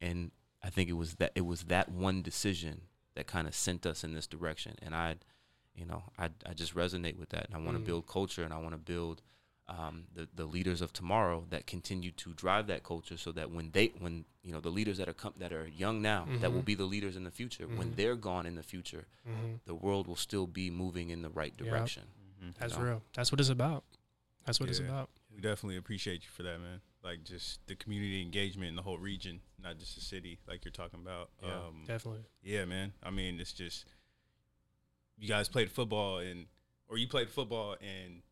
[0.00, 0.30] And
[0.62, 2.80] I think it was that it was that one decision
[3.14, 4.74] that kind of sent us in this direction.
[4.82, 5.16] And I,
[5.74, 7.86] you know, I I just resonate with that, and I want to Mm.
[7.86, 9.22] build culture, and I want to build
[9.68, 13.70] um, the the leaders of tomorrow that continue to drive that culture, so that when
[13.70, 16.60] they when you know the leaders that are com- that are young now that will
[16.62, 16.66] Mhm.
[16.66, 17.96] be the leaders in the future, when Mhm.
[17.96, 21.54] they're gone in the future, hmm the world will still be moving in the right
[21.58, 21.66] Yep.
[21.66, 22.02] direction.
[22.58, 22.84] That's know?
[22.84, 23.02] real.
[23.14, 23.84] That's what it's about.
[24.44, 25.08] That's what it's about.
[25.30, 26.82] We definitely appreciate you for that, man.
[27.02, 30.72] Like just the community engagement in the whole region, not just the city, like you're
[30.72, 31.30] talking about.
[31.42, 32.24] Yeah, um, Definitely.
[32.42, 32.92] yeah, man.
[33.02, 33.86] I mean, it's just
[35.16, 36.46] you guys played football and
[36.88, 38.22] or you played football and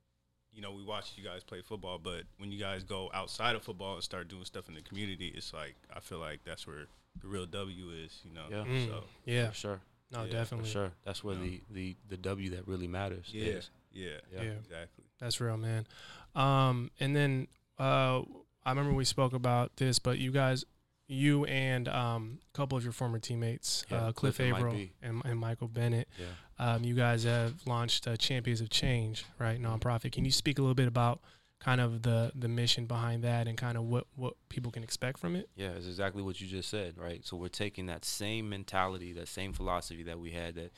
[0.54, 3.62] you know we watch you guys play football, but when you guys go outside of
[3.62, 6.86] football and start doing stuff in the community, it's like I feel like that's where
[7.20, 8.20] the real W is.
[8.24, 8.44] You know.
[8.50, 8.64] Yeah.
[8.64, 8.86] Mm.
[8.88, 9.48] So Yeah.
[9.48, 9.80] For sure,
[10.12, 10.70] No, Yeah, for for definitely.
[10.70, 10.92] sure.
[11.04, 11.42] That's where Yeah.
[11.42, 13.30] the, the the W that really matters.
[13.32, 13.70] yeah, is.
[13.92, 14.42] yeah, Yeah.
[14.42, 14.50] Yeah.
[14.52, 15.04] exactly.
[15.18, 15.86] That's real, man.
[16.34, 17.48] Um, and then
[17.78, 18.22] uh,
[18.64, 20.64] I remember we spoke about this, but you guys,
[21.08, 24.74] you and um, a couple of your former teammates, Yeah, uh, Cliff, Cliff and Avril
[24.74, 24.92] B.
[25.02, 26.26] and, and Michael Bennett, Yeah.
[26.62, 29.60] Um, you guys have launched uh, Champions of Change, right?
[29.60, 30.12] Nonprofit.
[30.12, 31.20] Can you speak a little bit about
[31.58, 35.18] kind of the the mission behind that and kind of what what people can expect
[35.18, 35.48] from it?
[35.56, 37.24] Yeah, it's exactly what you just said, right?
[37.24, 40.72] So we're taking that same mentality, that same philosophy that we had that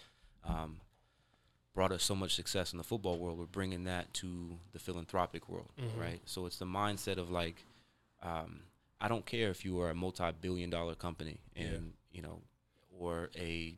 [0.45, 0.80] um,
[1.74, 3.39] brought us so much success in the football world.
[3.39, 5.99] We're bringing that to the philanthropic world, Mhm.
[6.01, 6.20] right?
[6.24, 7.64] So it's the mindset of like,
[8.22, 8.61] um,
[9.01, 11.64] I don't care if you are a multi-billion-dollar company Yeah.
[11.64, 12.43] and you know,
[12.97, 13.74] or a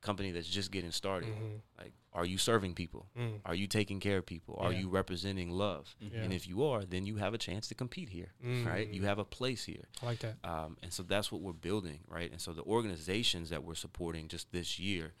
[0.00, 1.28] company that's just getting started.
[1.30, 1.60] Mhm.
[1.76, 3.08] Like, are you serving people?
[3.16, 3.40] Mm.
[3.44, 4.56] Are you taking care of people?
[4.58, 4.80] Are Yeah.
[4.80, 5.94] you representing love?
[6.00, 6.22] Yeah.
[6.22, 8.88] And if you are, then you have a chance to compete here, right?
[8.88, 8.94] Mm.
[8.94, 9.88] You have a place here.
[10.02, 10.36] I like that.
[10.44, 12.30] Um, and so that's what we're building, right?
[12.30, 15.14] And so the organizations that we're supporting just this year,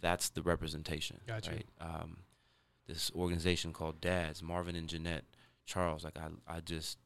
[0.00, 1.52] that's the representation, Gotcha.
[1.52, 1.66] right?
[1.80, 2.24] Um,
[2.86, 5.24] this organization called Dads, Marvin and Jeanette,
[5.64, 6.98] Charles, like I, I just,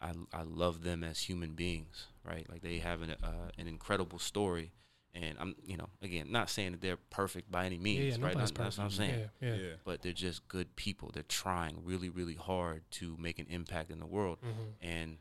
[0.00, 2.48] I, I love them as human beings, right?
[2.48, 4.70] Like they have an, uh, an incredible story.
[5.12, 8.32] And I'm, you know, again, not saying that they're perfect by any means, yeah, right?
[8.34, 9.54] nobody's Not- that's what I'm saying Yeah, yeah.
[9.56, 9.72] yeah.
[9.84, 11.10] but they're just good people.
[11.12, 14.38] They're trying really, really hard to make an impact in the world.
[14.40, 14.72] Mhm.
[14.80, 15.18] And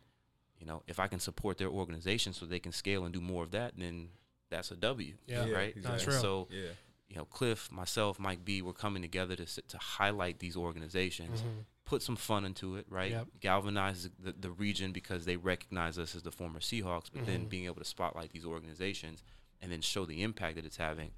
[0.60, 3.44] you know, if I can support their organization so they can scale and do more
[3.44, 4.10] of that, then
[4.50, 5.16] that's a W.
[5.26, 5.46] Yeah.
[5.46, 5.76] Yeah, right.
[5.78, 6.14] No, it's exactly.
[6.14, 6.22] real.
[6.22, 6.70] So Yeah.
[7.08, 11.66] you know, Cliff, myself, Mike B, we're coming together to to highlight these organizations, Mhm.
[11.86, 13.10] put some fun into it, right?
[13.12, 13.28] Yep.
[13.40, 17.50] Galvanize the, the region because they recognize us as the former Seahawks, but then Mhm.
[17.50, 19.24] being able to spotlight these organizations
[19.62, 21.12] and then show the impact that it's having.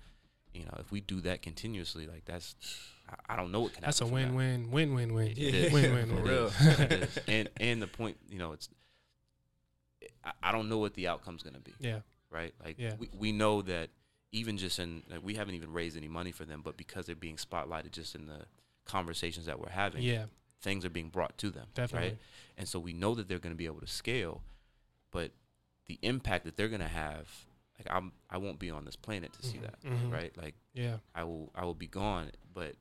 [0.53, 2.55] You know, if we do that continuously, like that's,
[3.09, 4.23] I, I don't know what can That's a happen.
[4.23, 4.35] from that.
[4.37, 5.27] win win win win win.
[5.31, 5.71] It is.
[5.73, 6.23] Win win for win.
[6.25, 6.51] real.
[6.59, 7.19] It is.
[7.27, 8.67] And and the point, you know, it's
[10.23, 11.99] I, I don't know what the outcome's gonna be, Yeah.
[12.29, 12.53] right?
[12.63, 12.95] Like Yeah.
[12.99, 13.89] we, we know that
[14.31, 17.15] even just in like, we haven't even raised any money for them, but because they're
[17.15, 18.45] being spotlighted just in the
[18.85, 20.25] conversations that we're having, Yeah.
[20.61, 22.09] things are being brought to them, Definitely.
[22.09, 22.17] right?
[22.57, 24.41] And so we know that they're gonna be able to scale,
[25.11, 25.31] but
[25.87, 27.29] the impact that they're gonna have,
[27.86, 29.61] like I'm I won't be on this planet to see Mhm.
[29.61, 30.11] that, Mhm.
[30.11, 30.38] right?
[30.38, 30.97] Like Yeah.
[31.15, 32.75] I will I will be gone, but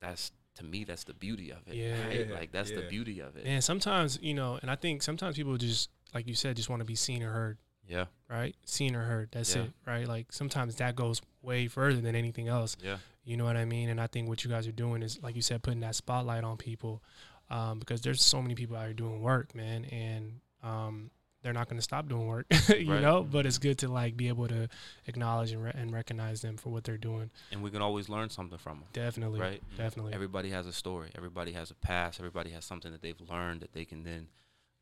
[0.00, 1.74] that's to me that's the beauty of it.
[1.74, 2.06] Yeah.
[2.06, 2.28] right?
[2.28, 3.44] Yeah, Like that's the beauty of it.
[3.46, 6.80] And sometimes, you know, and I think sometimes people just like you said, just want
[6.80, 8.06] to be seen or heard, Yeah.
[8.28, 8.56] right?
[8.64, 9.28] Seen or heard.
[9.32, 9.64] That's Yeah.
[9.64, 10.06] it, right?
[10.08, 12.76] Like sometimes that goes way further than anything else.
[12.82, 12.98] Yeah.
[13.24, 13.88] You know what I mean?
[13.90, 16.44] And I think what you guys are doing is, like you said, putting that spotlight
[16.44, 17.02] on people,
[17.50, 21.10] um, because there's so many people out here doing work, man, and um,
[21.48, 23.00] they're not going to stop doing work, you Right.
[23.00, 23.22] know.
[23.22, 24.68] But it's good to like be able to
[25.06, 27.30] acknowledge and, re- and recognize them for what they're doing.
[27.50, 28.88] And we can always learn something from them.
[28.92, 29.62] Definitely, Right.
[29.78, 30.12] Definitely.
[30.12, 31.10] Everybody has a story.
[31.16, 32.20] Everybody has a past.
[32.20, 34.28] Everybody has something that they've learned that they can then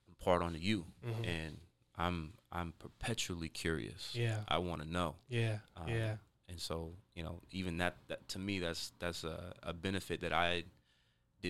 [0.09, 0.87] impart onto you.
[1.07, 1.27] Mhm.
[1.29, 1.59] And
[1.97, 4.11] I'm I'm perpetually curious.
[4.13, 5.15] yeah, I want to know.
[5.29, 6.17] yeah, Um, yeah,
[6.49, 10.33] And so, you know, even that, that to me, that's that's a, a benefit that
[10.33, 10.65] I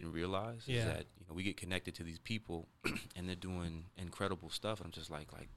[0.01, 0.78] didn't realize Yeah.
[0.78, 2.68] is that you know we get connected to these people
[3.16, 4.78] and they're doing incredible stuff.
[4.81, 5.48] And I'm just like, like,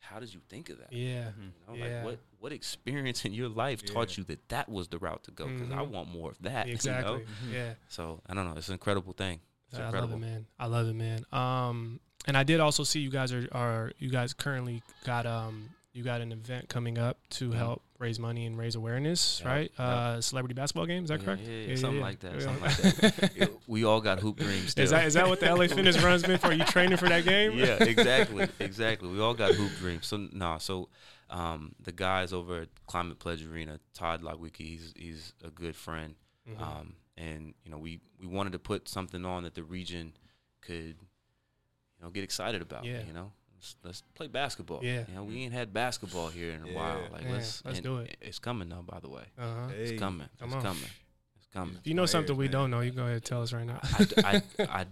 [0.00, 0.92] how did you think of that?
[0.92, 1.30] yeah.
[1.30, 1.52] Mhm.
[1.54, 1.84] You know, Yeah.
[1.96, 5.30] like what what experience in your life taught you that that was the route to
[5.30, 5.46] go?
[5.46, 5.90] Because I Mhm.
[5.90, 6.66] want more of that.
[6.66, 6.74] you know?
[6.74, 7.20] Exactly.
[7.24, 7.52] Mhm.
[7.52, 7.74] Yeah.
[7.88, 8.56] So I don't know.
[8.56, 9.40] It's an incredible thing.
[9.68, 10.46] It's I love it, man.
[10.58, 11.24] I love it, man.
[11.32, 15.70] Um, and I did also see you guys are, are you guys currently got um
[15.94, 17.54] you got an event coming up to Mhm.
[17.54, 19.70] help raise money and raise awareness, Yep, right?
[19.78, 19.80] yep.
[19.80, 21.42] Uh, celebrity basketball game, is that Yeah, correct?
[21.46, 22.76] yeah, yeah, something like that, something like
[23.36, 23.50] that.
[23.66, 24.70] We all got hoop dreams.
[24.72, 24.84] Still.
[24.84, 26.48] is that is that what the LA Fitness Run's been for?
[26.48, 27.52] Are you training for that game?
[27.56, 29.08] yeah, exactly, exactly.
[29.08, 30.06] We all got hoop dreams.
[30.06, 30.88] So nah, so
[31.30, 36.14] um, the guys over at Climate Pledge Arena, Tod Leiweke, he's he's a good friend,
[36.50, 36.60] Mhm.
[36.60, 40.12] um, and you know we we wanted to put something on that the region
[40.60, 40.96] could,
[41.96, 42.84] you know, get excited about.
[42.84, 43.02] Yeah.
[43.06, 44.80] You know, let's, let's play basketball.
[44.82, 45.04] Yeah.
[45.08, 46.74] you know, we ain't had basketball here in a Yeah.
[46.74, 47.00] while.
[47.12, 48.16] Like Yeah, let's let's and do it.
[48.20, 49.24] It's coming though, by the way.
[49.38, 49.68] Uh huh.
[49.68, 50.28] Hey, It's coming.
[50.40, 50.62] Come it's on.
[50.62, 50.90] coming.
[51.36, 51.76] It's coming.
[51.80, 53.66] If you know something we Players, don't know, you go ahead and tell us right
[53.66, 53.78] now.
[53.82, 54.42] I, I,
[54.80, 54.86] I,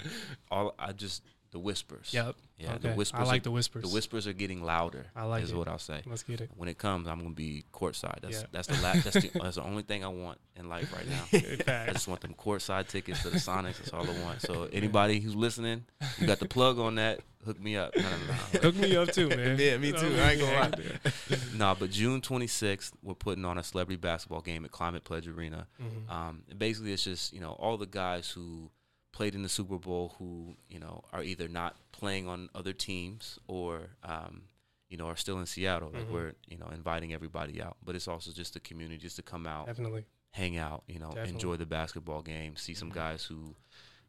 [0.51, 1.22] all I just
[1.52, 2.10] the whispers.
[2.12, 2.36] yep.
[2.59, 2.90] Yeah, okay.
[2.90, 3.20] the whispers.
[3.20, 3.82] I like are, the whispers.
[3.85, 5.06] the whispers are getting louder.
[5.16, 5.56] I like is it.
[5.56, 6.02] what I'll say.
[6.06, 6.51] Let's get it.
[6.56, 8.20] When it comes, I'm gonna be courtside.
[8.20, 8.47] That's Yeah.
[8.52, 11.24] that's the la- that's the that's the only thing I want in life right now.
[11.89, 13.78] I just want them courtside tickets to the Sonics.
[13.78, 14.43] That's all I want.
[14.43, 15.85] So anybody who's listening,
[16.18, 17.20] you got the plug on that.
[17.47, 17.97] Hook me up.
[17.97, 18.32] No, no, no.
[18.60, 19.59] Hook me up too, man.
[19.59, 20.14] Yeah, me too.
[20.20, 21.39] I ain't gonna lie.
[21.56, 25.66] no, but June 26th, we're putting on a celebrity basketball game at Climate Pledge Arena.
[25.82, 26.10] Mhm.
[26.14, 28.70] Um, basically, it's just you know all the guys who
[29.12, 33.39] played in the Super Bowl who you know are either not playing on other teams
[33.47, 34.43] or um,
[34.89, 35.91] you know are still in Seattle.
[35.93, 36.12] Like Mhm.
[36.12, 39.47] we're you know inviting everybody out, but it's also just the community just to come
[39.47, 40.05] out, Definitely.
[40.32, 41.31] hang out, you know, Definitely.
[41.31, 42.95] enjoy the basketball game, see some Mhm.
[42.95, 43.55] guys who.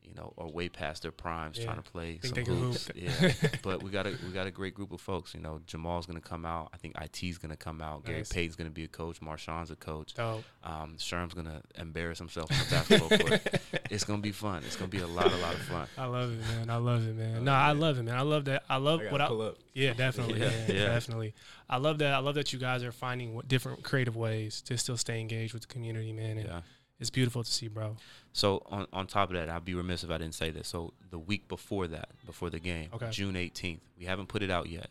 [0.03, 1.65] You know, are way past their primes Yeah.
[1.65, 2.73] trying to play Think some they hoop.
[2.73, 2.90] hoops.
[2.95, 3.32] Yeah,
[3.64, 5.34] but we got a we got a great group of folks.
[5.34, 6.69] You know, Jamal's gonna come out.
[6.73, 8.03] I think IT's gonna come out.
[8.03, 8.30] Gary Nice.
[8.34, 9.22] Payton's gonna be a coach.
[9.22, 10.14] Marshawn's a coach.
[10.15, 10.44] Dope.
[10.64, 13.61] Um, Sherm's gonna embarrass himself on the basketball court.
[13.91, 14.64] It's gonna be fun.
[14.65, 15.88] It's gonna be a lot, a lot of fun.
[15.98, 16.69] I love it, man.
[16.69, 17.38] I love it, man.
[17.40, 18.15] Oh, No, I love it, man.
[18.15, 18.64] I love that.
[18.69, 19.28] I love I what gotta I.
[19.28, 19.57] pull up.
[19.73, 20.40] Yeah, definitely.
[20.40, 20.86] Yeah, Yeah, yeah.
[20.88, 21.34] definitely.
[21.69, 22.14] I love that.
[22.14, 25.53] I love that you guys are finding what different creative ways to still stay engaged
[25.53, 26.38] with the community, man.
[26.38, 26.61] And Yeah.
[27.02, 27.98] It's beautiful to see, bro.
[28.32, 30.69] So on on top of that, I'd be remiss if I didn't say this.
[30.69, 33.10] So the week before that, before the game, Okay.
[33.11, 34.90] June 18th, we haven't put it out yet,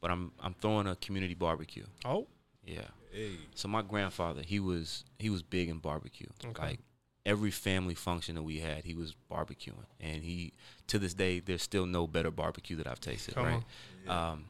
[0.00, 1.84] but I'm I'm throwing a community barbecue.
[2.04, 2.28] Oh,
[2.64, 2.82] Yeah.
[3.12, 6.28] Hey, So my grandfather, he was he was big in barbecue.
[6.44, 6.62] Okay.
[6.62, 6.80] Like
[7.24, 10.52] every family function that we had, he was barbecuing, and he
[10.88, 13.34] to this day, there's still no better barbecue that I've tasted.
[13.34, 13.62] Come right.
[14.04, 14.30] yeah.
[14.32, 14.44] Um,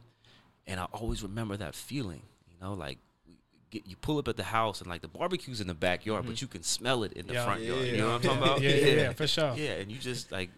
[0.67, 3.16] and I always remember that feeling, you know, like we
[3.71, 6.41] get, you pull up at the house and like the barbecue's in the backyard, but
[6.41, 7.45] you can smell it in the Yeah.
[7.45, 7.87] front yard.
[7.87, 7.99] You Yeah.
[8.01, 8.61] know what I'm talking about?
[8.63, 9.55] Yeah, yeah, yeah, for sure.
[9.57, 10.51] Yeah, and you just like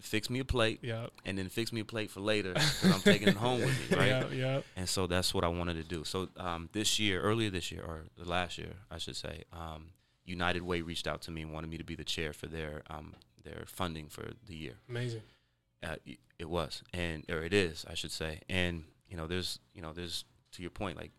[0.00, 1.08] fix me a plate Yeah.
[1.26, 3.96] and then fix me a plate for later because I'm taking it home with me,
[3.96, 4.08] right?
[4.08, 4.60] Yeah, yeah.
[4.76, 6.04] And so that's what I wanted to do.
[6.04, 9.90] So um, this year, earlier this year, or the last year, I should say, um,
[10.24, 12.82] United Way reached out to me and wanted me to be the chair for their
[12.90, 13.14] um,
[13.44, 14.74] their funding for the year.
[14.88, 15.22] Amazing.
[15.82, 15.96] Uh,
[16.38, 18.40] it was, and or it is, I should say.
[18.48, 21.12] And you know, there's you know, there's to your point, like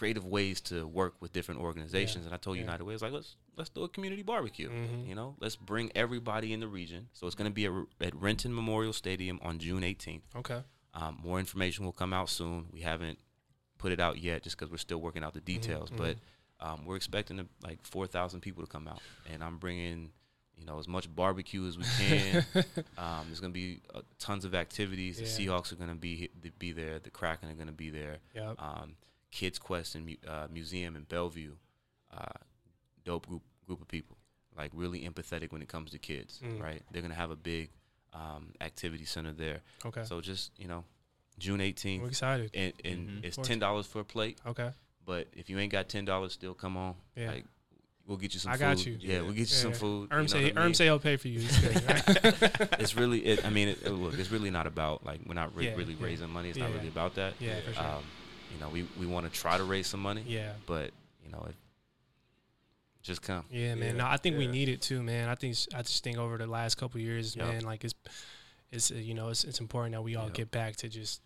[0.00, 2.24] creative ways to work with different organizations.
[2.24, 2.62] And I told yeah.
[2.62, 4.70] United Way, I was like, let's let's do a community barbecue.
[4.70, 5.06] Mhm.
[5.06, 7.08] You know, let's bring everybody in the region.
[7.12, 7.72] So it's going to be at,
[8.08, 10.22] at Renton Memorial Stadium on June 18th.
[10.36, 10.62] Okay.
[10.94, 12.66] Um, more information will come out soon.
[12.72, 13.18] We haven't
[13.76, 15.90] put it out yet just because we're still working out the details.
[15.90, 15.98] mhm.
[15.98, 16.16] But
[16.60, 19.00] um, we're expecting to, like 4,000 people to come out,
[19.30, 20.10] and I'm bringing
[20.56, 22.44] you know as much barbecue as we can.
[22.98, 25.16] um, there's gonna be uh, tons of activities.
[25.18, 26.98] The Seahawks are gonna be he- be there.
[26.98, 28.16] The Kraken are gonna be there.
[28.34, 28.54] Yep.
[28.58, 28.96] Um,
[29.30, 31.52] Kids Quest and uh, Museum in Bellevue,
[32.16, 32.24] uh,
[33.04, 34.16] dope group group of people.
[34.56, 36.60] Like really empathetic when it comes to kids, Mm.
[36.60, 36.82] right?
[36.90, 37.70] They're gonna have a big
[38.12, 39.60] um, activity center there.
[39.86, 40.02] Okay.
[40.04, 40.84] So just you know,
[41.38, 42.50] June 18th, We're excited.
[42.54, 43.24] and, and Mhm.
[43.24, 44.38] it's ten dollars for a plate.
[44.46, 44.70] Okay.
[45.06, 46.94] But if you ain't got ten dollars, still come on.
[47.16, 47.30] Yeah.
[47.30, 47.44] Like
[48.06, 48.50] we'll get you some.
[48.50, 48.60] I food.
[48.60, 48.96] got you.
[49.00, 49.76] Yeah, we'll get you Yeah, some yeah.
[49.78, 50.08] food.
[50.12, 50.74] Erm you know say I Erm mean?
[50.74, 51.38] say he'll pay for you.
[51.40, 52.02] He's right?
[52.80, 53.24] it's really.
[53.24, 55.94] It, I mean, it, look, it's really not about like we're not re- Yeah, really
[55.94, 56.04] yeah.
[56.04, 56.48] raising money.
[56.50, 57.34] It's Yeah, not really about that.
[57.38, 57.84] yeah, for sure.
[57.84, 58.02] Um,
[58.52, 60.24] you know, we we want to try to raise some money.
[60.26, 60.52] yeah.
[60.66, 60.90] But
[61.24, 61.54] you know, it,
[63.02, 63.44] just come.
[63.50, 63.96] Yeah, man.
[63.96, 65.28] Yeah, No, I think we need it too, man.
[65.28, 67.46] I think I just think over the last couple of years, Yep.
[67.46, 67.94] man, like it's
[68.70, 70.34] it's uh, you know it's it's important that we all Yep.
[70.34, 71.22] get back to just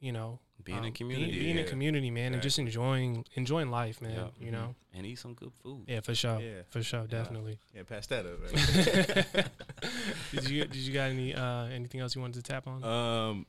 [0.00, 1.30] you know Being um, in community.
[1.32, 1.70] being, being in Yeah.
[1.70, 4.12] community, man, and just enjoying enjoying life, man.
[4.12, 4.32] Yep.
[4.40, 5.84] You know, and eat some good food.
[5.86, 6.62] yeah, for sure, Yeah.
[6.70, 7.58] for sure, definitely.
[7.74, 8.40] Yeah, pass that up.
[8.42, 9.46] Right?
[10.32, 12.82] did you did you got any uh anything else you wanted to tap on?
[12.84, 13.46] um,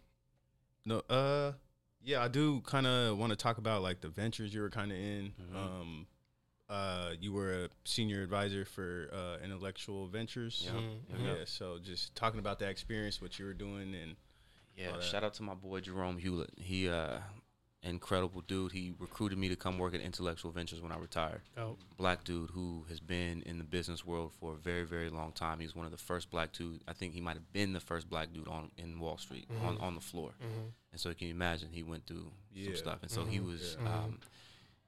[0.86, 1.00] no.
[1.10, 1.54] Uh,
[2.02, 4.92] yeah, I do kind of want to talk about like the ventures you were kind
[4.92, 5.34] of in.
[5.52, 5.56] Mhm.
[5.56, 6.08] Um,
[6.70, 10.62] uh, you were a senior advisor for uh, intellectual ventures.
[10.66, 10.74] Yep.
[10.76, 11.16] Mhm, Yeah.
[11.16, 11.48] mhm.
[11.48, 14.16] So just talking about that experience, what you were doing, and
[14.78, 16.52] Yeah, shout out to my boy Jerome Hewlett.
[16.58, 17.20] He uh
[17.84, 18.72] incredible dude.
[18.72, 21.42] He recruited me to come work at Intellectual Ventures when I retired.
[21.56, 21.80] Dope.
[21.98, 25.60] Black dude who has been in the business world for a very, very long time.
[25.60, 26.82] He's one of the first black dude.
[26.88, 29.78] I think he might have been the first black dude on in Wall Street on,
[29.78, 29.82] Mhm.
[29.82, 30.32] on the floor.
[30.42, 30.72] Mhm.
[30.92, 32.66] And so you can imagine he went through Yeah.
[32.68, 33.00] some stuff.
[33.02, 33.46] And so he Mhm.
[33.46, 33.94] was Yeah.
[34.04, 34.20] um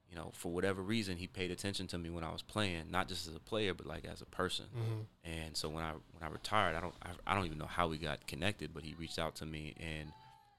[0.10, 3.08] you know, for whatever reason, he paid attention to me when I was playing, not
[3.08, 4.66] just as a player, but like as a person.
[4.76, 5.06] Mhm.
[5.24, 7.88] And so when I when I retired, I don't I, I don't even know how
[7.88, 10.12] we got connected, but he reached out to me and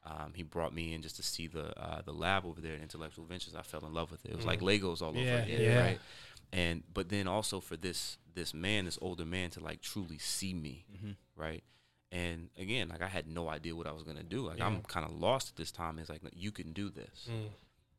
[0.05, 2.81] um, he brought me in just to see the uh, the lab over there at
[2.81, 3.55] Intellectual Ventures.
[3.55, 4.31] I fell in love with it.
[4.33, 5.81] It was like Legos all Yeah, over again, yeah.
[5.81, 6.01] right?
[6.53, 10.55] And but then also for this this man, this older man, to like truly see
[10.55, 11.17] me, Mhm.
[11.37, 11.63] right?
[12.11, 14.47] And again, like I had no idea what I was gonna do.
[14.49, 14.67] Like Yeah.
[14.67, 15.99] I'm kind of lost at this time.
[15.99, 17.49] It's like you can do this, Mm,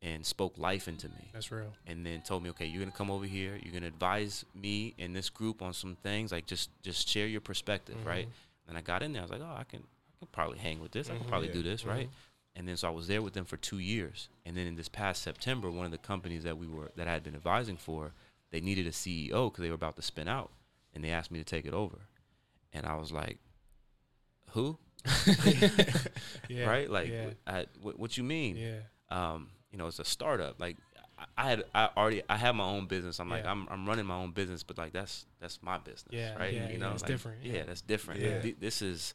[0.02, 1.72] and spoke life into me that's real.
[1.86, 3.58] and then told me, okay, you're gonna come over here.
[3.62, 6.30] You're gonna advise me and this group on some things.
[6.32, 8.28] Like just just share your perspective, right?
[8.28, 8.32] Mhm.
[8.68, 9.22] And I got in there.
[9.22, 9.84] I was like, oh, I can
[10.26, 11.08] Can probably hang with this.
[11.10, 11.28] I can Mhm.
[11.28, 11.54] probably Yeah.
[11.54, 12.08] do this, right?
[12.56, 14.28] and then so I was there with them for two years.
[14.46, 17.12] And then in this past September, one of the companies that we were that I
[17.12, 18.12] had been advising for,
[18.52, 20.52] they needed a CEO because they were about to spin out,
[20.92, 22.06] and they asked me to take it over.
[22.72, 23.38] And I was like,
[24.50, 24.78] "Who?
[26.48, 26.66] Yeah.
[26.68, 26.88] right?
[26.90, 27.30] Like, yeah.
[27.46, 28.56] I, what, what you mean?
[28.56, 28.78] yeah.
[29.10, 30.60] um, you know, it's a startup.
[30.60, 30.76] Like
[31.18, 33.18] I- I had, I already, I have my own business.
[33.18, 36.52] I'm like, I'm, I'm running my own business, but like that's that's my business, right?
[36.54, 38.20] yeah, you know, yeah, it's like, different, Yeah, that's different.
[38.42, 39.14] Th- This is,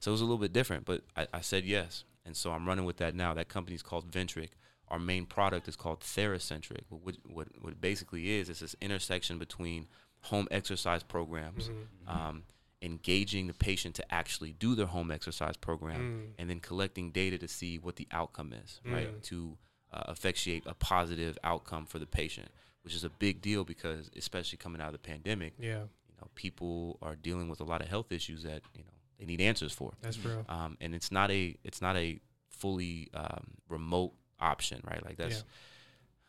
[0.00, 2.66] so it was a little bit different, but I, I said yes, and so I'm
[2.66, 3.34] running with that now.
[3.34, 4.50] That company's called Ventric.
[4.88, 6.82] Our main product is called Theracentric.
[6.88, 9.88] What, what, what it basically is is this intersection between
[10.22, 11.68] home exercise programs.
[11.68, 12.08] Mm-hmm.
[12.28, 12.42] Um,
[12.82, 16.32] engaging the patient to actually do their home exercise program Mm.
[16.38, 19.22] and then collecting data to see what the outcome is right Mm.
[19.24, 19.56] to
[19.94, 22.48] uh, effectuate a positive outcome for the patient
[22.82, 25.84] which is a big deal because especially coming out of the pandemic Yeah.
[26.08, 29.24] you know people are dealing with a lot of health issues that you know they
[29.24, 30.44] need answers for That's real.
[30.48, 32.20] um, and it's not a it's not a
[32.50, 35.42] fully um, remote option right like that's Yeah.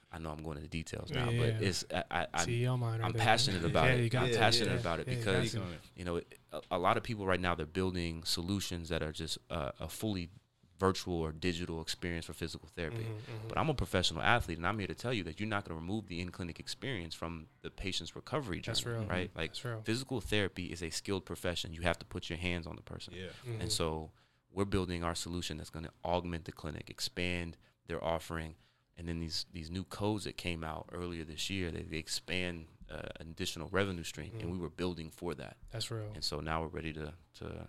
[0.09, 1.67] I know I'm going into details now, yeah, but yeah.
[1.67, 3.21] it's I, I, I'm, right I'm there.
[3.21, 4.03] passionate about yeah, it.
[4.03, 5.53] You got I'm passionate about it because
[5.97, 9.11] you know, it, a, a lot of people right now they're building solutions that are
[9.11, 10.29] just uh, a fully
[10.79, 13.03] virtual or digital experience for physical therapy.
[13.05, 15.65] Mhm, But I'm a professional athlete, and I'm here to tell you that you're not
[15.65, 18.73] going to remove the in-clinic experience from the patient's recovery journey.
[18.75, 19.05] That's real.
[19.05, 19.31] right?
[19.35, 19.81] Like That's real.
[19.83, 21.73] physical therapy is a skilled profession.
[21.73, 23.29] You have to put your hands on the person, Yeah.
[23.45, 23.61] Mhm.
[23.61, 24.11] and so
[24.51, 28.55] we're building our solution that's going to augment the clinic, expand their offering,
[28.97, 32.67] and then these these new codes that came out earlier this year, they, they expand
[32.89, 34.51] uh, an additional revenue stream, and Mhm.
[34.53, 35.57] we were building for that.
[35.71, 36.09] That's real.
[36.15, 37.67] And so now we're ready to to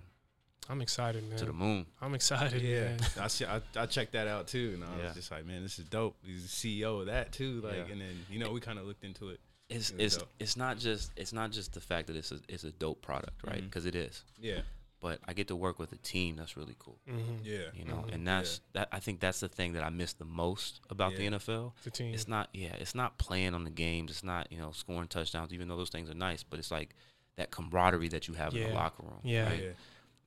[0.68, 1.38] I'm excited, man.
[1.38, 1.86] to the moon.
[2.02, 3.00] I'm excited, Yeah, man.
[3.20, 5.04] I, see, I I checked that out too, and I Yeah.
[5.06, 6.16] was just like, man, this is dope.
[6.24, 7.92] He's the CEO of that too, like, Yeah.
[7.92, 9.40] and then you know we kind of looked into it.
[9.70, 10.28] It's It it's dope.
[10.38, 13.42] it's not just it's not just the fact that it's a it's a dope product,
[13.44, 13.62] right?
[13.62, 14.22] Because is.
[14.40, 14.60] Yeah,
[15.00, 16.98] But I get to work with a team that's really cool.
[17.08, 17.44] Mm-hmm.
[17.44, 18.14] yeah, You know, Mhm.
[18.14, 18.88] and that's that.
[18.90, 21.72] I think that's the thing that I miss the most about the NFL.
[21.84, 22.12] The team.
[22.14, 24.10] It's not, yeah, it's not playing on the games.
[24.10, 26.42] It's not, you know, scoring touchdowns, even though those things are nice.
[26.42, 26.94] But it's like
[27.36, 29.20] that camaraderie that you have in the locker room.
[29.22, 29.48] Yeah.
[29.48, 29.76] right?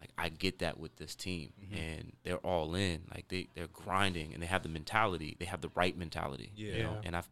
[0.02, 1.78] Yeah, Like I get that with this team, Mhm.
[1.78, 3.03] and they're all in.
[3.14, 5.36] Like they they're grinding, and they have the mentality.
[5.40, 6.52] They have the right mentality.
[6.56, 6.76] Yeah.
[6.76, 6.94] You know?
[6.94, 7.02] Yeah.
[7.06, 7.30] And I've,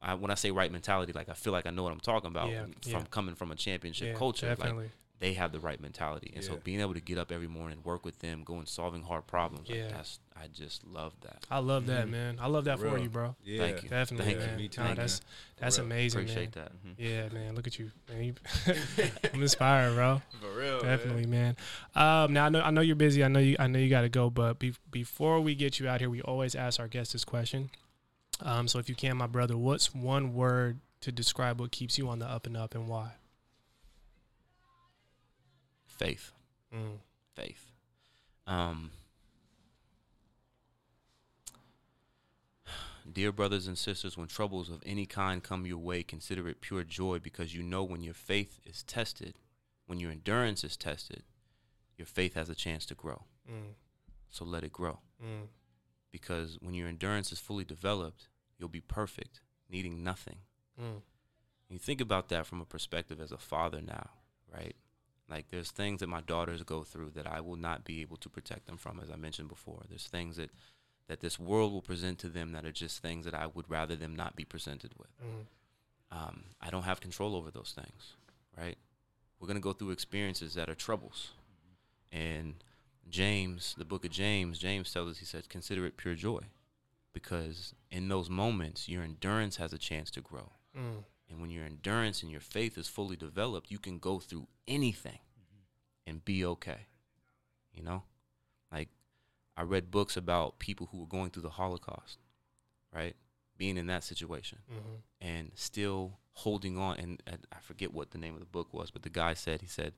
[0.00, 2.28] I when I say right mentality, like I feel like I know what I'm talking
[2.28, 3.04] about Yeah, from yeah.
[3.10, 4.48] coming from a championship yeah, culture.
[4.48, 4.90] Like Definitely.
[5.18, 8.04] They have the right mentality, and so being able to get up every morning, work
[8.04, 9.68] with them, go and solving hard problems.
[9.68, 9.84] Yeah.
[9.84, 11.46] Like that's I just love that.
[11.50, 12.10] I love that, Mhm.
[12.10, 12.38] man.
[12.38, 12.98] I love that for Real.
[12.98, 13.34] you, bro.
[13.42, 13.58] yeah.
[13.62, 13.88] Thank you.
[13.88, 14.46] Definitely, Thank you.
[14.48, 14.56] man.
[14.58, 14.96] Me too, Nah, man.
[14.96, 15.20] that's
[15.56, 15.86] that's real.
[15.86, 16.64] amazing, Appreciate man.
[16.66, 16.86] that.
[16.86, 16.94] Mhm.
[16.98, 17.54] Yeah, man.
[17.54, 18.22] Look at you, man.
[18.24, 18.34] You-
[19.32, 20.20] I'm inspired, bro.
[20.40, 21.56] For real, Definitely, man.
[21.94, 23.24] Um, now I know I know you're busy.
[23.24, 24.28] I know you I know you got to go.
[24.28, 27.70] But be, before we get you out here, we always ask our guests this question.
[28.42, 32.06] Um, so if you can, my brother, what's one word to describe what keeps you
[32.10, 33.12] on the up and up and why?
[35.96, 36.32] Faith,
[36.72, 36.98] Mm.
[37.34, 37.72] faith.
[38.46, 38.90] Um,
[43.10, 46.84] dear brothers and sisters, when troubles of any kind come your way, consider it pure
[46.84, 49.38] joy because you know when your faith is tested,
[49.86, 51.22] when your endurance is tested,
[51.96, 53.22] your faith has a chance to grow.
[53.50, 53.74] Mm.
[54.30, 55.00] So let it grow.
[55.22, 55.48] Mm.
[56.12, 58.28] because when your endurance is fully developed,
[58.58, 60.36] you'll be perfect, needing nothing.
[60.80, 61.02] Mm.
[61.68, 64.10] You think about that from a perspective as a father now,
[64.50, 64.74] right?
[65.28, 68.28] Like there's things that my daughters go through that I will not be able to
[68.28, 69.82] protect them from, as I mentioned before.
[69.88, 70.50] There's things that
[71.08, 73.94] that this world will present to them that are just things that I would rather
[73.94, 75.10] them not be presented with.
[75.20, 76.16] Mm.
[76.16, 78.14] Um, I don't have control over those things,
[78.56, 78.76] right?
[79.38, 81.32] We're gonna go through experiences that are troubles,
[82.10, 82.54] and
[83.08, 86.40] James, the book of James, James tells us he says, consider it pure joy,
[87.12, 90.50] because in those moments your endurance has a chance to grow.
[90.76, 91.04] Mm.
[91.28, 95.18] And when your endurance and your faith is fully developed, you can go through anything
[96.06, 96.86] and be okay.
[97.74, 98.04] You know?
[98.72, 98.88] Like,
[99.56, 102.18] I read books about people who were going through the Holocaust,
[102.94, 103.16] right?
[103.58, 105.02] Being in that situation Mhm.
[105.20, 106.98] and still holding on.
[106.98, 109.62] And, and I forget what the name of the book was, but the guy said,
[109.62, 109.94] he said,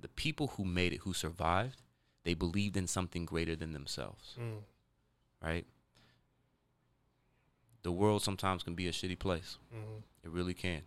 [0.00, 1.82] the people who made it, who survived,
[2.24, 4.62] they believed in something greater than themselves, Mm.
[5.42, 5.66] right?
[7.82, 9.58] The world sometimes can be a shitty place.
[9.74, 10.02] Mhm.
[10.22, 10.82] It really can.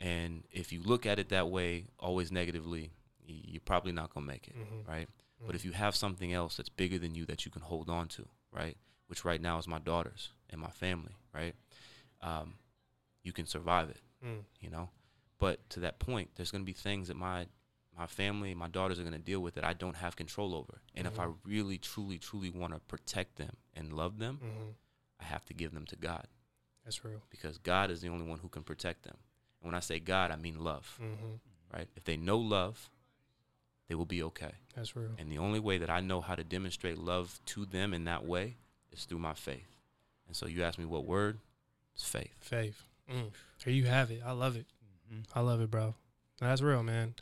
[0.00, 2.90] And if you look at it that way, always negatively,
[3.26, 4.86] you're probably not going to make it, Mhm.
[4.88, 5.08] right?
[5.46, 8.08] But if you have something else that's bigger than you that you can hold on
[8.08, 8.76] to, right?
[9.08, 11.54] Which right now is my daughters and my family, right?
[12.20, 12.58] Um,
[13.22, 14.44] you can survive it, Mm.
[14.60, 14.90] you know?
[15.38, 17.48] But to that point, there's going to be things that my
[17.94, 20.80] my family, my daughters are going to deal with that I don't have control over.
[20.94, 24.74] And if I really, truly, truly want to protect them and love them, Mhm.
[25.22, 26.26] I have to give them to God
[26.84, 27.22] That's real.
[27.30, 29.16] because God is the only one who can protect them.
[29.60, 31.34] And when I say God, I mean love, hmm
[31.72, 31.88] right?
[31.96, 32.90] If they know love,
[33.88, 34.52] they will be okay.
[34.76, 35.10] That's real.
[35.18, 38.26] And the only way that I know how to demonstrate love to them in that
[38.26, 38.56] way
[38.92, 39.68] is through my faith.
[40.26, 41.38] And so you ask me what word?
[41.94, 42.34] It's faith.
[42.40, 42.82] Faith.
[43.10, 43.30] Mm.
[43.64, 44.20] Here you have it.
[44.24, 44.66] I love it.
[45.12, 45.38] Mm-hmm.
[45.38, 45.94] I love it, bro.
[46.40, 47.14] That's real, man.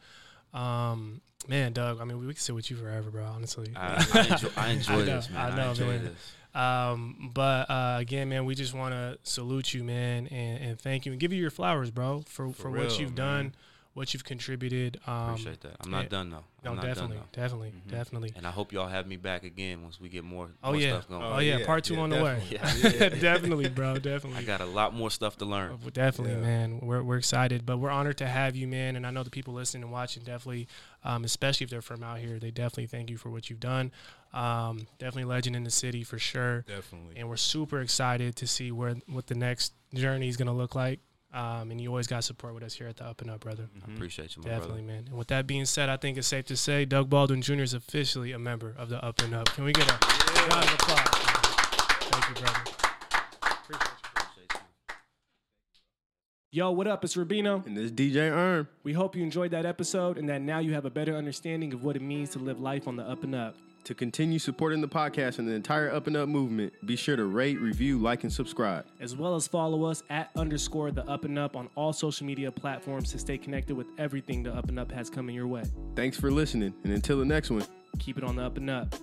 [0.53, 2.01] Um, man, Doug.
[2.01, 3.25] I mean, we could sit with you forever, bro.
[3.25, 3.73] Honestly.
[3.77, 5.41] I, I enjoy, I enjoy I know, this, man.
[5.41, 6.05] I I, know, enjoy man.
[6.05, 6.33] this.
[6.55, 11.07] Um, but uh, again, man, we just want to salute you, man, and, and thank
[11.07, 13.17] you and give you your flowers, bro, for for, For what you've man.
[13.17, 13.55] done,
[13.95, 14.99] what you've contributed.
[15.07, 15.77] Um, Appreciate that.
[15.81, 16.09] I'm not yeah.
[16.09, 16.45] done though.
[16.65, 17.43] no, I'm not definitely, done though.
[17.43, 17.91] definitely, Mhm.
[17.91, 18.33] definitely.
[18.37, 20.91] And I hope y'all have me back again once we get more, Oh more yeah,
[20.91, 21.23] stuff going.
[21.23, 22.43] oh yeah, yeah, part two yeah, on the way.
[22.51, 22.99] definitely.
[23.01, 23.09] Yeah.
[23.21, 24.39] definitely, bro, definitely.
[24.39, 25.73] I got a lot more stuff to learn.
[25.73, 26.41] Uh, Definitely, Yeah.
[26.41, 26.81] man.
[26.83, 28.95] We're, we're excited, but we're honored to have you, man.
[28.97, 30.69] And I know the people listening and watching definitely,
[31.05, 33.91] um, especially if they're from out here, they definitely thank you for what you've done.
[34.33, 36.63] Um, definitely legend in the city for sure.
[36.69, 37.17] Definitely.
[37.17, 41.01] And we're super excited to see where what the next journey is gonna look like.
[41.33, 43.69] Um, and you always got support with us here at the Up and Up, brother.
[43.89, 44.95] I appreciate you, my Definitely, brother.
[44.95, 45.05] man.
[45.11, 47.63] And with that being said, I think it's safe to say Doug Baldwin Jr.
[47.63, 49.47] is officially a member of the Up and Up.
[49.51, 49.93] Can we get a
[50.49, 51.09] round of applause?
[52.11, 52.61] Thank you, brother.
[53.43, 54.09] Appreciate you.
[54.17, 54.61] Appreciate you.
[56.51, 57.05] Yo, what up?
[57.05, 57.65] It's Rubino.
[57.65, 58.67] And this DJ Erm.
[58.83, 61.85] We hope you enjoyed that episode and that now you have a better understanding of
[61.85, 63.55] what it means to live life on the up and up.
[63.85, 67.25] To continue supporting the podcast and the entire Up and Up movement, be sure to
[67.25, 68.85] rate, review, like, and subscribe.
[69.01, 72.53] As well as follow us at underscore the up and up on all social media
[72.53, 75.65] platforms to stay connected with everything the up and up has coming your way.
[75.97, 77.65] Thanks for listening, and until the next one.
[77.99, 78.95] Keep it on the up and up.